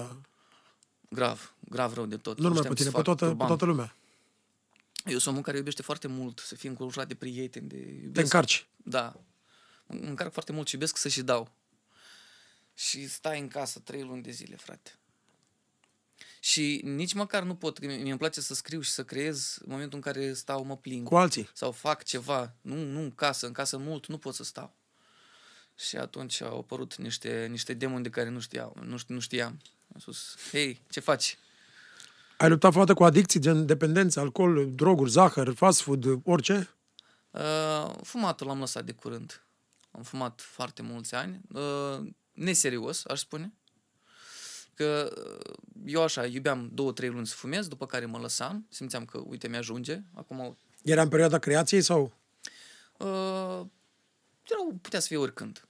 Grav, 1.10 1.56
grav 1.60 1.94
rău 1.94 2.06
de 2.06 2.18
tot. 2.18 2.38
Nu 2.38 2.44
numai 2.44 2.58
știam 2.58 2.74
pe 2.74 2.80
tine, 2.80 2.90
să 2.90 2.98
pe 2.98 3.04
fac, 3.04 3.06
toată, 3.06 3.24
pe 3.24 3.30
turbam. 3.30 3.48
toată 3.48 3.66
lumea. 3.66 3.96
Eu 5.06 5.18
sunt 5.18 5.36
om 5.36 5.42
care 5.42 5.58
iubește 5.58 5.82
foarte 5.82 6.08
mult 6.08 6.40
să 6.40 6.56
fie 6.56 6.70
înconjurat 6.70 7.08
de 7.08 7.16
prieteni, 7.16 7.68
de 7.68 7.78
iubesc. 7.78 8.14
Te 8.14 8.22
încarci. 8.22 8.68
Da. 8.78 9.16
Mă 9.88 10.08
încarc 10.08 10.32
foarte 10.32 10.52
mult 10.52 10.68
și 10.68 10.74
iubesc 10.74 10.98
să 10.98 11.08
și 11.08 11.22
dau. 11.22 11.52
Și 12.74 13.08
stai 13.08 13.40
în 13.40 13.48
casă 13.48 13.80
trei 13.80 14.04
luni 14.04 14.22
de 14.24 14.32
zile, 14.32 14.56
frate. 14.56 15.00
Și 16.48 16.82
nici 16.84 17.14
măcar 17.14 17.44
nu 17.44 17.56
pot, 17.56 17.78
că 17.78 17.86
mie 17.86 18.10
îmi 18.10 18.18
place 18.18 18.42
să 18.42 18.54
scriu 18.54 18.82
și 18.82 18.90
să 18.92 19.04
creez 19.04 19.58
în 19.60 19.72
momentul 19.72 19.96
în 19.96 20.14
care 20.14 20.34
stau, 20.34 20.64
mă 20.64 20.78
plimb. 20.78 21.06
Cu 21.06 21.16
alții. 21.16 21.50
Sau 21.54 21.72
fac 21.72 22.04
ceva. 22.04 22.54
Nu, 22.62 22.76
nu 22.84 23.00
în 23.00 23.12
casă, 23.12 23.46
în 23.46 23.52
casă 23.52 23.78
mult, 23.78 24.08
nu 24.08 24.18
pot 24.18 24.34
să 24.34 24.44
stau. 24.44 24.76
Și 25.76 25.98
atunci 25.98 26.42
au 26.42 26.58
apărut 26.58 26.96
niște, 26.96 27.48
niște 27.50 27.74
demoni 27.74 28.04
de 28.04 28.10
care 28.10 28.30
nu 28.30 28.40
știam. 28.40 28.74
Nu, 28.82 28.98
ști- 28.98 29.08
nu 29.08 29.20
știam. 29.20 29.62
Am 29.94 30.00
spus, 30.00 30.36
hei, 30.52 30.82
ce 30.90 31.00
faci? 31.00 31.38
Ai 32.38 32.50
luptat 32.50 32.72
vreodată 32.72 32.98
cu 32.98 33.04
adicții, 33.04 33.40
gen 33.40 33.66
dependență, 33.66 34.20
alcool, 34.20 34.72
droguri, 34.76 35.10
zahăr, 35.10 35.54
fast 35.54 35.82
food, 35.82 36.06
orice? 36.24 36.70
Uh, 37.32 37.94
fumatul 38.04 38.48
l-am 38.48 38.60
lăsat 38.60 38.86
de 38.86 38.92
curând. 38.92 39.44
Am 39.92 40.04
fumat 40.04 40.42
foarte 40.42 40.82
mulți 40.82 41.16
ani. 41.16 41.42
Uh, 41.54 42.08
neserios, 42.32 43.06
aș 43.06 43.20
spune. 43.20 43.54
Că 44.78 45.14
uh, 45.46 45.54
eu 45.86 46.02
așa, 46.04 46.26
iubeam 46.26 46.70
două, 46.74 46.92
trei 46.92 47.10
luni 47.10 47.28
să 47.28 47.36
fumez, 47.36 47.68
după 47.68 47.86
care 47.86 48.06
mă 48.06 48.18
lăsam. 48.18 48.68
Simțeam 48.70 49.06
că, 49.06 49.18
uite, 49.18 49.48
mi-ajunge. 49.48 50.02
Acum, 50.14 50.58
Era 50.84 51.02
în 51.02 51.10
perioada 51.10 51.40
creației 51.40 51.82
sau? 51.82 52.14
uh, 52.98 53.66
erau, 54.50 54.78
putea 54.82 55.00
să 55.00 55.08
fie 55.08 55.18
oricând. 55.18 55.68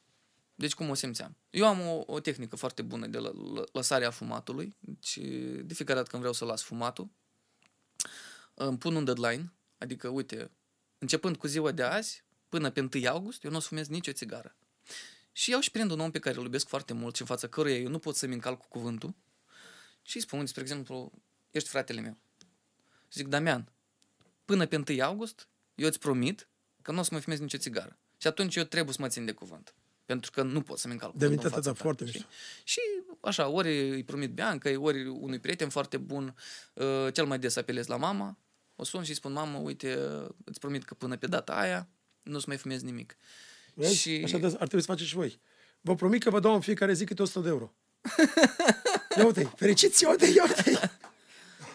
Deci 0.56 0.74
cum 0.74 0.90
o 0.90 0.94
simțeam? 0.94 1.36
Eu 1.50 1.66
am 1.68 1.80
o, 1.80 2.04
o 2.06 2.20
tehnică 2.20 2.56
foarte 2.56 2.82
bună 2.82 3.08
de 3.08 3.18
lă, 3.18 3.34
lă, 3.54 3.64
lăsarea 3.72 4.12
fumatului. 4.12 4.76
Deci 4.80 5.18
de 5.64 5.74
fiecare 5.74 5.98
dată 5.98 6.10
când 6.10 6.22
vreau 6.22 6.34
să 6.34 6.46
las 6.46 6.62
fumatul, 6.64 7.10
îmi 8.54 8.78
pun 8.78 8.96
un 8.96 9.04
deadline. 9.04 9.54
Adică, 9.78 10.08
uite, 10.08 10.52
începând 10.98 11.38
cu 11.38 11.48
ziua 11.48 11.72
de 11.72 11.84
azi, 11.84 12.24
până 12.50 12.70
pe 12.70 12.80
1 12.94 13.08
august, 13.08 13.44
eu 13.44 13.52
nu 13.52 13.58
o 13.58 13.60
să 13.60 13.68
fumez 13.68 13.88
nicio 13.88 14.12
țigară. 14.12 14.56
Și 15.38 15.50
iau 15.50 15.60
și 15.60 15.72
prind 15.72 15.92
un 15.92 16.00
om 16.00 16.12
pe 16.12 16.20
care 16.20 16.38
îl 16.38 16.44
iubesc 16.44 16.68
foarte 16.68 16.94
mult 16.94 17.16
și 17.16 17.22
în 17.22 17.28
fața 17.28 17.48
căruia 17.48 17.78
eu 17.78 17.90
nu 17.90 18.00
pot 18.00 18.16
să-mi 18.16 18.34
încalc 18.34 18.60
cu 18.60 18.68
cuvântul 18.68 19.16
și 20.02 20.16
îi 20.16 20.22
spun, 20.22 20.46
spre 20.46 20.62
exemplu, 20.62 21.12
ești 21.52 21.70
fratele 21.70 22.02
meu. 22.02 22.18
Zic, 23.12 23.28
Damian, 23.28 23.72
până 24.46 24.66
pe 24.66 24.84
1 24.90 25.04
august, 25.04 25.48
eu 25.76 25.88
îți 25.88 26.00
promit 26.00 26.50
că 26.82 26.92
nu 26.92 27.00
o 27.00 27.04
să 27.04 27.10
mă 27.14 27.20
fumez 27.20 27.40
nicio 27.40 27.58
țigară. 27.58 27.98
Și 28.18 28.28
atunci 28.28 28.56
eu 28.56 28.64
trebuie 28.64 28.94
să 28.94 29.02
mă 29.02 29.08
țin 29.08 29.26
de 29.26 29.32
cuvânt. 29.32 29.74
Pentru 30.06 30.32
că 30.32 30.44
nu 30.44 30.62
pot 30.62 30.78
să-mi 30.78 30.94
încalc 30.94 31.12
cuvântul 31.12 31.36
în 31.36 31.42
Demnitatea 31.42 31.72
fața 31.72 31.72
ta, 31.72 31.78
ta, 31.78 31.84
foarte 31.84 32.06
știi? 32.06 32.20
mișto. 32.20 32.36
Și 32.64 32.80
așa, 33.22 33.48
ori 33.48 33.90
îi 33.90 34.04
promit 34.04 34.32
Bianca, 34.32 34.80
ori 34.80 35.08
unui 35.08 35.40
prieten 35.40 35.70
foarte 35.70 35.98
bun, 35.98 36.36
uh, 36.74 37.14
cel 37.14 37.26
mai 37.26 37.40
des 37.40 37.56
apelez 37.56 37.88
la 37.88 37.98
mama, 37.98 38.38
o 38.76 38.84
sun 38.84 39.04
și 39.04 39.10
îi 39.10 39.16
spun, 39.16 39.32
mamă, 39.32 39.58
uite, 39.58 39.98
îți 40.46 40.60
promit 40.60 40.84
că 40.84 40.94
până 40.94 41.18
pe 41.18 41.28
data 41.28 41.54
aia 41.54 41.90
nu 42.24 42.36
o 42.36 42.40
să 42.40 42.46
mai 42.48 42.58
fumez 42.58 42.82
nimic. 42.82 43.18
Vezi? 43.78 43.96
Și 43.96 44.22
Așa 44.24 44.38
de, 44.38 44.46
ar 44.46 44.52
trebui 44.54 44.80
să 44.82 44.86
faceți 44.88 45.10
și 45.10 45.16
voi. 45.16 45.40
Vă 45.82 45.96
promit 45.96 46.24
că 46.24 46.30
vă 46.30 46.40
dau 46.40 46.54
în 46.54 46.62
fiecare 46.62 46.94
zi 46.94 47.06
câte 47.06 47.22
100 47.22 47.40
de 47.40 47.48
euro. 47.50 47.74
Ia 49.18 49.26
uite 49.26 49.52
fericiți, 49.56 50.04
ia 50.04 50.10
uite, 50.10 50.26
ia 50.26 50.44
uite. 50.44 50.92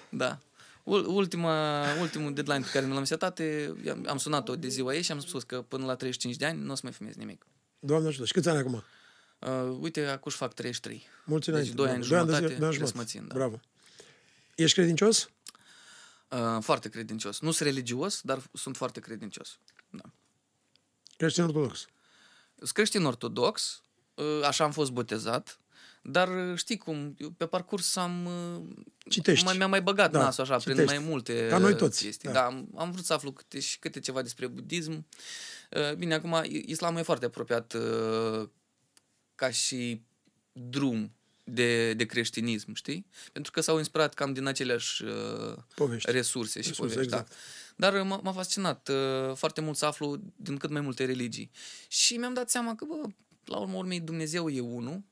Da. 0.08 0.38
Ul- 0.82 1.06
Ultima, 1.06 1.84
ultimul 2.00 2.34
deadline 2.34 2.60
pe 2.60 2.70
care 2.72 2.86
mi 2.86 2.92
l-am 2.94 3.04
setat, 3.04 3.38
e- 3.38 3.74
i-am- 3.84 4.04
am 4.08 4.16
sunat-o 4.16 4.56
de 4.56 4.68
ziua 4.68 4.94
ei 4.94 5.02
și 5.02 5.12
am 5.12 5.20
spus 5.20 5.42
că 5.42 5.62
până 5.62 5.84
la 5.84 5.94
35 5.94 6.36
de 6.36 6.46
ani 6.46 6.60
nu 6.60 6.72
o 6.72 6.74
să 6.74 6.80
mai 6.84 6.92
fumez 6.92 7.14
nimic. 7.14 7.46
Doamne 7.78 8.08
ajută. 8.08 8.24
Și 8.24 8.32
câți 8.32 8.48
ani 8.48 8.58
acum? 8.58 8.82
Uh, 9.38 9.76
uite, 9.80 10.04
acum 10.06 10.22
își 10.24 10.36
fac 10.36 10.54
33. 10.54 11.06
Mulți 11.24 11.44
Deci 11.46 11.54
înainte. 11.54 11.74
doi 11.76 11.88
ani 11.88 12.06
Bravo. 12.08 12.14
jumătate 12.24 12.40
de 12.40 12.46
zile, 12.46 12.58
doi 12.58 12.66
ani 12.68 12.76
trebuie 12.76 12.88
să 12.92 12.96
mă 12.96 13.02
jumătate. 13.02 13.18
țin, 13.18 13.26
da. 13.28 13.34
Bravo. 13.34 13.60
Ești 14.54 14.76
credincios? 14.76 15.30
Uh, 16.28 16.58
foarte 16.60 16.88
credincios. 16.88 17.40
Nu 17.40 17.50
sunt 17.50 17.68
religios, 17.68 18.20
dar 18.20 18.42
sunt 18.52 18.76
foarte 18.76 19.00
credincios. 19.00 19.58
Da. 19.90 20.02
Creștin 21.22 21.44
ortodox. 21.44 21.86
Sunt 22.56 22.70
creștin 22.70 23.04
ortodox, 23.04 23.82
uh, 24.14 24.40
așa 24.44 24.64
am 24.64 24.72
fost 24.72 24.90
botezat, 24.90 25.56
Dar 26.04 26.28
uh, 26.50 26.56
știi 26.58 26.76
cum, 26.76 27.14
eu 27.18 27.30
pe 27.30 27.46
parcurs 27.46 27.96
am... 27.96 28.26
uh, 28.26 28.62
Citești. 29.10 29.44
Mai, 29.44 29.56
mi-am 29.56 29.70
mai 29.70 29.82
băgat 29.82 30.10
Da, 30.10 30.18
nasul 30.18 30.42
așa 30.44 30.56
prin 30.56 30.74
citești. 30.76 30.96
mai 30.98 31.08
multe 31.08 31.46
Ca 31.50 31.58
noi 31.58 31.70
uh, 31.72 31.76
toți, 31.78 32.04
chestii. 32.04 32.28
da. 32.28 32.34
Da, 32.34 32.44
am, 32.44 32.68
am 32.76 32.90
vrut 32.90 33.04
să 33.04 33.12
aflu 33.12 33.32
câte, 33.32 33.60
și 33.60 33.78
câte 33.78 34.00
ceva 34.00 34.22
despre 34.22 34.46
budism. 34.46 35.06
Uh, 35.70 35.94
Bine, 35.94 36.14
acum 36.14 36.42
i- 36.44 36.64
islamul 36.66 36.98
e 37.00 37.02
foarte 37.02 37.24
apropiat 37.24 37.72
uh, 37.72 38.48
ca 39.34 39.50
și 39.50 40.02
drum 40.52 41.12
de, 41.44 41.94
de 41.94 42.06
creștinism, 42.06 42.74
știi? 42.74 43.06
Pentru 43.32 43.52
că 43.52 43.60
s-au 43.60 43.78
inspirat 43.78 44.14
cam 44.14 44.32
din 44.32 44.46
aceleași 44.46 45.04
uh, 45.04 45.54
Povești. 45.74 46.10
resurse 46.10 46.60
și 46.60 46.68
Resurse, 46.68 46.94
povești. 46.94 47.12
exact. 47.14 47.28
Da. 47.28 47.34
Dar 47.76 47.94
uh, 47.94 48.02
m-a, 48.04 48.20
m-a 48.22 48.32
fascinat 48.32 48.88
uh, 48.88 49.34
foarte 49.34 49.60
mult 49.60 49.76
să 49.76 49.86
aflu 49.86 50.20
din 50.36 50.56
cât 50.56 50.70
mai 50.70 50.80
multe 50.80 51.04
religii. 51.04 51.50
Și 51.88 52.16
mi-am 52.16 52.34
dat 52.34 52.50
seama 52.50 52.74
că, 52.74 52.84
bă, 52.84 53.08
la 53.44 53.56
urmă 53.56 53.76
urmei, 53.76 54.00
Dumnezeu 54.00 54.48
e 54.48 54.60
unul, 54.60 55.02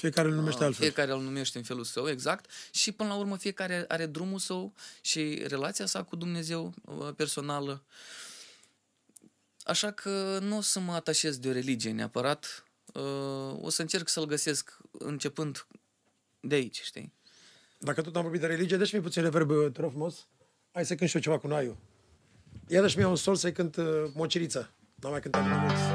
Fiecare 0.00 0.28
îl 0.28 0.34
numește 0.34 0.64
altfel. 0.64 0.84
fiecare 0.84 1.12
îl 1.12 1.22
numește 1.22 1.58
în 1.58 1.64
felul 1.64 1.84
său, 1.84 2.08
exact, 2.08 2.50
și 2.70 2.92
până 2.92 3.08
la 3.08 3.14
urmă 3.14 3.36
fiecare 3.36 3.84
are 3.88 4.06
drumul 4.06 4.38
său 4.38 4.72
și 5.00 5.42
relația 5.46 5.86
sa 5.86 6.02
cu 6.02 6.16
Dumnezeu 6.16 6.74
uh, 6.84 7.08
personală. 7.16 7.84
Așa 9.62 9.90
că 9.90 10.38
nu 10.42 10.56
o 10.56 10.60
să 10.60 10.80
mă 10.80 10.92
atașez 10.92 11.38
de 11.38 11.48
o 11.48 11.52
religie 11.52 11.92
neapărat, 11.92 12.64
uh, 12.92 13.56
o 13.60 13.68
să 13.68 13.82
încerc 13.82 14.08
să-l 14.08 14.24
găsesc 14.24 14.76
începând 14.90 15.66
de 16.40 16.54
aici, 16.54 16.80
știi? 16.82 17.12
Dacă 17.78 18.02
tot 18.02 18.16
am 18.16 18.22
vorbit 18.22 18.40
de 18.40 18.46
religie, 18.46 18.76
dă-și 18.76 18.94
mi 18.94 19.02
puțin 19.02 19.22
reverb, 19.22 19.72
te 19.72 19.80
rog 19.80 19.90
frumos. 19.90 20.26
Hai 20.72 20.84
să 20.84 20.94
cânt 20.94 21.10
și 21.10 21.16
eu 21.16 21.22
ceva 21.22 21.38
cu 21.38 21.46
Naiu. 21.46 21.76
Ia 22.68 22.80
dă-și 22.80 22.96
mie 22.96 23.06
un 23.06 23.16
sol 23.16 23.34
să-i 23.34 23.52
cânt 23.52 23.76
uh, 23.76 23.84
Mocirița. 24.14 24.70
N-am 24.94 25.10
mai 25.10 25.20
cântat 25.20 25.42
de 25.42 25.48
mult. 25.48 25.89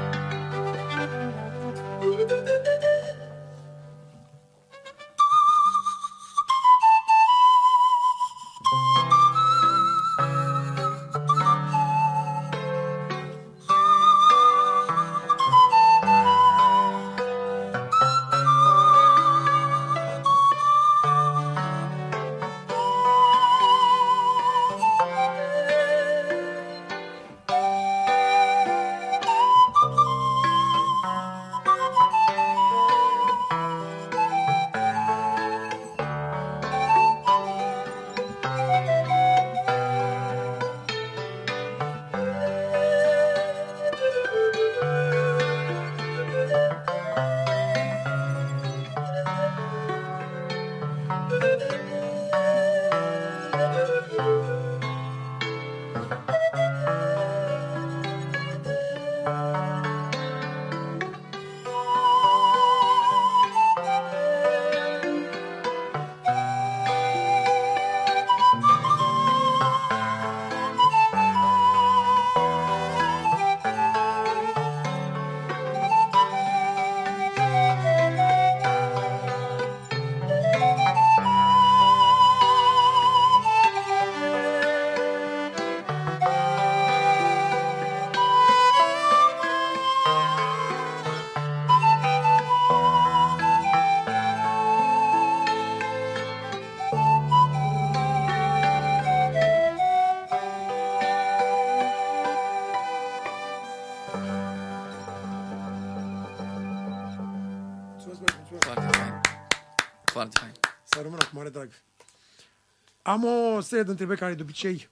Am 113.16 113.24
o 113.24 113.60
serie 113.60 113.82
de 113.84 113.90
întrebări 113.90 114.18
care 114.18 114.34
de 114.34 114.42
obicei 114.42 114.88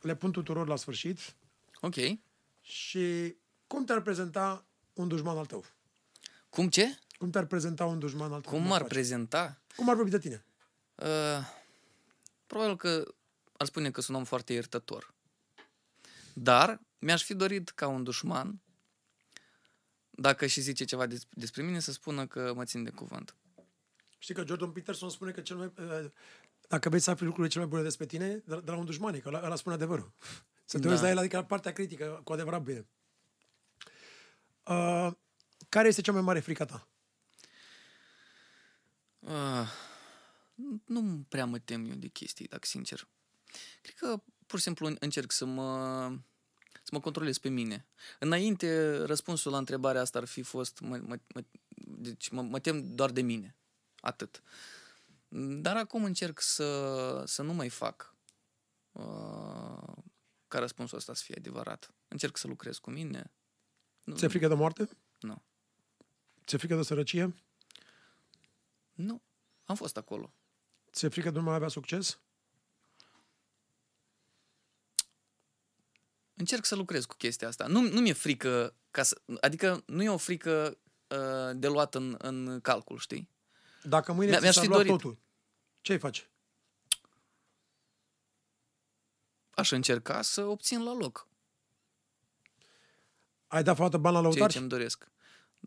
le 0.00 0.14
pun 0.16 0.32
tuturor 0.32 0.66
la 0.68 0.76
sfârșit 0.76 1.34
Ok. 1.80 1.94
și 2.60 3.34
cum 3.66 3.84
te-ar 3.84 4.00
prezenta 4.00 4.64
un 4.92 5.08
dușman 5.08 5.36
al 5.36 5.46
tău? 5.46 5.64
Cum 6.48 6.68
ce? 6.68 6.98
Cum 7.18 7.30
te-ar 7.30 7.44
prezenta 7.46 7.84
un 7.84 7.98
dușman 7.98 8.32
al 8.32 8.40
tău? 8.40 8.50
Cum 8.52 8.60
ar 8.62 8.66
m-ar 8.68 8.80
face? 8.80 8.92
prezenta? 8.94 9.60
Cum 9.76 9.88
ar 9.88 9.94
vorbi 9.94 10.10
de 10.10 10.18
tine? 10.18 10.44
Uh, 10.94 11.06
probabil 12.46 12.76
că 12.76 13.14
ar 13.56 13.66
spune 13.66 13.90
că 13.90 14.00
sunt 14.00 14.16
om 14.16 14.24
foarte 14.24 14.52
iertător. 14.52 15.14
Dar 16.34 16.80
mi-aș 16.98 17.22
fi 17.22 17.34
dorit 17.34 17.68
ca 17.70 17.86
un 17.88 18.02
dușman, 18.04 18.60
dacă 20.10 20.46
și 20.46 20.60
zice 20.60 20.84
ceva 20.84 21.06
des- 21.06 21.26
despre 21.30 21.62
mine, 21.62 21.80
să 21.80 21.92
spună 21.92 22.26
că 22.26 22.52
mă 22.54 22.64
țin 22.64 22.82
de 22.84 22.90
cuvânt. 22.90 23.34
Știi 24.18 24.34
că 24.34 24.44
Jordan 24.46 24.70
Peterson 24.70 25.10
spune 25.10 25.30
că 25.30 25.40
cel 25.40 25.56
mai, 25.56 25.72
uh, 25.78 26.10
dacă 26.70 26.88
vrei 26.88 27.00
să 27.00 27.10
afli 27.10 27.24
lucrurile 27.24 27.52
cele 27.52 27.64
mai 27.64 27.72
bune 27.72 27.82
despre 27.82 28.06
tine, 28.06 28.28
de, 28.28 28.60
de 28.64 28.70
la 28.70 28.76
un 28.76 28.84
dușman, 28.84 29.14
e, 29.14 29.18
că 29.18 29.28
ăla, 29.28 29.40
ăla 29.44 29.56
spune 29.56 29.74
adevărul. 29.74 30.12
Să 30.64 30.78
te 30.78 30.82
Da. 30.82 30.90
uiți 30.90 31.02
la 31.02 31.08
el, 31.10 31.18
adică 31.18 31.36
la 31.36 31.44
partea 31.44 31.72
critică, 31.72 32.20
cu 32.24 32.32
adevărat 32.32 32.62
bine. 32.62 32.88
Uh, 34.64 35.10
care 35.68 35.88
este 35.88 36.00
cea 36.00 36.12
mai 36.12 36.20
mare 36.20 36.40
frică 36.40 36.64
ta? 36.64 36.88
Uh, 39.18 39.68
nu 40.84 41.24
prea 41.28 41.44
mă 41.44 41.58
tem 41.58 41.90
eu 41.90 41.94
de 41.94 42.08
chestii, 42.08 42.48
dacă 42.48 42.66
sincer. 42.66 43.08
Cred 43.82 43.94
că 43.94 44.22
pur 44.46 44.58
și 44.58 44.64
simplu 44.64 44.96
încerc 44.98 45.32
să 45.32 45.44
mă, 45.44 46.08
să 46.82 46.90
mă 46.92 47.00
controlez 47.00 47.38
pe 47.38 47.48
mine. 47.48 47.86
Înainte, 48.18 48.96
răspunsul 49.04 49.50
la 49.52 49.58
întrebarea 49.58 50.00
asta 50.00 50.18
ar 50.18 50.24
fi 50.24 50.42
fost, 50.42 50.80
mă, 50.80 50.96
mă, 50.96 51.18
mă, 51.34 51.44
deci 51.76 52.28
mă, 52.28 52.42
mă 52.42 52.58
tem 52.58 52.94
doar 52.94 53.10
de 53.10 53.22
mine. 53.22 53.56
Atât. 54.00 54.42
Dar 55.32 55.76
acum 55.76 56.04
încerc 56.04 56.40
să, 56.40 57.22
să 57.26 57.42
nu 57.42 57.52
mai 57.52 57.68
fac 57.68 58.14
uh, 58.92 59.96
ca 60.48 60.58
răspunsul 60.58 60.96
ăsta 60.96 61.14
să 61.14 61.22
fie 61.24 61.34
adevărat. 61.38 61.94
Încerc 62.08 62.36
să 62.36 62.46
lucrez 62.46 62.78
cu 62.78 62.90
mine. 62.90 63.32
Nu, 64.04 64.16
Ți-e 64.16 64.28
frică 64.28 64.48
de 64.48 64.54
moarte? 64.54 64.88
Nu. 65.20 65.42
Ți-e 66.46 66.58
frică 66.58 66.76
de 66.76 66.82
sărăcie? 66.82 67.34
Nu. 68.92 69.22
Am 69.64 69.74
fost 69.74 69.96
acolo. 69.96 70.32
Ți-e 70.92 71.08
frică 71.08 71.30
de 71.30 71.38
nu 71.38 71.44
mai 71.44 71.54
avea 71.54 71.68
succes? 71.68 72.20
încerc 76.40 76.64
să 76.64 76.74
lucrez 76.74 77.04
cu 77.04 77.16
chestia 77.16 77.48
asta. 77.48 77.66
Nu, 77.66 77.80
nu 77.80 78.00
mi-e 78.00 78.12
frică, 78.12 78.74
ca 78.90 79.02
să, 79.02 79.20
adică 79.40 79.82
nu 79.86 80.02
e 80.02 80.08
o 80.08 80.16
frică 80.16 80.78
uh, 81.08 81.50
de 81.54 81.68
luat 81.68 81.94
în, 81.94 82.14
în 82.18 82.60
calcul, 82.62 82.98
știi? 82.98 83.28
Dacă 83.82 84.12
mâine 84.12 84.30
Mi-a- 84.30 84.36
ți 84.38 84.42
mi-aș 84.42 84.54
s-ar 84.54 84.62
fi 84.64 84.68
lua 84.70 84.78
dorit. 84.78 84.92
totul, 84.92 85.18
ce-ai 85.80 85.98
face? 85.98 86.30
Aș 89.50 89.70
încerca 89.70 90.22
să 90.22 90.44
obțin 90.44 90.82
la 90.84 90.92
loc 90.94 91.28
Ai 93.46 93.62
dat 93.62 93.74
vreodată 93.74 93.98
bani 93.98 94.14
la 94.14 94.20
ceea 94.20 94.30
lăutari? 94.32 94.52
ce 94.52 94.58
îmi 94.58 94.68
doresc. 94.68 95.08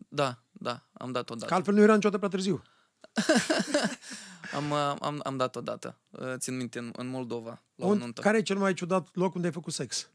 Da, 0.08 0.42
da, 0.52 0.86
am 0.92 1.12
dat 1.12 1.30
odată. 1.30 1.46
Că 1.46 1.54
altfel 1.54 1.74
nu 1.74 1.80
era 1.80 1.94
niciodată 1.94 2.18
prea 2.26 2.30
târziu. 2.30 2.62
Am, 4.54 4.70
uh, 4.70 4.96
am, 5.00 5.20
am 5.24 5.36
dat 5.36 5.56
odată, 5.56 5.98
uh, 6.10 6.34
țin 6.36 6.56
minte, 6.56 6.78
în, 6.78 6.92
în 6.96 7.06
Moldova, 7.06 7.62
la 7.74 7.86
o 7.86 7.88
Un, 7.88 7.98
nuntă. 7.98 8.20
care 8.20 8.38
e 8.38 8.42
cel 8.42 8.58
mai 8.58 8.74
ciudat 8.74 9.14
loc 9.14 9.34
unde 9.34 9.46
ai 9.46 9.52
făcut 9.52 9.72
sex? 9.72 10.08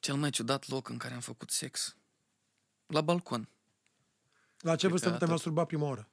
Cel 0.00 0.14
mai 0.14 0.30
ciudat 0.30 0.68
loc 0.68 0.88
în 0.88 0.96
care 0.98 1.14
am 1.14 1.20
făcut 1.20 1.50
sex. 1.50 1.96
La 2.86 3.00
balcon. 3.00 3.48
La 4.62 4.76
ce 4.76 4.88
vârstă 4.88 5.06
că 5.06 5.12
nu 5.12 5.18
te-ai 5.18 5.28
atât. 5.28 5.28
masturbat 5.28 5.66
prima 5.66 5.86
oară? 5.86 6.08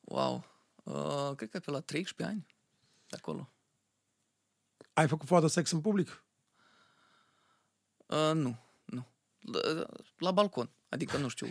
Wow. 0.00 0.44
Uh, 0.82 1.30
cred 1.36 1.48
că 1.50 1.58
pe 1.58 1.70
la 1.70 1.80
13 1.80 2.36
ani. 2.36 2.46
De 3.08 3.16
acolo. 3.18 3.50
Ai 4.92 5.08
făcut 5.08 5.26
foadă 5.28 5.46
sex 5.46 5.70
în 5.70 5.80
public? 5.80 6.24
Uh, 8.06 8.30
nu, 8.34 8.56
nu. 8.84 9.06
La, 9.40 9.86
la 10.18 10.30
balcon. 10.30 10.70
Adică, 10.88 11.16
nu 11.16 11.28
știu, 11.28 11.46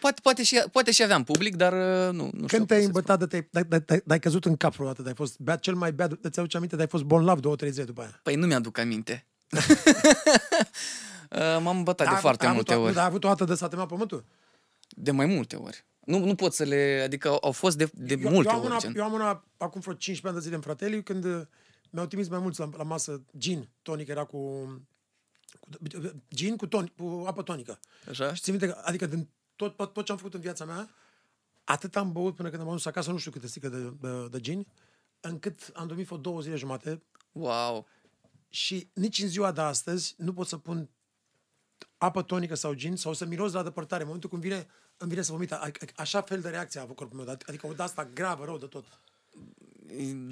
Poate, 0.00 0.20
poate, 0.22 0.42
și, 0.42 0.62
poate 0.72 0.90
și 0.90 1.02
aveam 1.02 1.24
public, 1.24 1.56
dar 1.56 1.72
uh, 1.72 2.12
nu, 2.14 2.22
nu 2.22 2.30
știu. 2.30 2.46
Când 2.46 2.48
cum 2.48 2.66
te-ai 2.66 2.80
să 2.80 2.86
îmbătat, 2.86 3.18
de 3.18 3.26
te-ai, 3.26 3.48
de, 3.50 3.62
de, 3.62 3.78
de, 3.78 4.02
de-ai 4.06 4.18
căzut 4.18 4.44
în 4.44 4.56
cap 4.56 4.74
vreodată, 4.74 5.02
de-ai 5.02 5.14
fost 5.14 5.38
beat 5.38 5.60
cel 5.60 5.74
mai 5.74 5.92
beat, 5.92 6.12
îți 6.22 6.38
aduce 6.38 6.56
aminte, 6.56 6.76
de-ai 6.76 6.88
fost 6.88 7.02
bonlav 7.02 7.40
două, 7.40 7.56
trei 7.56 7.70
zile 7.70 7.84
după 7.84 8.00
aia. 8.00 8.08
spun. 8.08 8.20
Păi 8.22 8.34
nu 8.34 8.46
mi-aduc 8.46 8.78
aminte. 8.78 9.26
Uh, 11.30 11.58
M-am 11.62 11.82
bătat 11.82 12.06
de 12.08 12.14
Ai- 12.14 12.20
foarte 12.20 12.46
ai 12.46 12.52
multe 12.52 12.72
avut, 12.72 12.82
o- 12.84 12.86
ori. 12.86 12.94
Dar 12.94 13.02
ai 13.02 13.08
avut 13.08 13.24
o 13.24 13.28
dată 13.28 13.44
de 13.44 13.54
s-a 13.54 13.68
temat 13.68 13.86
pământul? 13.88 14.24
De 14.88 15.10
mai 15.10 15.26
multe 15.26 15.56
ori. 15.56 15.86
Nu, 16.04 16.18
nu 16.24 16.34
pot 16.34 16.52
să 16.52 16.64
le... 16.64 17.00
Adică 17.04 17.28
au- 17.28 17.38
au 17.42 17.52
fost 17.52 17.76
de, 17.76 17.90
de 17.94 18.16
eu, 18.20 18.30
multe 18.30 18.48
eu 18.50 18.54
am 18.56 18.60
ori. 18.60 18.70
una, 18.70 18.78
gen. 18.78 18.92
eu 18.96 19.04
am 19.04 19.12
una 19.12 19.44
acum 19.56 19.80
vreo 19.80 19.94
15 19.94 20.26
ani 20.26 20.34
de 20.36 20.40
zile 20.42 20.54
în 20.54 20.60
Frateliu, 20.60 21.02
când 21.02 21.24
uh, 21.24 21.42
mi-au 21.90 22.06
trimis 22.06 22.28
mai 22.28 22.38
mulți 22.38 22.60
la, 22.60 22.68
la 22.76 22.82
masă 22.82 23.24
gin 23.38 23.68
tonic, 23.82 24.08
era 24.08 24.24
cu, 24.24 24.64
cu 25.60 25.68
gin 26.34 26.56
cu, 26.56 26.66
ton, 26.66 26.92
cu 26.96 27.24
apă 27.26 27.42
tonică. 27.42 27.78
Așa? 28.08 28.34
Și 28.34 28.42
țin 28.42 28.52
minte 28.52 28.68
că, 28.68 28.80
adică 28.84 29.06
din 29.06 29.28
tot, 29.56 29.76
tot, 29.76 29.92
tot 29.92 30.04
ce 30.04 30.12
am 30.12 30.18
făcut 30.18 30.34
în 30.34 30.40
viața 30.40 30.64
mea, 30.64 30.90
atât 31.64 31.96
am 31.96 32.12
băut 32.12 32.34
până 32.34 32.48
când 32.48 32.60
am 32.60 32.66
ajuns 32.66 32.84
acasă, 32.84 33.10
nu 33.10 33.18
știu 33.18 33.30
câte 33.30 33.46
sticle 33.46 33.68
de, 33.68 33.92
de, 34.00 34.28
de 34.30 34.40
gin, 34.40 34.66
încât 35.20 35.70
am 35.74 35.86
dormit 35.86 36.06
vreo 36.06 36.18
două 36.18 36.40
zile 36.40 36.56
jumate 36.56 37.02
Wow. 37.32 37.86
și 38.48 38.90
nici 38.94 39.22
în 39.22 39.28
ziua 39.28 39.52
de 39.52 39.60
astăzi 39.60 40.14
nu 40.18 40.32
pot 40.32 40.46
să 40.46 40.56
pun 40.56 40.90
apă 41.98 42.22
tonică 42.22 42.54
sau 42.54 42.72
gin 42.72 42.96
sau 42.96 43.12
să 43.12 43.24
miros 43.26 43.52
la 43.52 43.62
depărtare. 43.62 44.00
În 44.00 44.06
momentul 44.06 44.30
când 44.30 44.42
vine, 44.42 44.66
îmi 44.96 45.10
vine 45.10 45.22
să 45.22 45.32
vomit. 45.32 45.52
A- 45.52 45.56
a- 45.62 45.70
Așa 45.96 46.20
fel 46.22 46.40
de 46.40 46.48
reacție 46.48 46.80
a 46.80 46.82
avut 46.82 46.96
corpul 46.96 47.24
meu. 47.24 47.36
Adică 47.46 47.66
o 47.66 47.72
de 47.72 47.82
asta 47.82 48.08
gravă, 48.14 48.44
rău 48.44 48.58
de 48.58 48.66
tot. 48.66 48.84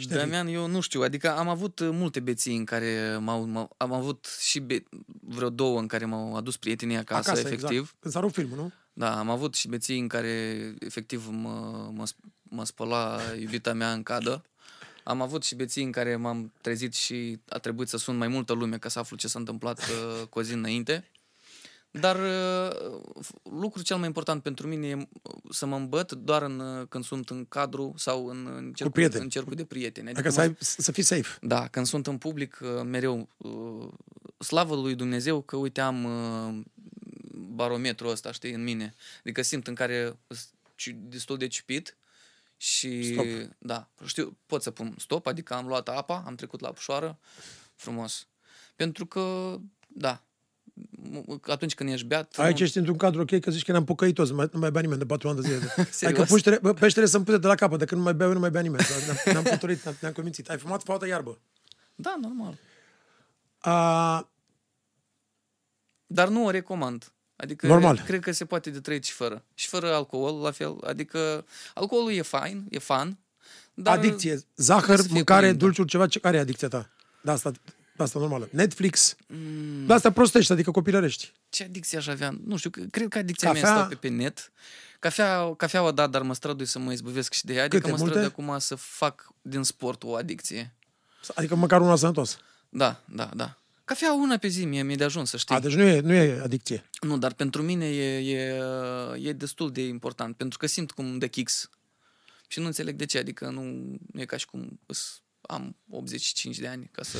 Damian, 0.08 0.46
eu 0.46 0.66
nu 0.66 0.80
știu, 0.80 1.02
adică 1.02 1.36
am 1.36 1.48
avut 1.48 1.78
uh, 1.78 1.88
multe 1.92 2.20
beții 2.20 2.56
în 2.56 2.64
care 2.64 3.16
m-au, 3.20 3.44
m-au 3.46 3.74
am 3.76 3.92
avut 3.92 4.26
și 4.40 4.60
be, 4.60 4.82
vreo 5.20 5.50
două 5.50 5.78
în 5.78 5.86
care 5.86 6.04
m-au 6.04 6.36
adus 6.36 6.56
prietenii 6.56 6.96
acasă, 6.96 7.30
Acasă, 7.30 7.46
efectiv. 7.46 7.78
exact. 7.78 7.96
Când 8.00 8.14
s-a 8.14 8.20
rupt 8.20 8.34
filmul, 8.34 8.56
nu? 8.56 8.72
Da, 8.92 9.18
am 9.18 9.30
avut 9.30 9.54
și 9.54 9.68
beții 9.68 9.98
în 9.98 10.08
care 10.08 10.74
efectiv 10.78 11.26
mă, 11.30 11.88
mă, 11.92 12.04
sp- 12.06 12.32
mă 12.42 12.64
spăla 12.64 13.20
iubita 13.40 13.72
mea 13.72 13.92
în 13.92 14.02
cadă. 14.02 14.44
Am 15.04 15.20
avut 15.20 15.44
și 15.44 15.54
beții 15.54 15.82
în 15.84 15.90
care 15.92 16.16
m-am 16.16 16.52
trezit 16.60 16.94
și 16.94 17.38
a 17.48 17.58
trebuit 17.58 17.88
să 17.88 17.96
sun 17.96 18.16
mai 18.16 18.28
multă 18.28 18.52
lume 18.52 18.78
ca 18.78 18.88
să 18.88 18.98
aflu 18.98 19.16
ce 19.16 19.28
s-a 19.28 19.38
întâmplat 19.38 19.78
uh, 19.78 20.26
cu 20.28 20.38
o 20.38 20.42
zi 20.42 20.52
înainte. 20.52 21.10
Dar 22.00 22.16
uh, 22.16 23.00
lucrul 23.42 23.82
cel 23.82 23.96
mai 23.96 24.06
important 24.06 24.42
pentru 24.42 24.68
mine 24.68 24.86
e 24.86 24.94
uh, 24.94 25.06
să 25.50 25.66
mă 25.66 25.76
îmbăt 25.76 26.12
doar 26.12 26.42
în, 26.42 26.58
uh, 26.58 26.86
când 26.88 27.04
sunt 27.04 27.30
în 27.30 27.44
cadru 27.44 27.94
sau 27.96 28.26
în, 28.26 28.46
în, 28.56 28.72
cercul, 28.72 28.92
prieteni. 28.92 29.22
în 29.22 29.28
cercul 29.28 29.54
de 29.54 29.64
prieteni. 29.64 30.08
Adică 30.08 30.28
mă- 30.28 30.34
să, 30.34 30.40
ai, 30.40 30.56
să 30.58 30.92
fii 30.92 31.02
safe. 31.02 31.38
da, 31.40 31.68
când 31.68 31.86
sunt 31.86 32.06
în 32.06 32.18
public, 32.18 32.58
uh, 32.62 32.82
mereu, 32.84 33.28
uh, 33.36 33.88
slavă 34.38 34.74
lui 34.74 34.94
Dumnezeu 34.94 35.40
că, 35.42 35.56
uite, 35.56 35.80
am 35.80 36.04
uh, 36.04 36.60
barometrul 37.54 38.10
ăsta, 38.10 38.32
știi, 38.32 38.52
în 38.52 38.62
mine. 38.62 38.94
Adică 39.20 39.42
simt 39.42 39.66
în 39.66 39.74
care 39.74 40.18
sunt 40.76 40.96
destul 40.96 41.36
de 41.36 41.46
ciupit 41.46 41.96
și, 42.56 43.12
Stop. 43.12 43.26
da, 43.58 43.88
știu, 44.04 44.36
pot 44.46 44.62
să 44.62 44.70
pun 44.70 44.94
stop, 44.98 45.26
adică 45.26 45.54
am 45.54 45.66
luat 45.66 45.88
apa, 45.88 46.22
am 46.26 46.34
trecut 46.34 46.60
la 46.60 46.68
apșoară, 46.68 47.18
frumos. 47.74 48.26
Pentru 48.76 49.06
că, 49.06 49.56
da, 49.86 50.22
m- 50.22 50.31
atunci 51.42 51.74
când 51.74 51.90
ești 51.90 52.06
beat... 52.06 52.38
Aici 52.38 52.58
nu- 52.58 52.64
ești 52.64 52.78
într-un 52.78 52.96
cadru 52.96 53.20
ok, 53.20 53.40
că 53.40 53.50
zici 53.50 53.64
că 53.64 53.70
ne-am 53.70 53.84
pocăit 53.84 54.14
toți, 54.14 54.30
nu 54.30 54.36
mai, 54.36 54.48
nu 54.52 54.58
mai 54.58 54.70
bea 54.70 54.80
nimeni 54.80 54.98
de 54.98 55.06
patru 55.06 55.28
ani 55.28 55.40
de 55.40 55.48
zile. 55.48 55.58
Serios? 55.76 56.02
adică 56.02 56.22
puștere, 56.22 56.58
bă, 56.62 56.72
peștele 56.72 57.06
să-mi 57.06 57.24
pute 57.24 57.38
de 57.38 57.46
la 57.46 57.54
capăt, 57.54 57.78
de 57.78 57.84
când 57.84 58.00
nu 58.00 58.06
mai 58.06 58.14
beau, 58.14 58.28
eu, 58.28 58.34
nu 58.34 58.40
mai 58.40 58.50
bea 58.50 58.60
nimeni. 58.60 58.84
Ne-am, 59.06 59.16
ne-am 59.24 59.42
potorit, 59.42 59.82
ne-am, 59.84 59.96
ne-am 60.00 60.12
convințit. 60.12 60.48
Ai 60.50 60.58
fumat 60.58 60.82
foarte 60.82 61.06
iarbă. 61.06 61.38
Da, 61.94 62.16
normal. 62.20 62.58
A, 63.58 64.30
Dar 66.06 66.28
nu 66.28 66.44
o 66.46 66.50
recomand. 66.50 67.12
Adică 67.36 67.66
Normal. 67.66 68.02
cred 68.06 68.20
că 68.20 68.32
se 68.32 68.44
poate 68.44 68.70
de 68.70 68.80
trăit 68.80 69.04
și 69.04 69.12
fără. 69.12 69.44
Și 69.54 69.68
fără 69.68 69.94
alcool, 69.94 70.40
la 70.40 70.50
fel. 70.50 70.76
Adică 70.84 71.44
alcoolul 71.74 72.12
e 72.12 72.22
fain, 72.22 72.64
e 72.70 72.78
fan. 72.78 73.18
Dar 73.74 73.96
adicție, 73.98 74.40
zahăr, 74.56 74.82
trebuie 74.82 74.96
să 74.96 75.02
fie 75.06 75.14
mâncare, 75.16 75.40
curent, 75.40 75.58
da. 75.58 75.64
dulciuri, 75.64 75.88
ceva, 75.88 76.06
ce, 76.06 76.18
care 76.20 76.36
e 76.36 76.40
adicția 76.40 76.68
ta? 76.68 76.90
De 77.22 77.30
asta, 77.30 77.50
de 77.50 77.58
asta 78.02 78.18
normală. 78.18 78.48
Netflix. 78.50 79.16
Mm. 79.26 79.86
De 79.86 79.92
asta 79.92 80.12
prostești, 80.12 80.52
adică 80.52 80.70
copilărești. 80.70 81.32
Ce 81.48 81.64
adicție 81.64 81.98
aș 81.98 82.06
avea? 82.06 82.38
Nu 82.44 82.56
știu, 82.56 82.70
că- 82.70 82.80
cred 82.90 83.08
că 83.08 83.18
adicția 83.18 83.48
Cafea? 83.52 83.72
mea 83.72 83.78
stă 83.84 83.88
pe, 83.88 83.94
pe 83.94 84.08
net. 84.08 84.52
Cafea, 84.98 85.54
cafeaua, 85.56 85.90
da, 85.90 86.06
dar 86.06 86.22
mă 86.22 86.34
strădui 86.34 86.66
să 86.66 86.78
mă 86.78 86.92
izbăvesc 86.92 87.32
și 87.32 87.44
de 87.44 87.54
ea. 87.54 87.62
Adică 87.64 87.76
Câte, 87.76 87.90
mă 87.90 87.96
strădui 87.96 88.20
multe? 88.20 88.40
acum 88.40 88.58
să 88.58 88.74
fac 88.74 89.28
din 89.42 89.62
sport 89.62 90.02
o 90.02 90.14
adicție. 90.14 90.74
Adică 91.34 91.54
măcar 91.54 91.80
una 91.80 91.96
sănătoasă. 91.96 92.36
Da, 92.68 93.02
da, 93.08 93.30
da. 93.34 93.56
Cafea 93.84 94.12
una 94.12 94.36
pe 94.36 94.48
zi 94.48 94.64
mie 94.64 94.82
mi-e 94.82 94.96
de 94.96 95.04
ajuns, 95.04 95.30
să 95.30 95.36
știi. 95.36 95.54
A, 95.54 95.60
deci 95.60 95.74
nu 95.74 95.82
e, 95.82 96.00
nu 96.00 96.12
e 96.12 96.40
adicție. 96.42 96.84
Nu, 97.00 97.18
dar 97.18 97.32
pentru 97.32 97.62
mine 97.62 97.86
e, 97.88 98.18
e, 98.18 98.62
e 99.22 99.32
destul 99.32 99.72
de 99.72 99.86
important, 99.86 100.36
pentru 100.36 100.58
că 100.58 100.66
simt 100.66 100.90
cum 100.90 101.18
de 101.18 101.28
kicks. 101.28 101.70
Și 102.48 102.58
nu 102.60 102.66
înțeleg 102.66 102.96
de 102.96 103.04
ce, 103.06 103.18
adică 103.18 103.50
nu, 103.50 103.62
nu 104.12 104.20
e 104.20 104.24
ca 104.24 104.36
și 104.36 104.46
cum 104.46 104.80
îs, 104.86 105.22
am 105.40 105.76
85 105.90 106.58
de 106.58 106.66
ani 106.68 106.88
ca 106.92 107.02
să 107.02 107.18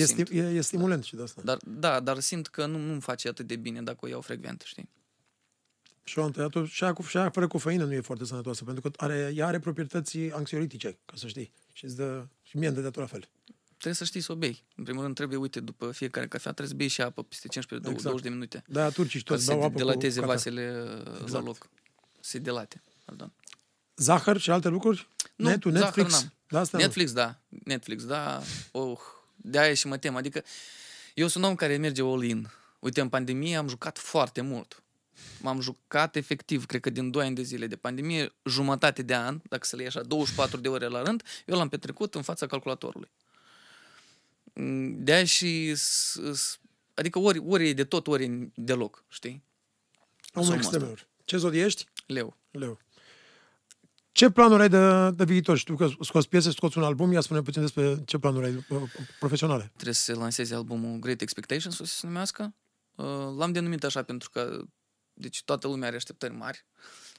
E, 0.00 0.04
simt. 0.04 0.26
sti, 0.26 0.36
e, 0.36 0.42
e 0.42 0.60
stimulant 0.60 1.04
și 1.04 1.14
de 1.16 1.22
asta. 1.22 1.40
Dar, 1.44 1.58
da, 1.64 2.00
dar 2.00 2.18
simt 2.20 2.46
că 2.46 2.66
nu, 2.66 2.78
nu-mi 2.78 3.00
face 3.00 3.28
atât 3.28 3.46
de 3.46 3.56
bine 3.56 3.82
dacă 3.82 3.98
o 4.02 4.08
iau 4.08 4.20
frecvent, 4.20 4.62
știi? 4.64 4.88
Și, 6.04 6.18
eu 6.18 6.24
am 6.24 6.30
tăiat-o, 6.30 6.64
și, 6.64 6.84
aia 6.84 6.92
cu, 6.92 7.02
și 7.02 7.16
aia 7.16 7.30
fără 7.30 7.46
cofeină 7.46 7.84
nu 7.84 7.92
e 7.92 8.00
foarte 8.00 8.24
sănătoasă, 8.24 8.64
pentru 8.64 8.82
că 8.90 9.04
are, 9.04 9.32
ea 9.36 9.46
are 9.46 9.58
proprietăți 9.58 10.18
anxiolitice, 10.18 10.98
ca 11.04 11.14
să 11.16 11.26
știi. 11.26 11.52
Și, 11.72 11.84
îți 11.84 11.96
dă, 11.96 12.26
și 12.42 12.56
mie 12.56 12.68
îmi 12.68 12.76
dă 12.82 12.88
de 12.90 13.00
la 13.00 13.06
fel. 13.06 13.28
Trebuie 13.68 13.94
să 13.94 14.04
știi 14.04 14.20
să 14.20 14.32
o 14.32 14.34
bei. 14.34 14.64
În 14.76 14.84
primul 14.84 15.02
rând 15.02 15.14
trebuie, 15.14 15.38
uite, 15.38 15.60
după 15.60 15.90
fiecare 15.92 16.28
cafea 16.28 16.52
trebuie 16.52 16.68
să 16.68 16.74
bei 16.74 16.88
și 16.88 17.00
apă 17.02 17.22
peste 17.22 17.48
15-20 17.48 17.90
Exact. 17.92 18.22
de 18.22 18.28
minute. 18.28 18.62
De-aia 18.66 18.90
turcii 18.90 19.18
și 19.18 19.24
Ca 19.24 19.32
toți 19.32 19.44
să 19.44 19.50
beau 19.50 19.62
se 19.62 19.66
apă 19.68 19.78
delateze 19.78 20.20
cu 20.20 20.26
cafea. 20.26 20.34
vasele 20.36 20.62
exact. 20.98 21.16
la 21.16 21.22
Exact. 21.22 21.44
loc. 21.44 21.68
Se 22.20 22.38
delate, 22.38 22.82
pardon. 23.04 23.32
Zahăr 23.96 24.38
și 24.38 24.50
alte 24.50 24.68
lucruri? 24.68 25.08
Nu, 25.36 25.48
Netul, 25.48 25.70
zahăr 25.72 25.84
Netflix? 25.84 26.12
n-am. 26.12 26.32
Da, 26.48 26.60
asta 26.60 26.78
Netflix, 26.78 27.12
da. 27.12 27.40
Netflix, 27.64 28.04
da. 28.04 28.42
Oh, 28.72 28.98
de 29.36 29.58
aia 29.58 29.74
și 29.74 29.86
mă 29.86 29.98
tem. 29.98 30.16
Adică 30.16 30.42
eu 31.14 31.26
sunt 31.26 31.44
un 31.44 31.50
om 31.50 31.56
care 31.56 31.76
merge 31.76 32.02
all-in. 32.02 32.50
Uite, 32.78 33.00
în 33.00 33.08
pandemie 33.08 33.56
am 33.56 33.68
jucat 33.68 33.98
foarte 33.98 34.40
mult. 34.40 34.82
M-am 35.40 35.60
jucat 35.60 36.16
efectiv, 36.16 36.66
cred 36.66 36.80
că 36.80 36.90
din 36.90 37.10
2 37.10 37.24
ani 37.26 37.34
de 37.34 37.42
zile 37.42 37.66
de 37.66 37.76
pandemie, 37.76 38.32
jumătate 38.44 39.02
de 39.02 39.14
an, 39.14 39.40
dacă 39.48 39.66
să 39.66 39.76
le 39.76 39.82
iei 39.82 39.90
așa, 39.90 40.02
24 40.02 40.56
de 40.60 40.68
ore 40.68 40.86
la 40.86 41.02
rând, 41.02 41.22
eu 41.46 41.56
l-am 41.56 41.68
petrecut 41.68 42.14
în 42.14 42.22
fața 42.22 42.46
calculatorului. 42.46 43.08
Mm, 44.54 45.04
De 45.04 45.12
aia 45.12 45.24
și... 45.24 45.74
s- 45.74 46.20
s- 46.32 46.58
Adică 46.94 47.18
ori, 47.18 47.38
ori 47.38 47.68
e 47.68 47.72
de 47.72 47.84
tot, 47.84 48.06
ori 48.06 48.24
e 48.24 48.50
deloc, 48.54 49.04
știi? 49.08 49.30
nu. 50.32 50.40
Omul 50.40 50.44
Somul 50.44 50.58
extremelor. 50.60 51.06
Ce 51.24 51.36
zodie 51.36 51.64
ești? 51.64 51.86
Leu. 52.06 52.36
Leu. 52.50 52.78
Ce 54.16 54.30
planuri 54.30 54.62
ai 54.62 54.68
de, 54.68 55.10
de 55.10 55.24
viitor? 55.24 55.56
Știu 55.56 55.76
că 55.76 55.88
scoți 56.00 56.28
piese, 56.28 56.50
scoți 56.50 56.78
un 56.78 56.84
album, 56.84 57.12
ia 57.12 57.20
spune 57.20 57.42
puțin 57.42 57.60
despre 57.60 58.04
ce 58.04 58.18
planuri 58.18 58.46
ai 58.46 58.64
uh, 58.68 58.82
profesionale. 59.18 59.70
trebuie 59.72 59.94
să 59.94 60.02
se 60.02 60.12
lanseze 60.12 60.54
albumul 60.54 60.98
Great 60.98 61.20
Expectations, 61.20 61.78
o 61.78 61.84
să 61.84 61.94
se 61.94 62.06
numească. 62.06 62.54
Uh, 62.94 63.06
L-am 63.36 63.52
denumit 63.52 63.84
așa 63.84 64.02
pentru 64.02 64.30
că 64.30 64.62
deci 65.12 65.42
toată 65.44 65.66
lumea 65.68 65.86
are 65.86 65.96
așteptări 65.96 66.32
mari 66.32 66.64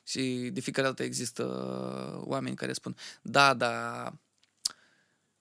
și 0.04 0.50
de 0.54 0.60
fiecare 0.60 0.88
dată 0.88 1.04
există 1.04 1.44
oameni 2.24 2.56
care 2.56 2.74
spun 2.74 2.96
da, 3.22 3.54
da, 3.54 4.14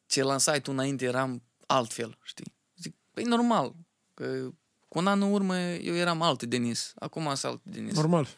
ce 0.06 0.22
lansai 0.22 0.60
tu 0.60 0.70
înainte 0.72 1.04
eram 1.04 1.42
altfel, 1.66 2.18
știi? 2.22 2.52
Zic, 2.76 2.94
păi 3.10 3.24
normal, 3.24 3.74
că 4.14 4.48
cu 4.88 4.98
un 4.98 5.06
an 5.06 5.22
în 5.22 5.32
urmă 5.32 5.56
eu 5.58 5.94
eram 5.94 6.22
alt 6.22 6.42
Denis, 6.42 6.92
acum 6.98 7.22
sunt 7.22 7.44
alt 7.44 7.60
Denis. 7.62 7.94
Normal. 7.94 8.28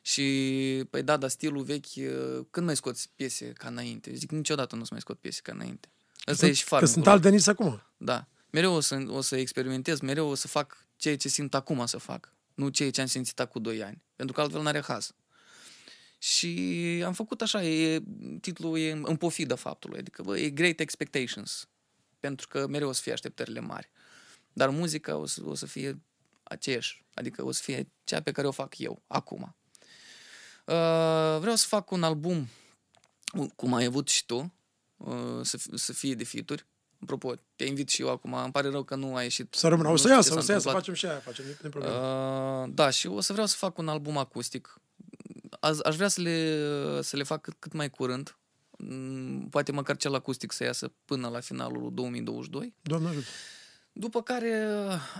Și, 0.00 0.84
păi 0.90 1.02
da, 1.02 1.16
dar 1.16 1.30
stilul 1.30 1.62
vechi, 1.62 1.96
uh, 1.96 2.46
când 2.50 2.66
mai 2.66 2.76
scoți 2.76 3.10
piese 3.14 3.52
ca 3.52 3.68
înainte? 3.68 4.14
Zic, 4.14 4.30
niciodată 4.30 4.74
nu 4.74 4.80
o 4.80 4.84
să 4.84 4.90
mai 4.92 5.00
scot 5.00 5.18
piese 5.18 5.40
ca 5.42 5.52
înainte. 5.52 5.88
Asta 6.24 6.46
e 6.46 6.52
și 6.52 6.62
Că 6.62 6.68
farmecul 6.68 6.92
sunt 6.94 7.04
lor. 7.04 7.14
alt 7.14 7.22
Denis 7.22 7.46
acum. 7.46 7.82
Da. 7.96 8.28
Mereu 8.50 8.74
o 8.74 8.80
să, 8.80 9.04
o 9.08 9.20
să 9.20 9.36
experimentez, 9.36 10.00
mereu 10.00 10.28
o 10.28 10.34
să 10.34 10.48
fac 10.48 10.86
ceea 10.96 11.16
ce 11.16 11.28
simt 11.28 11.54
acum 11.54 11.86
să 11.86 11.98
fac, 11.98 12.34
nu 12.54 12.68
ceea 12.68 12.90
ce 12.90 13.00
am 13.00 13.06
simțit 13.06 13.40
acum 13.40 13.62
2 13.62 13.82
ani, 13.82 14.02
pentru 14.16 14.34
că 14.34 14.40
altfel 14.40 14.62
n-are 14.62 14.80
haz. 14.80 15.14
Și 16.18 17.02
am 17.04 17.12
făcut 17.12 17.42
așa, 17.42 17.64
e, 17.64 18.02
titlul 18.40 18.78
e 18.78 18.90
în 18.90 19.16
pofidă 19.16 19.54
faptului, 19.54 19.98
adică 19.98 20.22
bă, 20.22 20.38
e 20.38 20.50
Great 20.50 20.80
Expectations, 20.80 21.68
pentru 22.20 22.48
că 22.48 22.66
mereu 22.66 22.88
o 22.88 22.92
să 22.92 23.02
fie 23.02 23.12
așteptările 23.12 23.60
mari. 23.60 23.90
Dar 24.52 24.68
muzica 24.68 25.16
o 25.16 25.26
să, 25.26 25.40
o 25.44 25.54
să 25.54 25.66
fie 25.66 26.00
aceeași, 26.42 27.04
adică 27.14 27.44
o 27.44 27.52
să 27.52 27.62
fie 27.62 27.88
cea 28.04 28.22
pe 28.22 28.32
care 28.32 28.46
o 28.46 28.50
fac 28.50 28.78
eu, 28.78 29.02
acum. 29.06 29.56
Uh, 30.68 31.38
vreau 31.40 31.54
să 31.56 31.66
fac 31.66 31.90
un 31.90 32.02
album, 32.02 32.48
cum 33.56 33.74
ai 33.74 33.84
avut 33.84 34.08
și 34.08 34.26
tu, 34.26 34.52
uh, 34.96 35.14
să, 35.42 35.58
f- 35.58 35.74
să 35.74 35.92
fie 35.92 36.14
de 36.14 36.24
fituri. 36.24 36.66
Apropo, 37.02 37.34
te 37.56 37.64
invit 37.64 37.88
și 37.88 38.02
eu 38.02 38.10
acum, 38.10 38.32
îmi 38.34 38.52
pare 38.52 38.68
rău 38.70 38.82
că 38.82 38.94
nu 38.94 39.14
a 39.16 39.22
ieșit. 39.22 39.54
Să 39.54 39.68
rămână. 39.68 39.88
O 39.88 39.90
nu 39.90 39.96
să 39.96 40.02
știu 40.02 40.14
iasă, 40.16 40.28
ce 40.28 40.34
o 40.34 40.38
s-a 40.40 40.44
să 40.44 40.52
iasă, 40.52 40.68
întâmplat. 40.68 40.84
facem 40.84 40.94
și 40.94 41.06
aia, 41.06 41.18
facem, 41.18 41.44
nu 41.44 41.50
e 41.50 41.68
problemă. 41.68 41.94
Uh, 42.66 42.70
da, 42.74 42.90
și 42.90 43.06
o 43.06 43.20
să 43.20 43.32
vreau 43.32 43.46
să 43.46 43.56
fac 43.56 43.78
un 43.78 43.88
album 43.88 44.16
acustic. 44.16 44.80
Aș, 45.60 45.76
aș 45.84 45.96
vrea 45.96 46.08
să 46.08 46.20
le, 46.20 47.02
să 47.02 47.16
le 47.16 47.22
fac 47.22 47.40
cât, 47.40 47.54
cât 47.58 47.72
mai 47.72 47.90
curând. 47.90 48.36
Mm, 48.78 49.48
Poate 49.50 49.72
măcar 49.72 49.96
cel 49.96 50.14
acustic 50.14 50.52
să 50.52 50.64
iasă 50.64 50.92
până 51.04 51.28
la 51.28 51.40
finalul 51.40 51.90
2022. 51.94 52.74
Doamne 52.82 53.08
ajută. 53.08 53.26
După 53.98 54.22
care 54.22 54.64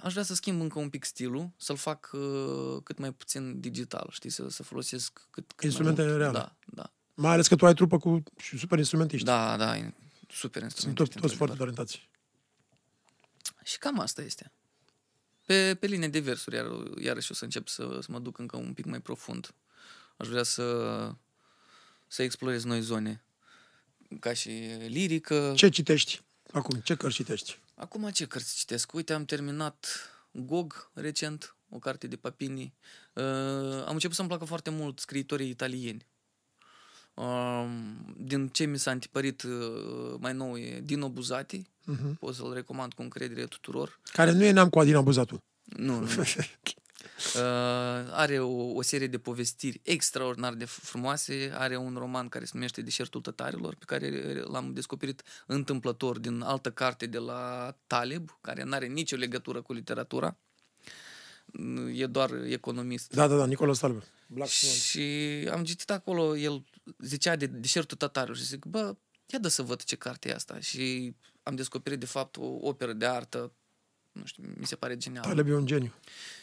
aș 0.02 0.12
vrea 0.12 0.22
să 0.24 0.34
schimb 0.34 0.60
încă 0.60 0.78
un 0.78 0.88
pic 0.88 1.04
stilul, 1.04 1.50
să-l 1.56 1.76
fac 1.76 2.10
uh, 2.12 2.76
cât 2.84 2.98
mai 2.98 3.12
puțin 3.12 3.60
digital, 3.60 4.08
știi, 4.10 4.30
să, 4.30 4.48
să 4.48 4.62
folosesc 4.62 5.26
cât, 5.30 5.52
cât 5.52 5.64
Instrumente 5.64 6.00
mai 6.02 6.10
mult. 6.10 6.20
reale. 6.22 6.38
Da, 6.38 6.56
da. 6.66 6.92
Mai 7.14 7.32
ales 7.32 7.48
că 7.48 7.56
tu 7.56 7.66
ai 7.66 7.74
trupă 7.74 7.98
cu 7.98 8.22
și 8.36 8.58
super 8.58 8.78
instrumentiști. 8.78 9.26
Da, 9.26 9.56
da, 9.56 9.76
e 9.76 9.94
super 10.28 10.60
Sunt 10.60 10.62
instrument. 10.62 10.96
toți, 10.96 11.18
toți 11.18 11.34
foarte 11.34 11.56
talentați. 11.56 12.08
Și 13.64 13.78
cam 13.78 13.98
asta 13.98 14.22
este. 14.22 14.52
Pe, 15.46 15.76
pe 15.80 15.86
linie 15.86 16.08
de 16.08 16.20
versuri, 16.20 16.56
iar, 16.56 16.66
iarăși 17.00 17.30
o 17.30 17.34
să 17.34 17.44
încep 17.44 17.68
să, 17.68 17.98
să 18.02 18.06
mă 18.10 18.18
duc 18.18 18.38
încă 18.38 18.56
un 18.56 18.72
pic 18.74 18.84
mai 18.84 19.00
profund. 19.00 19.54
Aș 20.16 20.28
vrea 20.28 20.42
să, 20.42 20.64
să 22.06 22.22
explorez 22.22 22.64
noi 22.64 22.80
zone, 22.80 23.24
ca 24.20 24.32
și 24.32 24.50
lirică. 24.86 25.52
Ce 25.56 25.68
citești 25.68 26.22
acum? 26.52 26.80
Ce 26.80 26.94
cărți 26.94 27.16
citești? 27.16 27.58
Acum 27.78 28.10
ce 28.10 28.26
cărți 28.26 28.56
citesc? 28.56 28.92
Uite, 28.92 29.12
am 29.12 29.24
terminat 29.24 29.86
Gog 30.30 30.90
recent, 30.94 31.56
o 31.68 31.78
carte 31.78 32.06
de 32.06 32.16
Papini. 32.16 32.74
Uh, 33.12 33.24
am 33.86 33.92
început 33.92 34.16
să-mi 34.16 34.28
placă 34.28 34.44
foarte 34.44 34.70
mult 34.70 34.98
scriitorii 34.98 35.48
italieni. 35.48 36.06
Uh, 37.14 37.66
din 38.16 38.48
ce 38.48 38.64
mi 38.64 38.78
s-a 38.78 38.90
antipărit 38.90 39.42
uh, 39.42 40.14
mai 40.18 40.32
nou 40.32 40.58
e 40.58 40.80
Dino 40.80 41.08
Buzati. 41.08 41.66
Mhm. 41.84 42.14
Pot 42.14 42.34
să-l 42.34 42.52
recomand 42.52 42.92
cu 42.92 43.02
încredere 43.02 43.46
tuturor. 43.46 44.00
Care 44.12 44.32
nu 44.32 44.44
e 44.44 44.50
neam 44.50 44.68
cu 44.68 44.78
Adina 44.78 45.00
Buzatu. 45.00 45.42
Nu, 45.64 46.00
nu. 46.00 46.06
nu. 47.34 47.40
Uh, 47.40 48.08
are 48.10 48.38
o, 48.38 48.74
o 48.74 48.82
serie 48.82 49.06
de 49.06 49.18
povestiri 49.18 49.80
extraordinar 49.82 50.54
de 50.54 50.64
frumoase, 50.64 51.50
are 51.54 51.76
un 51.76 51.94
roman 51.98 52.28
care 52.28 52.44
se 52.44 52.50
numește 52.54 52.82
Deșertul 52.82 53.20
Tătarilor, 53.20 53.74
pe 53.74 53.84
care 53.84 54.40
l-am 54.40 54.72
descoperit 54.72 55.22
întâmplător 55.46 56.18
din 56.18 56.40
altă 56.40 56.70
carte 56.70 57.06
de 57.06 57.18
la 57.18 57.74
Taleb, 57.86 58.38
care 58.40 58.62
nu 58.62 58.72
are 58.72 58.86
nicio 58.86 59.16
legătură 59.16 59.62
cu 59.62 59.72
literatura. 59.72 60.36
E 61.92 62.06
doar 62.06 62.30
economist. 62.44 63.14
Da, 63.14 63.26
da, 63.26 63.36
da, 63.36 63.46
Nicola 63.46 63.72
Stalber. 63.72 64.02
Black 64.26 64.50
Swan. 64.50 64.72
Și 64.72 65.48
am 65.50 65.64
citit 65.64 65.90
acolo, 65.90 66.36
el 66.36 66.64
zicea 66.98 67.36
de 67.36 67.46
Deșertul 67.46 67.96
Tătarilor 67.96 68.36
și 68.36 68.44
zic, 68.44 68.64
bă, 68.64 68.96
ia 69.26 69.38
dă 69.38 69.48
să 69.48 69.62
văd 69.62 69.82
ce 69.82 69.96
carte 69.96 70.28
e 70.28 70.34
asta. 70.34 70.60
Și 70.60 71.14
am 71.42 71.54
descoperit, 71.54 71.98
de 71.98 72.06
fapt, 72.06 72.36
o 72.36 72.58
operă 72.60 72.92
de 72.92 73.06
artă, 73.06 73.52
nu 74.18 74.24
știu, 74.24 74.42
mi 74.58 74.66
se 74.66 74.76
pare 74.76 74.96
genială 74.96 75.28
Taleb 75.28 75.48
e 75.48 75.54
un 75.54 75.66
geniu. 75.66 75.92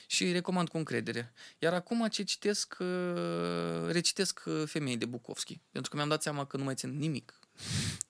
și 0.07 0.23
îi 0.23 0.31
recomand 0.31 0.67
cu 0.69 0.77
încredere. 0.77 1.33
Iar 1.59 1.73
acum 1.73 2.07
ce 2.07 2.23
citesc, 2.23 2.75
uh, 2.79 2.87
recitesc 3.91 4.41
uh, 4.45 4.63
Femei 4.65 4.97
de 4.97 5.05
Bukovski, 5.05 5.59
pentru 5.71 5.89
că 5.91 5.95
mi-am 5.97 6.09
dat 6.09 6.21
seama 6.21 6.45
că 6.45 6.57
nu 6.57 6.63
mai 6.63 6.75
țin 6.75 6.97
nimic, 6.97 7.39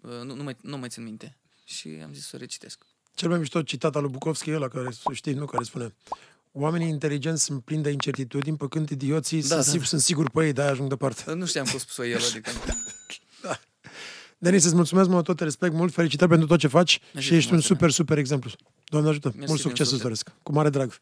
Uh, 0.01 0.11
nu, 0.23 0.35
nu, 0.35 0.43
mai, 0.43 0.55
nu 0.61 0.77
mai 0.77 0.89
țin 0.89 1.03
minte 1.03 1.37
și 1.63 1.87
am 2.03 2.13
zis 2.13 2.27
să 2.27 2.37
recitesc. 2.37 2.85
Cel 3.13 3.29
mai 3.29 3.37
mișto 3.37 3.61
citat 3.61 3.95
al 3.95 4.01
lui 4.01 4.11
Bukowski 4.11 4.49
e 4.49 4.55
ăla 4.55 4.67
care, 4.67 4.89
știți, 5.13 5.37
nu, 5.37 5.45
care 5.45 5.63
spune 5.63 5.95
Oamenii 6.51 6.87
inteligenți 6.87 7.43
sunt 7.43 7.63
plini 7.63 7.83
de 7.83 7.89
incertitudini, 7.89 8.57
pe 8.57 8.65
când 8.69 8.89
idioții 8.89 9.41
Da, 9.41 9.47
sunt, 9.47 9.59
da. 9.59 9.71
sigur, 9.71 9.85
sunt 9.85 10.01
siguri 10.01 10.31
pe 10.31 10.45
ei, 10.45 10.53
de-aia 10.53 10.71
ajung 10.71 10.89
departe. 10.89 11.23
Uh, 11.31 11.35
Nu 11.35 11.45
știam 11.45 11.65
că 11.65 11.75
o 11.75 11.77
spus-o 11.77 12.05
el, 12.05 12.21
adică... 12.29 12.51
Denis, 14.45 14.65
îți 14.65 14.75
mulțumesc 14.75 15.09
mult, 15.09 15.23
tot 15.25 15.37
te 15.37 15.43
respect 15.43 15.73
mult, 15.73 15.93
felicitări 15.93 16.29
pentru 16.29 16.47
tot 16.47 16.59
ce 16.59 16.67
faci 16.67 16.99
Mersi 17.13 17.27
și 17.27 17.35
ești 17.35 17.53
un 17.53 17.59
frumos, 17.59 17.65
super, 17.65 17.91
super 17.91 18.17
exemplu. 18.17 18.51
Doamne 18.83 19.09
ajută, 19.09 19.27
Mersi 19.27 19.47
mult 19.47 19.61
din 19.61 19.69
succes 19.69 19.79
îți 19.79 19.87
suflet. 19.89 20.01
doresc. 20.01 20.31
Cu 20.43 20.51
mare 20.51 20.69
drag. 20.69 20.99